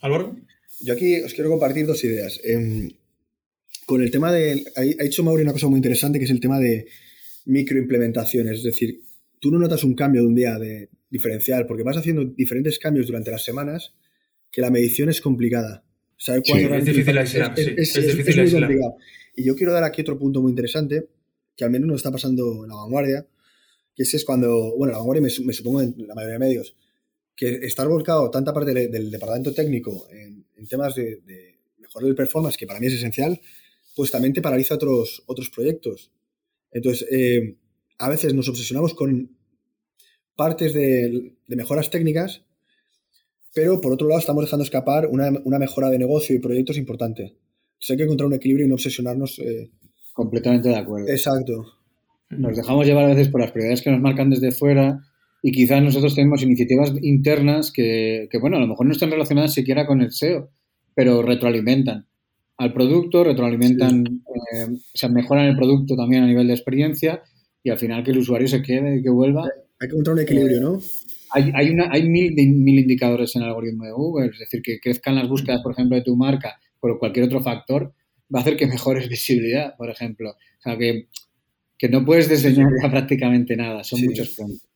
Álvaro. 0.01 0.37
Yo 0.81 0.93
aquí 0.93 1.21
os 1.21 1.33
quiero 1.33 1.49
compartir 1.49 1.85
dos 1.85 2.03
ideas. 2.03 2.39
Em, 2.43 2.89
con 3.85 4.01
el 4.01 4.11
tema 4.11 4.31
de. 4.31 4.63
Ha, 4.75 5.03
hecho 5.03 5.23
Mauri 5.23 5.43
una 5.43 5.53
cosa 5.53 5.67
muy 5.67 5.77
interesante 5.77 6.19
que 6.19 6.25
es 6.25 6.31
el 6.31 6.39
tema 6.39 6.59
de 6.59 6.87
microimplementaciones. 7.45 8.59
Es 8.59 8.63
decir, 8.63 9.01
tú 9.39 9.51
no 9.51 9.59
notas 9.59 9.83
un 9.83 9.95
cambio 9.95 10.21
de 10.21 10.27
un 10.27 10.35
día 10.35 10.57
de 10.59 10.89
diferencial 11.09 11.65
porque 11.65 11.83
vas 11.83 11.97
haciendo 11.97 12.23
diferentes 12.25 12.77
cambios 12.79 13.07
durante 13.07 13.31
las 13.31 13.43
semanas 13.43 13.95
que 14.51 14.61
la 14.61 14.69
medición 14.69 15.09
es 15.09 15.21
complicada. 15.21 15.83
es 16.17 16.85
difícil 16.85 17.17
aislar. 17.17 17.53
Es, 17.57 17.93
difícil 17.93 18.39
aislar. 18.39 18.69
Y 19.39 19.45
yo 19.45 19.55
quiero 19.55 19.71
dar 19.71 19.85
aquí 19.85 20.01
otro 20.01 20.19
punto 20.19 20.41
muy 20.41 20.49
interesante, 20.49 21.07
que 21.55 21.63
al 21.63 21.71
menos 21.71 21.87
nos 21.87 21.95
está 21.95 22.11
pasando 22.11 22.65
en 22.65 22.69
la 22.69 22.75
vanguardia, 22.75 23.25
que 23.95 24.03
ese 24.03 24.17
es 24.17 24.25
cuando, 24.25 24.75
bueno, 24.75 24.91
la 24.91 24.97
vanguardia 24.97 25.21
me, 25.21 25.53
supongo 25.53 25.81
en 25.81 25.95
la 26.05 26.13
mayoría 26.13 26.33
de 26.33 26.39
medios, 26.39 26.75
que 27.37 27.65
estar 27.65 27.87
volcado 27.87 28.29
tanta 28.31 28.53
parte 28.53 28.73
del, 28.73 29.09
departamento 29.09 29.53
técnico 29.53 30.09
en, 30.11 30.45
temas 30.67 30.93
de, 30.93 31.21
mejorar 31.77 32.09
el 32.09 32.15
performance, 32.15 32.57
que 32.57 32.67
para 32.67 32.81
mí 32.81 32.87
es 32.87 32.95
esencial, 32.95 33.39
pues 33.95 34.11
también 34.11 34.33
te 34.33 34.41
paraliza 34.41 34.75
otros, 34.75 35.23
otros 35.25 35.49
proyectos. 35.49 36.11
Entonces, 36.73 37.07
eh, 37.09 37.55
a 37.97 38.09
veces 38.09 38.33
nos 38.33 38.49
obsesionamos 38.49 38.93
con 38.93 39.37
partes 40.35 40.73
de, 40.73 41.37
mejoras 41.47 41.89
técnicas, 41.89 42.43
pero 43.53 43.79
por 43.79 43.93
otro 43.93 44.09
lado 44.09 44.19
estamos 44.19 44.43
dejando 44.43 44.65
escapar 44.65 45.07
una, 45.07 45.31
una 45.45 45.59
mejora 45.59 45.89
de 45.89 45.97
negocio 45.97 46.35
y 46.35 46.39
proyectos 46.39 46.75
importante 46.75 47.37
hay 47.87 47.97
que 47.97 48.03
encontrar 48.03 48.27
un 48.27 48.33
equilibrio 48.33 48.65
y 48.65 48.69
no 48.69 48.75
obsesionarnos. 48.75 49.39
Eh, 49.39 49.69
Completamente 50.13 50.67
de 50.67 50.75
acuerdo. 50.75 51.07
Exacto. 51.07 51.65
Nos 52.29 52.57
dejamos 52.57 52.85
llevar 52.85 53.05
a 53.05 53.07
veces 53.15 53.29
por 53.29 53.39
las 53.39 53.51
prioridades 53.51 53.81
que 53.81 53.89
nos 53.89 54.01
marcan 54.01 54.29
desde 54.29 54.51
fuera 54.51 54.99
y 55.41 55.51
quizás 55.51 55.81
nosotros 55.81 56.13
tenemos 56.13 56.43
iniciativas 56.43 56.93
internas 57.01 57.71
que, 57.71 58.27
bueno, 58.41 58.57
a 58.57 58.59
lo 58.59 58.67
mejor 58.67 58.85
no 58.85 58.91
están 58.91 59.11
relacionadas 59.11 59.53
siquiera 59.53 59.87
con 59.87 60.01
el 60.01 60.11
SEO, 60.11 60.49
pero 60.93 61.21
retroalimentan 61.21 62.05
al 62.57 62.73
producto, 62.73 63.23
retroalimentan, 63.23 64.03
eh, 64.05 64.65
o 64.67 64.97
sea, 64.97 65.07
mejoran 65.07 65.45
el 65.45 65.55
producto 65.55 65.95
también 65.95 66.23
a 66.23 66.27
nivel 66.27 66.47
de 66.47 66.53
experiencia 66.53 67.23
y 67.63 67.69
al 67.69 67.77
final 67.77 68.03
que 68.03 68.11
el 68.11 68.17
usuario 68.17 68.49
se 68.49 68.61
quede 68.61 68.97
y 68.97 69.01
que 69.01 69.09
vuelva. 69.09 69.45
Hay 69.79 69.87
que 69.87 69.93
encontrar 69.93 70.15
un 70.15 70.23
equilibrio, 70.23 70.59
¿no? 70.59 70.79
Hay, 71.31 71.49
hay, 71.55 71.69
una, 71.69 71.89
hay 71.89 72.09
mil, 72.09 72.33
mil 72.33 72.79
indicadores 72.79 73.33
en 73.37 73.43
el 73.43 73.47
algoritmo 73.47 73.85
de 73.85 73.91
Google, 73.93 74.31
es 74.33 74.39
decir, 74.39 74.61
que 74.61 74.79
crezcan 74.81 75.15
las 75.15 75.29
búsquedas, 75.29 75.61
por 75.61 75.71
ejemplo, 75.71 75.95
de 75.95 76.03
tu 76.03 76.17
marca 76.17 76.59
por 76.79 76.97
cualquier 76.99 77.25
otro 77.25 77.41
factor, 77.41 77.93
va 78.33 78.39
a 78.39 78.41
hacer 78.41 78.57
que 78.57 78.67
mejores 78.67 79.09
visibilidad, 79.09 79.75
por 79.77 79.89
ejemplo. 79.89 80.31
O 80.31 80.61
sea, 80.61 80.77
que, 80.77 81.07
no 81.89 82.05
puedes 82.05 82.29
diseñar 82.29 82.69
ya 82.81 82.89
prácticamente 82.89 83.55
nada, 83.55 83.83
son 83.83 84.01
muchos 84.01 84.35
puntos. 84.35 84.67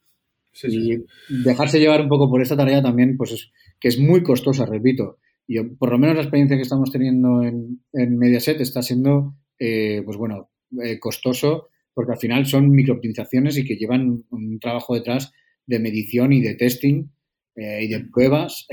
y 0.64 0.97
dejarse 1.43 1.80
llevar 1.80 2.01
un 2.01 2.10
poco 2.10 2.30
por 2.30 2.41
esta 2.41 2.56
tarea 2.56 2.82
también, 2.82 3.18
pues 3.18 3.32
es 3.32 3.51
que 3.80 3.89
es 3.89 3.99
muy 3.99 4.24
costosa, 4.24 4.66
repito. 4.66 5.18
Y 5.47 5.62
por 5.62 5.91
lo 5.91 5.97
menos 5.97 6.16
la 6.16 6.22
experiencia 6.22 6.56
que 6.56 6.64
estamos 6.64 6.91
teniendo 6.91 7.43
en, 7.43 7.82
en 7.91 8.18
Mediaset 8.18 8.62
está 8.62 8.82
siendo, 8.82 9.36
eh, 9.60 10.01
pues 10.06 10.18
bueno, 10.18 10.51
eh, 10.82 10.99
costoso, 10.99 11.68
porque 11.93 12.14
al 12.14 12.20
final 12.20 12.45
son 12.45 12.70
microoptimizaciones 12.70 13.58
y 13.58 13.66
que 13.66 13.76
llevan 13.76 14.24
un 14.30 14.60
trabajo 14.60 14.95
detrás 14.95 15.34
de 15.66 15.80
medición 15.80 16.34
y 16.34 16.41
de 16.41 16.56
testing 16.56 17.10
eh, 17.56 17.84
y 17.84 17.88
de 17.88 18.06
pruebas 18.06 18.66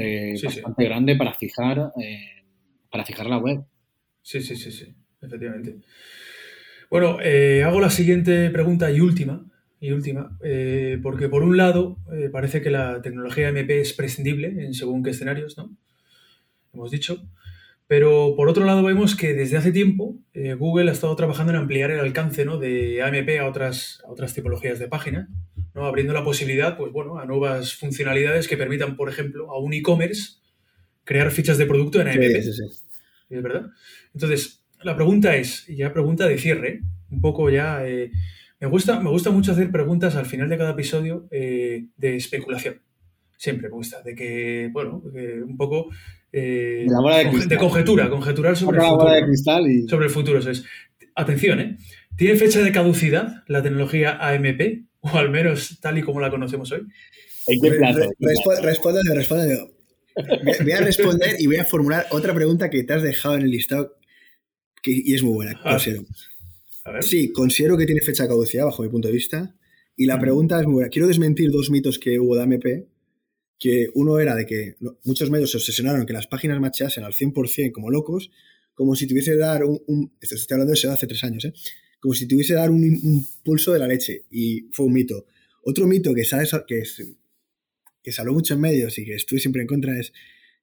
bastante 0.42 0.84
grande 0.84 1.16
para 1.16 1.34
fijar 1.34 1.92
para 2.90 3.04
fijar 3.04 3.26
la 3.26 3.38
web. 3.38 3.64
Sí, 4.22 4.40
sí, 4.42 4.56
sí, 4.56 4.70
sí, 4.70 4.94
efectivamente. 5.20 5.78
Bueno, 6.90 7.18
eh, 7.22 7.62
hago 7.62 7.80
la 7.80 7.88
siguiente 7.88 8.50
pregunta 8.50 8.90
y 8.90 9.00
última, 9.00 9.46
y 9.80 9.92
última, 9.92 10.36
eh, 10.42 10.98
porque 11.02 11.28
por 11.28 11.44
un 11.44 11.56
lado 11.56 11.98
eh, 12.12 12.28
parece 12.30 12.60
que 12.62 12.70
la 12.70 13.00
tecnología 13.00 13.48
MP 13.48 13.80
es 13.80 13.92
prescindible 13.92 14.64
en 14.64 14.74
según 14.74 15.02
qué 15.02 15.10
escenarios, 15.10 15.56
¿no? 15.56 15.70
Hemos 16.74 16.90
dicho. 16.90 17.22
Pero 17.86 18.34
por 18.36 18.48
otro 18.48 18.64
lado 18.64 18.84
vemos 18.84 19.16
que 19.16 19.34
desde 19.34 19.56
hace 19.56 19.72
tiempo 19.72 20.16
Google 20.58 20.90
ha 20.90 20.92
estado 20.92 21.16
trabajando 21.16 21.52
en 21.52 21.58
ampliar 21.58 21.90
el 21.90 21.98
alcance 21.98 22.44
¿no? 22.44 22.56
de 22.56 23.02
AMP 23.02 23.40
a 23.40 23.48
otras, 23.48 24.00
a 24.06 24.12
otras 24.12 24.32
tipologías 24.32 24.78
de 24.78 24.86
página, 24.86 25.28
¿no? 25.74 25.86
abriendo 25.86 26.12
la 26.12 26.22
posibilidad 26.22 26.76
pues, 26.76 26.92
bueno, 26.92 27.18
a 27.18 27.26
nuevas 27.26 27.74
funcionalidades 27.74 28.46
que 28.46 28.56
permitan, 28.56 28.96
por 28.96 29.08
ejemplo, 29.08 29.50
a 29.50 29.58
un 29.58 29.72
e-commerce 29.72 30.39
crear 31.10 31.32
fichas 31.32 31.58
de 31.58 31.66
producto 31.66 32.00
en 32.00 32.06
AMP. 32.06 32.40
Sí, 32.40 32.52
sí, 32.52 32.62
¿Es 33.30 33.42
verdad? 33.42 33.66
Entonces, 34.14 34.62
la 34.80 34.94
pregunta 34.94 35.34
es, 35.34 35.68
y 35.68 35.74
ya 35.74 35.92
pregunta 35.92 36.28
de 36.28 36.38
cierre, 36.38 36.82
un 37.10 37.20
poco 37.20 37.50
ya... 37.50 37.84
Eh, 37.84 38.12
me, 38.60 38.68
gusta, 38.68 39.00
me 39.00 39.10
gusta 39.10 39.32
mucho 39.32 39.50
hacer 39.50 39.72
preguntas 39.72 40.14
al 40.14 40.26
final 40.26 40.48
de 40.48 40.56
cada 40.56 40.70
episodio 40.70 41.26
eh, 41.32 41.86
de 41.96 42.14
especulación. 42.14 42.80
Siempre 43.36 43.68
me 43.68 43.74
gusta, 43.74 44.02
de 44.02 44.14
que, 44.14 44.70
bueno, 44.72 45.02
un 45.02 45.56
poco 45.56 45.88
eh, 46.32 46.86
de, 47.48 47.56
conjetura, 47.56 48.08
conjeturar 48.08 48.56
sobre 48.56 48.78
el 48.78 48.84
futuro. 48.84 49.10
De 49.10 49.24
cristal 49.24 49.66
y... 49.66 49.88
Sobre 49.88 50.06
el 50.06 50.12
futuro, 50.12 50.38
eso 50.38 50.50
es. 50.52 50.64
Atención, 51.16 51.58
¿eh? 51.58 51.76
¿Tiene 52.14 52.36
fecha 52.36 52.62
de 52.62 52.70
caducidad 52.70 53.42
la 53.48 53.64
tecnología 53.64 54.16
AMP? 54.20 54.84
O 55.00 55.16
al 55.16 55.30
menos 55.30 55.80
tal 55.80 55.98
y 55.98 56.02
como 56.02 56.20
la 56.20 56.30
conocemos 56.30 56.70
hoy. 56.70 56.82
¿En 57.48 57.60
qué 57.60 57.70
plazo? 57.72 58.00
Responde, 58.62 59.00
responde. 59.12 59.79
Voy 60.62 60.72
a 60.72 60.80
responder 60.80 61.36
y 61.38 61.46
voy 61.46 61.56
a 61.56 61.64
formular 61.64 62.06
otra 62.10 62.34
pregunta 62.34 62.70
que 62.70 62.84
te 62.84 62.92
has 62.92 63.02
dejado 63.02 63.36
en 63.36 63.42
el 63.42 63.50
listado 63.50 63.96
y 64.84 65.14
es 65.14 65.22
muy 65.22 65.34
buena, 65.34 65.60
ah. 65.64 65.72
considero. 65.72 66.04
Sí, 67.00 67.32
considero 67.32 67.76
que 67.76 67.86
tiene 67.86 68.00
fecha 68.00 68.24
de 68.24 68.28
caducidad 68.28 68.64
bajo 68.64 68.82
mi 68.82 68.88
punto 68.88 69.08
de 69.08 69.14
vista. 69.14 69.54
Y 69.96 70.06
la 70.06 70.18
pregunta 70.18 70.58
es 70.58 70.64
muy 70.64 70.74
buena. 70.74 70.88
Quiero 70.88 71.08
desmentir 71.08 71.50
dos 71.50 71.70
mitos 71.70 71.98
que 71.98 72.18
hubo 72.18 72.34
de 72.34 72.42
AMP, 72.42 72.64
que 73.58 73.88
uno 73.94 74.18
era 74.18 74.34
de 74.34 74.46
que 74.46 74.76
muchos 75.04 75.30
medios 75.30 75.50
se 75.50 75.58
obsesionaron 75.58 76.06
que 76.06 76.14
las 76.14 76.26
páginas 76.26 76.58
macheasen 76.58 77.04
al 77.04 77.12
100% 77.12 77.72
como 77.72 77.90
locos, 77.90 78.30
como 78.72 78.94
si 78.94 79.06
tuviese 79.06 79.36
dar 79.36 79.62
un, 79.64 80.12
esto 80.20 80.36
estoy 80.36 80.54
hablando 80.54 80.70
de 80.70 80.78
eso 80.78 80.90
hace 80.90 81.06
tres 81.06 81.22
años, 81.22 81.44
¿eh? 81.44 81.52
como 82.00 82.14
si 82.14 82.26
tuviese 82.26 82.54
dar 82.54 82.70
un, 82.70 83.26
pulso 83.44 83.74
de 83.74 83.78
la 83.78 83.86
leche. 83.86 84.24
Y 84.30 84.68
fue 84.72 84.86
un 84.86 84.94
mito. 84.94 85.26
Otro 85.62 85.86
mito 85.86 86.14
que, 86.14 86.24
sabes, 86.24 86.50
que 86.66 86.78
es 86.78 87.02
que 88.02 88.12
se 88.12 88.20
habló 88.20 88.32
mucho 88.32 88.54
en 88.54 88.60
medios 88.60 88.98
y 88.98 89.04
que 89.04 89.14
estuve 89.14 89.40
siempre 89.40 89.62
en 89.62 89.68
contra 89.68 89.98
es 89.98 90.12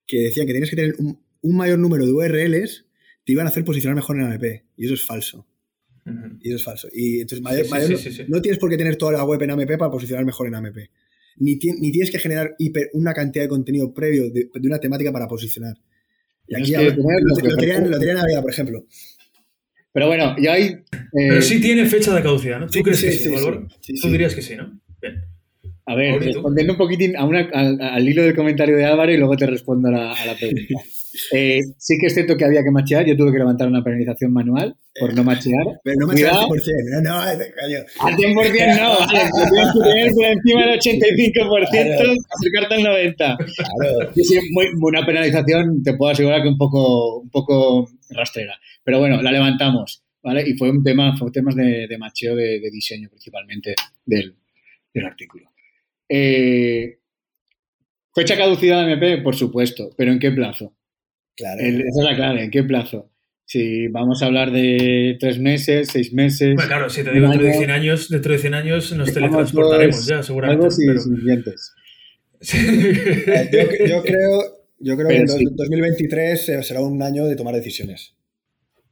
que 0.05 0.19
decían 0.19 0.47
que 0.47 0.53
tienes 0.53 0.69
que 0.69 0.75
tener 0.75 0.95
un, 0.99 1.19
mayor 1.55 1.79
número 1.79 2.05
de 2.05 2.11
URLs 2.11 2.85
te 3.25 3.31
iban 3.33 3.45
a 3.45 3.49
hacer 3.49 3.63
posicionar 3.63 3.95
mejor 3.95 4.17
en 4.17 4.23
AMP. 4.31 4.43
Y 4.77 4.85
eso 4.85 4.93
es 4.93 5.05
falso. 5.05 5.45
Y 6.41 6.47
eso 6.49 6.55
es 6.57 6.63
falso. 6.63 6.87
Y 6.93 7.19
entonces, 7.21 8.29
no 8.29 8.41
tienes 8.41 8.57
por 8.59 8.69
qué 8.69 8.77
tener 8.77 8.95
toda 8.95 9.11
la 9.13 9.23
web 9.25 9.41
en 9.41 9.51
AMP 9.51 9.77
para 9.77 9.91
posicionar 9.91 10.23
mejor 10.25 10.47
en 10.47 10.55
AMP. 10.55 10.77
ni, 11.37 11.55
ni 11.55 11.91
tienes 11.91 12.09
que 12.11 12.19
generar 12.19 12.55
hiper, 12.57 12.89
una 12.93 13.13
cantidad 13.13 13.43
de 13.43 13.49
contenido 13.49 13.93
previo 13.93 14.29
de, 14.31 14.49
de 14.53 14.67
una 14.67 14.79
temática 14.79 15.11
para 15.11 15.27
posicionar. 15.27 15.75
Y 16.47 16.55
aquí 16.55 16.73
Es 16.73 16.79
que 16.79 16.85
lo, 16.95 17.03
lo, 17.21 17.57
tenían, 17.57 17.91
lo 17.91 17.99
tenían 17.99 18.15
Navidad, 18.17 18.41
por 18.41 18.51
ejemplo. 18.51 18.85
Pero 19.91 20.07
bueno, 20.07 20.35
ya 20.41 20.53
hay. 20.53 20.63
eh, 20.63 20.83
Pero 21.11 21.41
sí 21.41 21.59
tiene 21.59 21.85
fecha 21.87 22.13
de 22.15 22.21
caducidad, 22.21 22.59
¿no? 22.59 22.67
¿Tú 22.67 22.73
Sí, 22.73 22.83
crees 22.83 22.99
sí, 22.99 23.05
que 23.07 23.11
sí, 23.11 23.19
sí, 23.19 23.29
¿no, 23.29 23.37
sí. 23.37 23.45
Álvaro? 23.45 23.67
Sí, 23.81 23.93
Tú 24.01 24.09
dirías 24.09 24.33
que 24.35 24.41
sí, 24.41 24.55
¿no? 24.55 24.79
Bien. 25.01 25.15
A 25.89 25.95
ver, 25.95 26.19
respondiendo 26.21 26.73
un 26.73 26.77
poquitín 26.77 27.15
a 27.15 27.23
una- 27.25 27.49
al, 27.53 27.79
al 27.81 28.07
hilo 28.09 28.21
del 28.23 28.35
comentario 28.35 28.75
de 28.75 28.83
Álvaro 28.85 29.11
y 29.11 29.17
luego 29.17 29.35
te 29.37 29.45
respondo 29.47 29.87
a 29.87 29.91
la, 29.91 30.35
pregunta. 30.39 30.81
Eh, 31.33 31.61
sí 31.79 31.95
que 31.99 32.07
es 32.07 32.13
cierto 32.13 32.37
que 32.37 32.45
había 32.45 32.61
que 32.61 32.69
machear. 32.69 33.03
Yo 33.03 33.17
tuve 33.17 33.31
que 33.31 33.39
levantar 33.39 33.67
una 33.67 33.83
penalización 33.83 34.31
manual 34.31 34.75
por 34.99 35.15
no 35.15 35.23
machear. 35.23 35.65
Pero 35.83 35.95
no 36.01 36.05
me 36.05 36.13
al 36.13 36.19
Cuidado. 36.19 36.47
100%. 36.49 37.01
No, 37.01 37.25
no, 37.25 37.43
coño. 37.59 37.77
Al 38.01 38.15
100% 38.15 38.79
no, 38.79 38.99
vale, 38.99 39.19
lo 39.25 39.49
tienes 39.49 39.71
que 39.73 39.79
tener 39.89 40.11
por 40.13 40.25
encima 40.25 40.65
del 40.67 40.79
85%, 40.79 42.15
acercarte 42.37 42.75
al 42.75 42.81
90%. 42.81 43.15
Claro. 43.15 44.11
Sí, 44.13 44.23
sí, 44.25 44.39
muy- 44.51 44.67
una 44.79 45.05
penalización, 45.07 45.81
te 45.83 45.93
puedo 45.95 46.11
asegurar 46.11 46.43
que 46.43 46.49
un 46.49 46.57
poco, 46.57 47.19
un 47.21 47.29
poco 47.31 47.89
rastrera. 48.11 48.53
Pero 48.83 48.99
bueno, 48.99 49.19
la 49.21 49.31
levantamos, 49.31 50.03
¿vale? 50.21 50.43
Y 50.47 50.53
fue 50.55 50.69
un 50.69 50.83
tema, 50.83 51.17
fue 51.17 51.31
temas 51.31 51.55
de, 51.55 51.87
de 51.87 51.97
macheo 51.97 52.35
de, 52.35 52.59
de 52.59 52.69
diseño 52.69 53.09
principalmente 53.09 53.73
del, 54.05 54.35
del 54.93 55.05
artículo. 55.05 55.49
Eh, 56.09 56.99
fecha 58.15 58.37
caducidad 58.37 58.85
de 58.85 58.93
MP, 58.93 59.17
por 59.21 59.35
supuesto, 59.35 59.89
pero 59.97 60.11
¿en 60.11 60.19
qué 60.19 60.31
plazo? 60.31 60.73
Claro. 61.35 61.61
El- 61.61 61.81
esa 61.81 61.99
es 62.01 62.05
la 62.05 62.15
clave, 62.15 62.43
¿en 62.45 62.51
qué 62.51 62.63
plazo? 62.63 63.11
Si 63.45 63.87
vamos 63.87 64.21
a 64.21 64.25
hablar 64.25 64.51
de 64.51 65.15
tres 65.21 65.39
meses, 65.39 65.87
seis 65.91 66.11
meses. 66.11 66.55
Bueno, 66.55 66.67
claro, 66.67 66.89
si 66.89 67.03
te 67.03 67.11
digo 67.13 67.27
dentro 67.29 67.43
de 67.43 67.49
año, 67.51 67.57
100 67.59 67.71
años, 67.71 68.09
dentro 68.09 68.31
de 68.33 68.39
100 68.39 68.53
años 68.55 68.91
nos 68.93 69.13
teletransportaremos 69.13 70.05
ya, 70.05 70.21
seguramente. 70.23 70.65
algo 70.65 70.71
sin, 70.71 70.87
pero- 70.87 70.99
sin 71.01 71.25
dientes. 71.25 71.73
Eh, 72.41 73.49
Yo, 73.51 73.85
yo 73.87 74.03
creo, 74.03 74.41
yo 74.79 74.95
creo 74.95 75.07
que 75.07 75.13
Pero 75.15 75.21
en 75.21 75.27
sí. 75.29 75.45
2023 75.55 76.49
eh, 76.49 76.63
será 76.63 76.81
un 76.81 77.01
año 77.01 77.25
de 77.25 77.35
tomar 77.35 77.55
decisiones. 77.55 78.15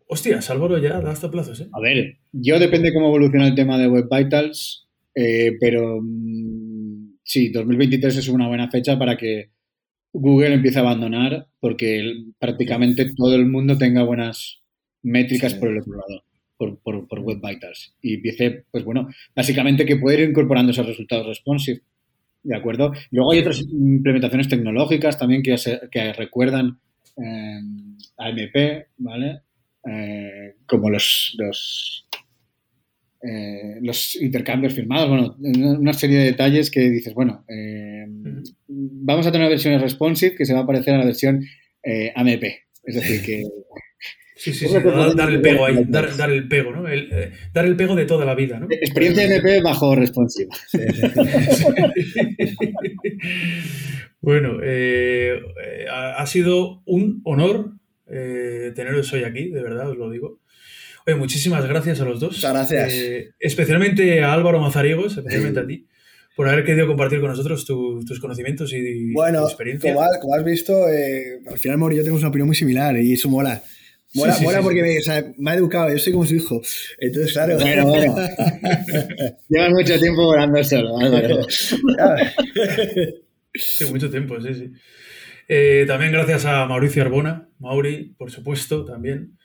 Hostias, 0.08 0.50
Álvaro 0.50 0.78
ya 0.78 1.00
da 1.02 1.12
hasta 1.12 1.30
plazos, 1.32 1.60
¿eh? 1.62 1.68
A 1.74 1.80
ver, 1.82 2.18
yo 2.32 2.58
depende 2.60 2.94
cómo 2.94 3.08
evoluciona 3.08 3.48
el 3.48 3.56
tema 3.56 3.78
de 3.78 3.88
Web 3.88 4.06
Vitals, 4.10 4.88
eh, 5.16 5.54
pero 5.60 6.00
mm, 6.02 6.65
sí, 7.26 7.50
2023 7.50 8.18
es 8.18 8.28
una 8.30 8.48
buena 8.48 8.70
fecha 8.72 8.98
para 8.98 9.18
que 9.18 9.50
Google 10.14 10.54
empiece 10.54 10.80
a 10.80 10.84
abandonar 10.84 11.48
porque 11.60 12.14
prácticamente 12.40 13.14
todo 13.16 13.36
el 13.36 13.46
mundo 13.48 13.78
tenga 13.78 14.04
buenas 14.04 14.62
métricas 15.04 15.54
Sí. 15.54 15.60
por 15.60 15.70
el 15.70 15.80
otro 15.80 15.94
lado, 15.94 16.24
por, 16.58 16.80
por, 16.80 17.08
por 17.08 17.20
Web 17.20 17.42
Vitals. 17.44 17.96
Y 18.02 18.16
empiece, 18.16 18.66
pues 18.72 18.86
bueno, 18.86 19.10
básicamente 19.36 19.86
que 19.86 19.98
puede 19.98 20.22
ir 20.24 20.30
incorporando 20.30 20.72
esos 20.72 20.86
resultados 20.88 21.28
responsive. 21.28 21.82
¿De 22.44 22.56
acuerdo? 22.56 22.94
Luego 23.12 23.32
hay 23.32 23.40
otras 23.40 23.60
implementaciones 23.62 24.48
tecnológicas 24.48 25.18
también 25.18 25.42
que, 25.44 25.58
se- 25.58 25.82
que 25.92 26.14
recuerdan 26.14 26.80
eh, 27.18 27.60
AMP, 28.18 28.86
¿vale? 28.98 29.42
Eh, 29.88 30.56
como 30.68 30.90
los, 30.90 31.36
los, 31.40 32.05
eh, 33.28 33.80
los 33.82 34.16
intercambios 34.16 34.74
firmados, 34.74 35.10
bueno, 35.10 35.36
una 35.40 35.80
una 35.80 35.94
serie 35.94 36.20
de 36.20 36.26
detalles 36.26 36.70
que 36.70 36.90
dices, 36.90 37.14
bueno, 37.14 37.44
eh, 37.48 38.06
vamos 38.68 39.26
a 39.26 39.32
tener 39.32 39.50
versiones 39.50 39.82
responsive 39.82 40.36
que 40.36 40.46
se 40.46 40.54
va 40.54 40.62
a 40.62 40.68
parecer 40.68 40.94
a 40.94 41.00
la 41.00 41.06
versión 41.06 41.44
eh, 41.84 42.12
AMP. 42.16 42.44
Es 42.84 42.96
decir, 42.96 43.22
que 43.24 43.44
Sí, 44.36 44.54
sí, 44.54 44.68
sí, 44.68 44.74
dar, 44.74 45.16
dar 45.16 45.30
el 45.30 45.42
pego 45.42 45.66
ahí, 45.66 45.86
dar, 45.88 46.30
el 46.30 46.48
pego, 46.48 46.72
¿no? 46.72 46.88
El, 46.88 47.10
eh, 47.12 47.32
dar 47.54 47.66
el 47.66 47.76
pego 47.76 47.96
de 47.96 48.06
toda 48.06 48.26
la 48.26 48.36
vida, 48.36 48.60
¿no? 48.60 48.68
experiencia 48.70 49.24
AMP 49.24 49.64
bajo 49.64 49.96
responsive. 49.96 50.50
bueno, 54.22 54.60
eh, 54.62 55.40
ha, 55.90 56.22
ha 56.22 56.26
sido 56.28 56.84
un 56.86 57.22
honor 57.24 57.72
eh, 58.08 58.72
teneros 58.76 59.12
hoy 59.14 59.24
aquí, 59.24 59.50
de 59.50 59.64
verdad, 59.64 59.90
os 59.90 59.98
lo 59.98 60.10
digo. 60.10 60.40
Oye, 61.08 61.16
muchísimas 61.16 61.66
gracias 61.68 62.02
a 62.02 62.06
los 62.06 62.20
dos. 62.20 62.34
Muchas 62.36 62.52
gracias. 62.54 62.94
Eh, 62.94 63.30
especialmente 63.40 64.24
a 64.24 64.34
Álvaro 64.34 64.60
Mazariegos, 64.60 65.18
especialmente 65.18 65.60
a 65.60 65.68
ti, 65.68 65.86
por 66.36 66.50
haber 66.50 66.66
querido 66.66 66.88
compartir 66.88 67.20
con 67.22 67.30
nosotros 67.30 67.64
tu- 67.66 68.04
tus 68.06 68.20
conocimientos 68.20 68.74
y 68.74 69.12
Bueno, 69.14 69.42
tu 69.42 69.48
experiencia. 69.48 69.94
como 69.94 70.04
has, 70.06 70.18
como 70.20 70.36
has 70.36 70.44
visto, 70.44 70.90
eh, 70.90 71.40
al 71.50 71.60
final 71.60 71.78
Mauri 71.78 71.96
y 71.96 71.98
yo 71.98 72.04
tenemos 72.04 72.22
una 72.22 72.30
opinión 72.30 72.48
muy 72.48 72.56
similar 72.56 72.98
y 72.98 73.14
eso 73.14 73.30
mola. 73.30 73.62
Mola, 74.16 74.32
Sí, 74.34 74.40
sí, 74.40 74.46
mola 74.46 74.58
sí, 74.60 74.64
porque 74.64 74.80
sí. 74.80 74.86
Me, 74.88 74.98
o 74.98 75.02
sea, 75.02 75.26
me 75.38 75.52
ha 75.52 75.56
educado, 75.56 75.92
yo 75.92 75.98
soy 76.00 76.14
como 76.14 76.26
su 76.26 76.36
hijo. 76.36 76.62
Entonces, 77.00 77.34
claro. 77.34 77.58
Bueno, 77.60 77.86
bueno. 77.88 78.16
Llevas 79.50 79.70
mucho 79.72 80.00
tiempo 80.00 80.24
volando 80.26 80.64
solo, 80.64 80.98
Álvaro. 80.98 81.42
Sí, 83.54 83.86
mucho 83.92 84.10
tiempo, 84.10 84.40
sí, 84.42 84.54
sí. 84.54 84.72
Eh, 85.48 85.86
también 85.88 86.12
gracias 86.12 86.46
a 86.46 86.66
Mauricio 86.66 87.02
Arbona, 87.04 87.48
Mauri, 87.60 88.16
por 88.18 88.32
supuesto, 88.32 88.84
también. 88.86 89.38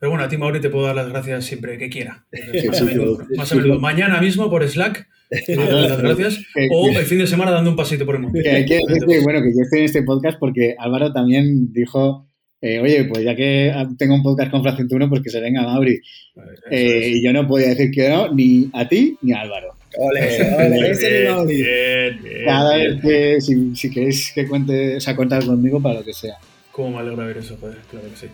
Pero 0.00 0.10
bueno, 0.10 0.24
a 0.24 0.28
ti, 0.28 0.36
Mauri, 0.36 0.60
te 0.60 0.70
puedo 0.70 0.86
dar 0.86 0.94
las 0.94 1.08
gracias 1.08 1.44
siempre 1.44 1.76
que 1.76 1.88
quiera. 1.88 2.24
Más 2.68 2.80
a 2.80 2.84
menudo, 2.84 3.18
¿no? 3.18 3.36
Más 3.36 3.50
a 3.50 3.56
menudo. 3.56 3.80
Mañana 3.80 4.20
mismo 4.20 4.48
por 4.48 4.66
Slack, 4.66 5.08
te 5.46 5.56
doy 5.56 5.88
las 5.88 6.00
gracias. 6.00 6.40
O 6.70 6.88
el 6.88 7.04
fin 7.04 7.18
de 7.18 7.26
semana 7.26 7.50
dando 7.50 7.70
un 7.70 7.76
pasito 7.76 8.06
por 8.06 8.14
el 8.14 8.22
mundo. 8.22 8.38
Que 8.40 8.48
hay 8.48 8.64
que 8.64 8.76
decir 8.86 9.04
que, 9.06 9.20
bueno, 9.20 9.40
que 9.42 9.50
yo 9.54 9.62
estoy 9.62 9.80
en 9.80 9.84
este 9.84 10.02
podcast 10.02 10.38
porque 10.38 10.76
Álvaro 10.78 11.12
también 11.12 11.72
dijo, 11.72 12.28
eh, 12.60 12.78
oye, 12.78 13.04
pues 13.04 13.24
ya 13.24 13.34
que 13.34 13.72
tengo 13.98 14.14
un 14.14 14.22
podcast 14.22 14.50
con 14.52 14.62
Fracción 14.62 14.88
1, 14.90 15.08
pues 15.08 15.22
que 15.22 15.30
se 15.30 15.40
venga 15.40 15.62
Mauri. 15.62 16.00
Eh, 16.70 17.12
y 17.14 17.24
yo 17.24 17.32
no 17.32 17.46
podía 17.46 17.68
decir 17.68 17.90
que 17.90 18.08
no, 18.08 18.32
ni 18.32 18.70
a 18.72 18.88
ti 18.88 19.18
ni 19.22 19.32
a 19.32 19.40
Álvaro. 19.40 19.74
Ole, 19.96 20.54
ole, 20.54 20.90
ese 20.90 21.28
Mauri. 21.28 21.56
bien, 21.56 22.22
bien, 22.22 22.44
Cada 22.44 22.76
vez 22.76 23.00
que, 23.00 23.40
si, 23.40 23.74
si 23.74 23.90
queréis 23.90 24.32
que 24.32 24.46
cuente, 24.46 24.96
o 24.96 25.00
sea, 25.00 25.16
contar 25.16 25.44
conmigo 25.44 25.82
para 25.82 25.96
lo 25.96 26.04
que 26.04 26.12
sea. 26.12 26.36
Cómo 26.70 26.90
me 26.90 26.98
alegra 26.98 27.26
ver 27.26 27.38
eso, 27.38 27.56
joder, 27.60 27.78
claro 27.90 28.08
que 28.10 28.16
sí. 28.16 28.26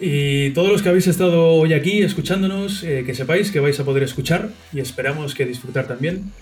Y 0.00 0.50
todos 0.50 0.72
los 0.72 0.80
que 0.82 0.88
habéis 0.88 1.06
estado 1.08 1.48
hoy 1.48 1.74
aquí 1.74 2.02
escuchándonos, 2.02 2.82
eh, 2.84 3.04
que 3.04 3.14
sepáis 3.14 3.50
que 3.50 3.60
vais 3.60 3.78
a 3.78 3.84
poder 3.84 4.02
escuchar 4.02 4.48
y 4.72 4.80
esperamos 4.80 5.34
que 5.34 5.44
disfrutar 5.44 5.86
también 5.86 6.32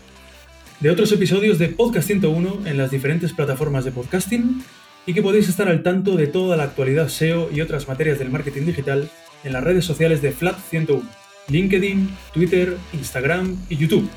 de 0.78 0.90
otros 0.90 1.10
episodios 1.10 1.58
de 1.58 1.68
Podcast 1.68 2.06
101 2.06 2.60
en 2.66 2.78
las 2.78 2.92
diferentes 2.92 3.32
plataformas 3.32 3.84
de 3.84 3.90
podcasting 3.90 4.62
y 5.06 5.14
que 5.14 5.22
podéis 5.22 5.48
estar 5.48 5.68
al 5.68 5.82
tanto 5.82 6.14
de 6.14 6.28
toda 6.28 6.56
la 6.56 6.64
actualidad 6.64 7.08
SEO 7.08 7.50
y 7.52 7.60
otras 7.60 7.88
materias 7.88 8.20
del 8.20 8.30
marketing 8.30 8.66
digital 8.66 9.10
en 9.42 9.52
las 9.52 9.64
redes 9.64 9.84
sociales 9.84 10.22
de 10.22 10.30
Flat 10.30 10.58
101, 10.70 11.02
LinkedIn, 11.48 12.16
Twitter, 12.32 12.76
Instagram 12.92 13.56
y 13.68 13.76
YouTube. 13.76 14.08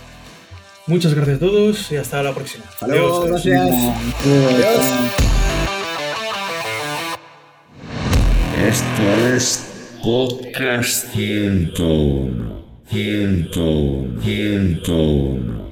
Muchas 0.85 1.13
gracias 1.13 1.37
a 1.37 1.39
todos 1.39 1.91
y 1.91 1.95
hasta 1.95 2.21
la 2.21 2.33
próxima. 2.33 2.65
Luego, 2.87 3.23
Adiós. 3.23 3.43
gracias. 3.43 3.69
Adiós. 4.23 5.40
Esto 8.67 9.03
es 9.33 9.65
Podcast 10.03 11.11
101. 11.13 12.63
101. 12.89 14.21
101. 14.21 15.70